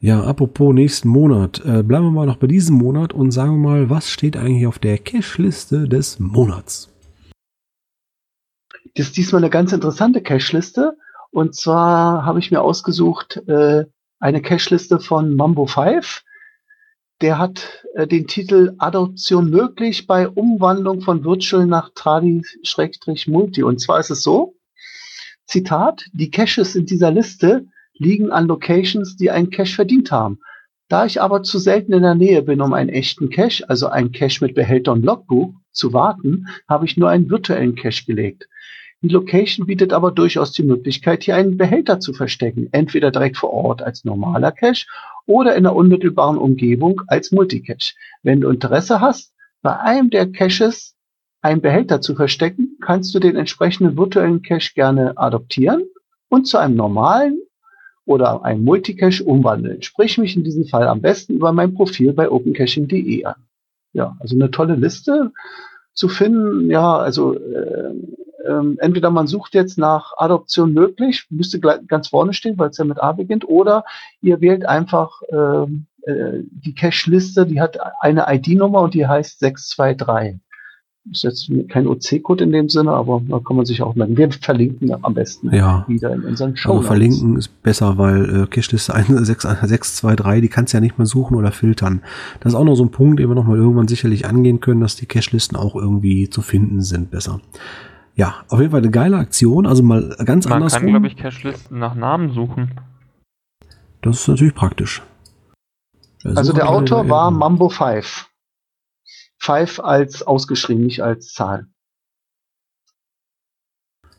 [0.01, 1.63] ja, apropos nächsten Monat.
[1.67, 4.67] Äh, bleiben wir mal noch bei diesem Monat und sagen wir mal, was steht eigentlich
[4.67, 6.91] auf der Cache-Liste des Monats?
[8.95, 10.97] Das ist diesmal eine ganz interessante Cache-Liste.
[11.31, 13.85] Und zwar habe ich mir ausgesucht äh,
[14.19, 16.25] eine Cache-Liste von Mambo 5.
[17.21, 23.63] Der hat äh, den Titel Adoption möglich bei Umwandlung von Virtual nach Tradi-Multi.
[23.63, 24.57] Und zwar ist es so,
[25.47, 30.41] Zitat, die Caches in dieser Liste liegen an Locations, die einen Cache verdient haben.
[30.89, 34.13] Da ich aber zu selten in der Nähe bin, um einen echten Cache, also einen
[34.13, 38.49] Cache mit Behälter und Logbuch, zu warten, habe ich nur einen virtuellen Cache gelegt.
[39.05, 43.53] Die Location bietet aber durchaus die Möglichkeit, hier einen Behälter zu verstecken, entweder direkt vor
[43.53, 44.87] Ort als normaler Cache
[45.27, 47.93] oder in der unmittelbaren Umgebung als Multicache.
[48.23, 50.97] Wenn du Interesse hast, bei einem der Caches
[51.43, 55.83] einen Behälter zu verstecken, kannst du den entsprechenden virtuellen Cache gerne adoptieren
[56.31, 57.43] und zu einem normalen
[58.07, 59.83] oder einem Multicache umwandeln.
[59.83, 63.45] Sprich mich in diesem Fall am besten über mein Profil bei opencaching.de an.
[63.93, 65.31] Ja, also eine tolle Liste
[65.93, 66.71] zu finden.
[66.71, 67.95] Ja, also äh,
[68.49, 72.85] ähm, entweder man sucht jetzt nach Adoption möglich, müsste ganz vorne stehen, weil es ja
[72.85, 73.85] mit A beginnt, oder
[74.21, 80.41] ihr wählt einfach ähm, äh, die Cache-Liste, die hat eine ID-Nummer und die heißt 623.
[81.11, 84.17] Ist jetzt kein OC-Code in dem Sinne, aber da kann man sich auch merken.
[84.17, 85.85] Wir verlinken am besten ja.
[85.87, 86.77] wieder in unseren Show.
[86.77, 91.37] Also verlinken ist besser, weil äh, Cache-Liste 623, die kannst du ja nicht mehr suchen
[91.37, 92.01] oder filtern.
[92.41, 94.81] Das ist auch noch so ein Punkt, den wir noch mal irgendwann sicherlich angehen können,
[94.81, 97.41] dass die Cache-Listen auch irgendwie zu finden sind besser.
[98.15, 99.67] Ja, auf jeden Fall eine geile Aktion.
[99.67, 100.85] Also mal ganz Man andersrum.
[100.85, 102.81] Man kann, glaube ich, Cache-Listen nach Namen suchen.
[104.03, 105.03] Das ist natürlich praktisch.
[106.23, 108.31] Also, also der Autor war Mambo 5.
[109.39, 111.67] 5 als ausgeschrieben, nicht als Zahl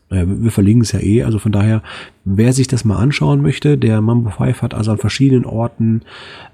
[0.08, 1.82] naja, wir verlinken es ja eh, also von daher,
[2.24, 6.02] wer sich das mal anschauen möchte, der Mambo 5 hat also an verschiedenen Orten,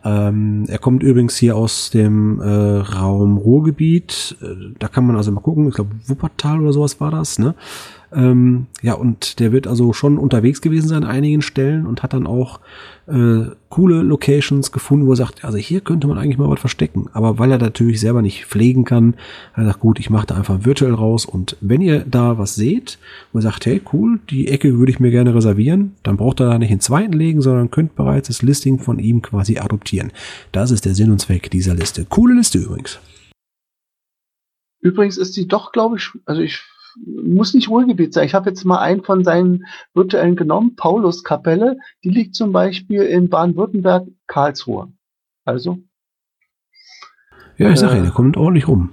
[0.04, 5.32] ähm, er kommt übrigens hier aus dem äh, Raum Ruhrgebiet, äh, da kann man also
[5.32, 7.54] mal gucken, ich glaube Wuppertal oder sowas war das, ne?
[8.14, 12.12] Ähm, ja, und der wird also schon unterwegs gewesen sein an einigen Stellen und hat
[12.12, 12.60] dann auch
[13.06, 17.08] äh, coole Locations gefunden, wo er sagt, also hier könnte man eigentlich mal was verstecken.
[17.12, 19.14] Aber weil er natürlich selber nicht pflegen kann,
[19.54, 21.24] hat er sagt, gut, ich mache da einfach virtuell raus.
[21.24, 22.98] Und wenn ihr da was seht,
[23.32, 26.50] wo ihr sagt, hey, cool, die Ecke würde ich mir gerne reservieren, dann braucht er
[26.50, 30.12] da nicht einen zweiten legen, sondern könnt bereits das Listing von ihm quasi adoptieren.
[30.52, 32.04] Das ist der Sinn und Zweck dieser Liste.
[32.04, 33.00] Coole Liste übrigens.
[34.80, 36.60] Übrigens ist die doch, glaube ich, also ich
[36.96, 38.26] muss nicht Ruhrgebiet sein.
[38.26, 39.64] Ich habe jetzt mal einen von seinen
[39.94, 41.78] virtuellen genommen, Pauluskapelle.
[42.04, 44.92] Die liegt zum Beispiel in Baden-Württemberg, Karlsruhe.
[45.44, 45.78] Also.
[47.58, 48.90] Ja, ich sage äh, ja, der kommt ordentlich rum.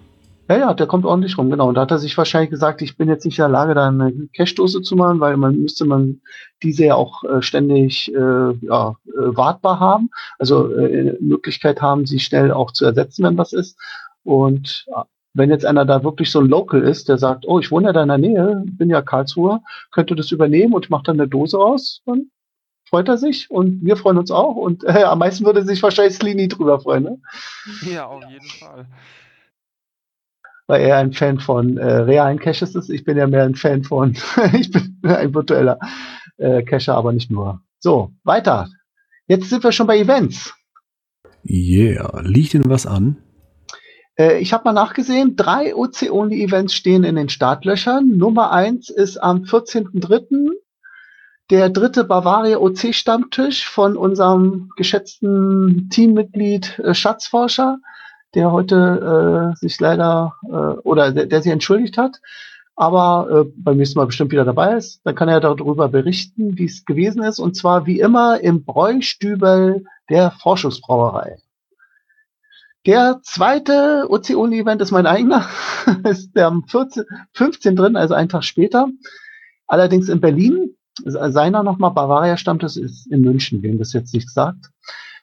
[0.50, 1.70] Ja, ja, der kommt ordentlich rum, genau.
[1.70, 3.88] Und da hat er sich wahrscheinlich gesagt, ich bin jetzt nicht in der Lage, da
[3.88, 6.22] eine Cache-Dose zu machen, weil man müsste man
[6.64, 10.10] diese ja auch äh, ständig äh, ja, äh, wartbar haben.
[10.40, 13.78] Also äh, Möglichkeit haben, sie schnell auch zu ersetzen, wenn was ist.
[14.24, 14.88] Und
[15.34, 17.94] wenn jetzt einer da wirklich so ein Local ist, der sagt, oh, ich wohne ja
[17.94, 19.62] da in der Nähe, bin ja Karlsruhe,
[19.92, 22.32] könnte das übernehmen und macht dann eine Dose aus, dann
[22.90, 26.16] freut er sich und wir freuen uns auch und äh, am meisten würde sich wahrscheinlich
[26.16, 27.04] Slini drüber freuen.
[27.04, 27.22] Ne?
[27.84, 28.88] Ja, auf jeden Fall.
[30.68, 32.90] Weil er ein Fan von äh, realen Caches ist.
[32.90, 34.16] Ich bin ja mehr ein Fan von,
[34.54, 35.80] ich bin ein virtueller
[36.38, 37.62] äh, Cacher, aber nicht nur.
[37.80, 38.68] So, weiter.
[39.28, 40.54] Jetzt sind wir schon bei Events.
[41.46, 43.18] Yeah, liegt Ihnen was an?
[44.20, 48.18] Äh, ich habe mal nachgesehen, drei OC-Only-Events stehen in den Startlöchern.
[48.18, 50.52] Nummer eins ist am 14.03.
[51.50, 57.80] Der dritte Bavaria OC-Stammtisch von unserem geschätzten Teammitglied äh, Schatzforscher,
[58.36, 62.22] der heute äh, sich leider äh, oder der, der sich entschuldigt hat,
[62.76, 65.02] aber äh, beim nächsten Mal bestimmt wieder dabei ist.
[65.06, 67.40] Dann kann er darüber berichten, wie es gewesen ist.
[67.40, 71.38] Und zwar wie immer im Bräustübel der Forschungsbrauerei.
[72.86, 75.48] Der zweite Ozeon-Event ist mein eigener.
[76.06, 77.04] ist der am 14,
[77.34, 78.88] 15 drin, also einen Tag später.
[79.68, 80.76] Allerdings in Berlin.
[81.06, 84.70] Seiner nochmal, Bavaria stammt, das ist in München, wem das jetzt nicht sagt.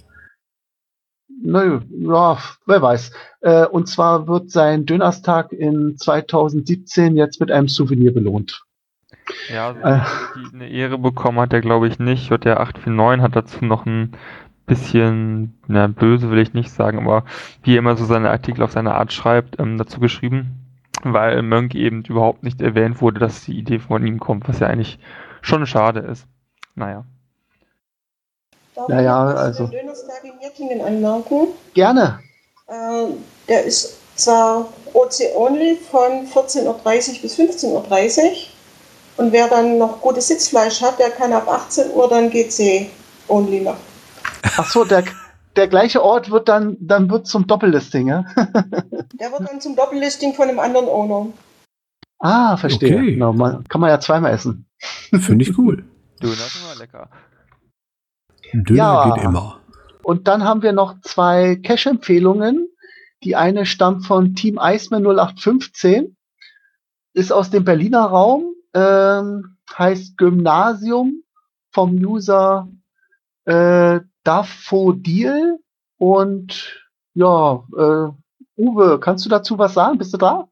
[1.43, 3.13] Nö, ja, wer weiß.
[3.41, 8.66] Äh, und zwar wird sein Dönerstag in 2017 jetzt mit einem Souvenir belohnt.
[9.49, 12.31] Ja, also äh, eine Ehre bekommen hat er, glaube ich, nicht.
[12.31, 14.13] Und der 849 hat dazu noch ein
[14.67, 17.25] bisschen, na, böse will ich nicht sagen, aber
[17.63, 20.67] wie er immer so seine Artikel auf seine Art schreibt, ähm, dazu geschrieben,
[21.03, 24.67] weil Mönk eben überhaupt nicht erwähnt wurde, dass die Idee von ihm kommt, was ja
[24.67, 24.99] eigentlich
[25.41, 26.27] schon schade ist.
[26.75, 27.05] Naja.
[28.75, 29.67] Darf naja, also.
[29.69, 31.49] Den Dönerstag in Jettingen anmerken?
[31.75, 32.19] Gerne.
[32.69, 33.07] Äh,
[33.49, 36.75] der ist zwar OC-only von 14.30 Uhr
[37.23, 37.87] bis 15.30 Uhr,
[39.17, 42.91] und wer dann noch gutes Sitzfleisch hat, der kann ab 18 Uhr dann GC
[43.29, 43.81] only machen.
[44.43, 45.05] Ach so, der,
[45.57, 48.25] der gleiche Ort wird dann, dann wird zum Doppellisting, ja?
[48.37, 51.33] der wird dann zum Doppellisting von einem anderen Owner.
[52.19, 52.97] Ah, verstehe.
[52.97, 53.13] Okay.
[53.13, 54.67] Genau, man, kann man ja zweimal essen.
[55.13, 55.85] Finde ich cool.
[56.21, 57.11] Du, das ist immer lecker.
[58.53, 59.15] Döner ja.
[59.15, 59.61] geht immer.
[60.03, 62.69] Und dann haben wir noch zwei Cache-Empfehlungen.
[63.25, 66.17] Die eine stammt von Team Iceman 0815,
[67.15, 71.23] ist aus dem Berliner Raum, ähm, heißt Gymnasium
[71.73, 72.69] vom User
[73.47, 75.59] äh, Daffodil.
[75.99, 78.09] Und ja, äh,
[78.59, 79.99] Uwe, kannst du dazu was sagen?
[79.99, 80.49] Bist du da?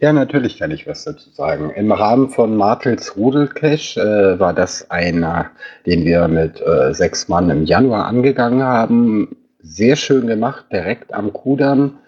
[0.00, 1.70] Ja, natürlich kann ich was dazu sagen.
[1.70, 5.50] Im Rahmen von Martels Rudelcache äh, war das einer,
[5.86, 9.36] den wir mit äh, sechs Mann im Januar angegangen haben.
[9.60, 11.98] Sehr schön gemacht, direkt am Kudamm.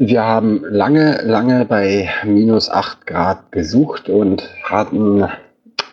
[0.00, 5.26] Wir haben lange, lange bei minus acht Grad gesucht und hatten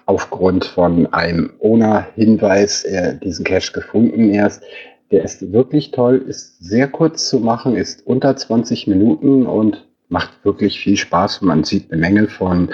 [0.06, 4.62] aufgrund von einem Owner-Hinweis äh, diesen Cache gefunden erst.
[5.10, 10.46] Der ist wirklich toll, ist sehr kurz zu machen, ist unter 20 Minuten und macht
[10.46, 12.70] wirklich viel Spaß man sieht eine Menge von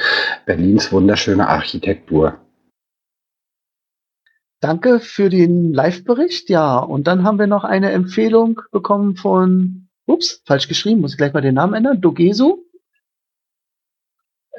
[0.45, 2.35] Berlins wunderschöner Architektur.
[4.59, 6.49] Danke für den Live-Bericht.
[6.49, 9.80] Ja, und dann haben wir noch eine Empfehlung bekommen von,
[10.11, 12.63] ups, falsch geschrieben, muss ich gleich mal den Namen ändern, Dogesu.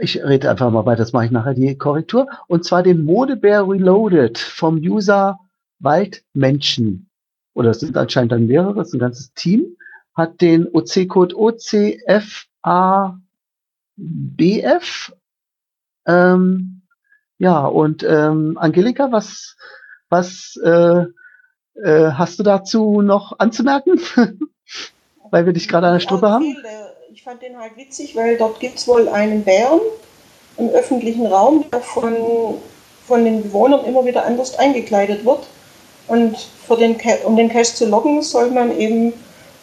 [0.00, 2.26] Ich rede einfach mal weiter, das mache ich nachher die Korrektur.
[2.48, 5.38] Und zwar den Modebär Reloaded vom User
[5.78, 7.10] Waldmenschen.
[7.54, 9.76] Oder es sind anscheinend dann mehrere, es ist ein ganzes Team.
[10.14, 13.20] Hat den OC-Code OCF ABF.
[16.06, 16.82] Ähm,
[17.38, 19.56] ja, und ähm, Angelika, was,
[20.08, 21.04] was äh,
[21.74, 24.00] äh, hast du dazu noch anzumerken?
[25.32, 26.56] weil wir dich gerade an der Strippe ja, haben.
[27.12, 29.80] Ich fand den halt witzig, weil dort gibt es wohl einen Bären
[30.58, 32.14] im öffentlichen Raum, der von,
[33.06, 35.46] von den Bewohnern immer wieder anders eingekleidet wird.
[36.06, 39.14] Und für den, um den Cache zu loggen, soll man eben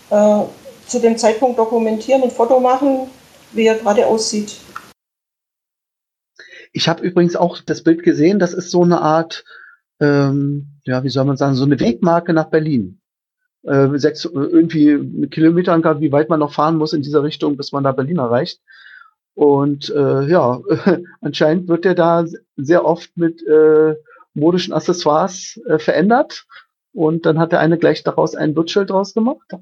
[0.09, 0.41] äh,
[0.87, 3.07] zu dem Zeitpunkt dokumentieren und Foto machen,
[3.51, 4.57] wie er gerade aussieht.
[6.71, 9.43] Ich habe übrigens auch das Bild gesehen, das ist so eine Art,
[9.99, 12.98] ähm, ja, wie soll man sagen, so eine Wegmarke nach Berlin.
[13.63, 17.71] Äh, sechs, irgendwie eine Kilometerangabe, wie weit man noch fahren muss in dieser Richtung, bis
[17.71, 18.61] man da Berlin erreicht.
[19.33, 20.61] Und äh, ja,
[21.21, 22.25] anscheinend wird der da
[22.57, 23.95] sehr oft mit äh,
[24.33, 26.45] modischen Accessoires äh, verändert.
[26.93, 29.53] Und dann hat der eine gleich daraus ein Wirtschild draus gemacht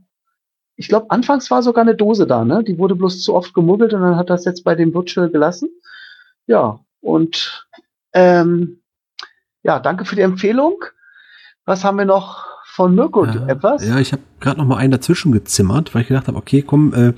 [0.77, 2.63] ich glaube, anfangs war sogar eine Dose da, ne?
[2.63, 5.69] Die wurde bloß zu oft gemuggelt und dann hat das jetzt bei dem Virtual gelassen.
[6.45, 7.67] Ja, und
[8.13, 8.83] ähm,
[9.63, 10.85] ja, danke für die Empfehlung.
[11.65, 12.45] Was haben wir noch
[12.77, 13.25] von Mirko?
[13.25, 13.85] Ja, etwas?
[13.85, 16.93] Ja, ich habe gerade noch mal einen dazwischen gezimmert, weil ich gedacht habe, okay, komm,
[16.93, 17.13] äh,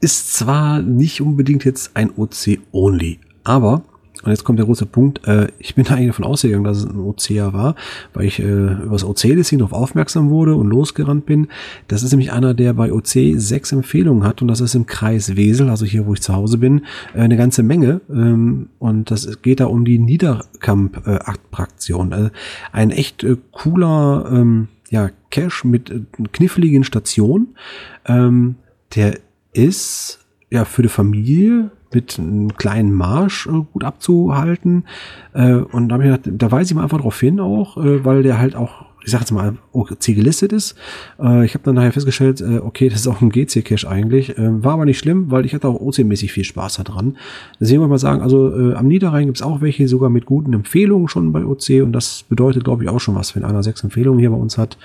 [0.00, 3.82] ist zwar nicht unbedingt jetzt ein OC-Only, aber
[4.22, 5.26] und jetzt kommt der große Punkt.
[5.26, 7.74] Äh, ich bin eigentlich davon ausgegangen, dass es ein OCA war,
[8.14, 11.48] weil ich äh, über das OC-Listing darauf aufmerksam wurde und losgerannt bin.
[11.88, 15.36] Das ist nämlich einer, der bei OC sechs Empfehlungen hat und das ist im Kreis
[15.36, 18.00] Wesel, also hier, wo ich zu Hause bin, äh, eine ganze Menge.
[18.08, 22.12] Ähm, und das geht da um die Niederkamp-Attraktion.
[22.12, 22.30] Äh,
[22.72, 26.02] ein echt äh, cooler ähm, ja, Cache mit äh,
[26.32, 27.56] kniffligen Stationen.
[28.06, 28.56] Ähm,
[28.94, 29.18] der
[29.52, 34.84] ist ja für die Familie mit einem kleinen Marsch äh, gut abzuhalten.
[35.32, 38.04] Äh, und da habe ich gedacht, da weise ich mal einfach drauf hin auch, äh,
[38.04, 40.74] weil der halt auch ich sag jetzt mal, OC gelistet ist.
[41.20, 44.36] Äh, ich habe dann nachher festgestellt, äh, okay, das ist auch ein GC-Cache eigentlich.
[44.36, 47.16] Äh, war aber nicht schlimm, weil ich hatte auch OC-mäßig viel Spaß daran.
[47.60, 50.52] Deswegen wollte ich mal sagen, also äh, am Niederrhein gibt's auch welche, sogar mit guten
[50.52, 53.84] Empfehlungen schon bei OC und das bedeutet, glaube ich, auch schon was, wenn einer sechs
[53.84, 54.76] Empfehlungen hier bei uns hat.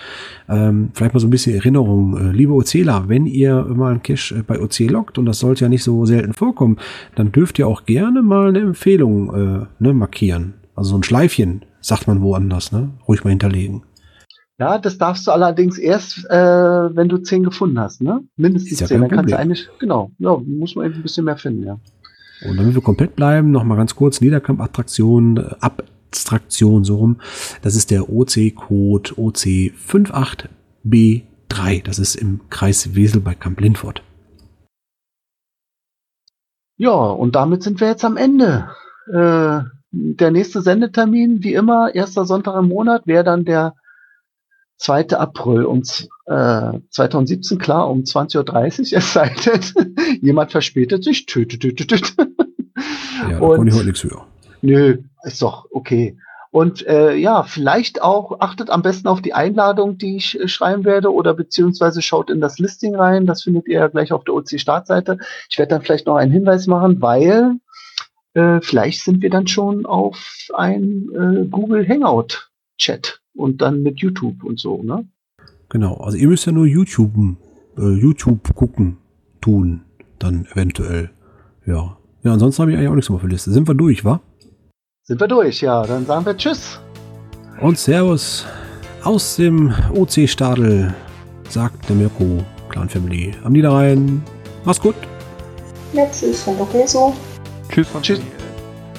[0.48, 2.16] Ähm, vielleicht mal so ein bisschen Erinnerung.
[2.16, 5.66] Äh, liebe OCler, wenn ihr mal einen Cache äh, bei OC lockt und das sollte
[5.66, 6.78] ja nicht so selten vorkommen,
[7.16, 10.54] dann dürft ihr auch gerne mal eine Empfehlung äh, ne, markieren.
[10.76, 12.92] Also so ein Schleifchen, sagt man woanders, ne?
[13.08, 13.82] Ruhig mal hinterlegen.
[14.62, 18.24] Ja, das darfst du allerdings erst, äh, wenn du zehn gefunden hast, ne?
[18.38, 19.02] Mindestens ja zehn.
[19.02, 21.80] Dann kannst du eigentlich, genau, ja, muss man eben ein bisschen mehr finden, ja.
[22.48, 27.20] Und damit wir komplett bleiben, noch mal ganz kurz, Niederkamp-Attraktion, äh, Abstraktion, so rum.
[27.64, 31.84] Das ist der OC-Code OC58B3.
[31.84, 34.04] Das ist im Kreis Wesel bei Kamp Lindfort.
[36.78, 38.70] Ja, und damit sind wir jetzt am Ende.
[39.12, 43.74] Äh, der nächste Sendetermin, wie immer, erster Sonntag im Monat, wäre dann der
[44.82, 45.10] 2.
[45.12, 45.84] April um
[46.26, 51.28] äh, 2017, klar, um 20.30 Uhr, es sei denn, jemand verspätet sich.
[51.28, 51.98] Tü, tü, tü, tü, tü.
[53.22, 54.26] Ja, da konnte ich heute nichts höher.
[54.64, 56.18] Nö, ist doch okay.
[56.50, 60.84] Und äh, ja, vielleicht auch achtet am besten auf die Einladung, die ich äh, schreiben
[60.84, 63.28] werde, oder beziehungsweise schaut in das Listing rein.
[63.28, 65.20] Das findet ihr ja gleich auf der OC-Startseite.
[65.50, 67.58] Ich werde dann vielleicht noch einen Hinweis machen, weil
[68.34, 74.44] äh, vielleicht sind wir dann schon auf ein äh, Google Hangout-Chat und dann mit YouTube
[74.44, 75.06] und so, ne?
[75.70, 77.14] Genau, also ihr müsst ja nur YouTube,
[77.78, 78.98] äh, YouTube gucken,
[79.40, 79.82] tun,
[80.20, 81.12] dann eventuell.
[81.66, 81.98] Ja.
[82.24, 83.52] Ja, ansonsten habe ich eigentlich auch nichts mehr auf der Liste.
[83.52, 84.22] Sind wir durch, wa?
[85.04, 85.82] Sind wir durch, ja.
[85.84, 86.80] Dann sagen wir Tschüss.
[87.62, 88.46] Und Servus
[89.04, 90.94] aus dem OC-Stadel,
[91.50, 94.22] sagt der Mirko Clan Family am Niederrhein.
[94.66, 94.96] Mach's gut.
[95.94, 97.14] Ja, tschüss und okay so.
[97.70, 98.22] Tschüss von Tschüss.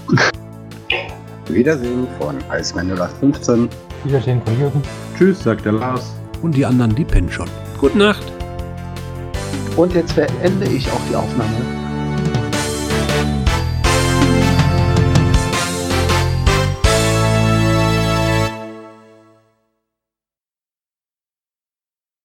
[1.48, 3.68] Wiedersehen von Eismann 0815.
[4.04, 4.82] Wiedersehen von Jürgen.
[5.16, 6.14] Tschüss, sagt der Lars.
[6.42, 7.48] Und die anderen, die pennen schon.
[7.78, 8.24] Gute Nacht.
[9.76, 11.81] Und jetzt beende ich auch die Aufnahme.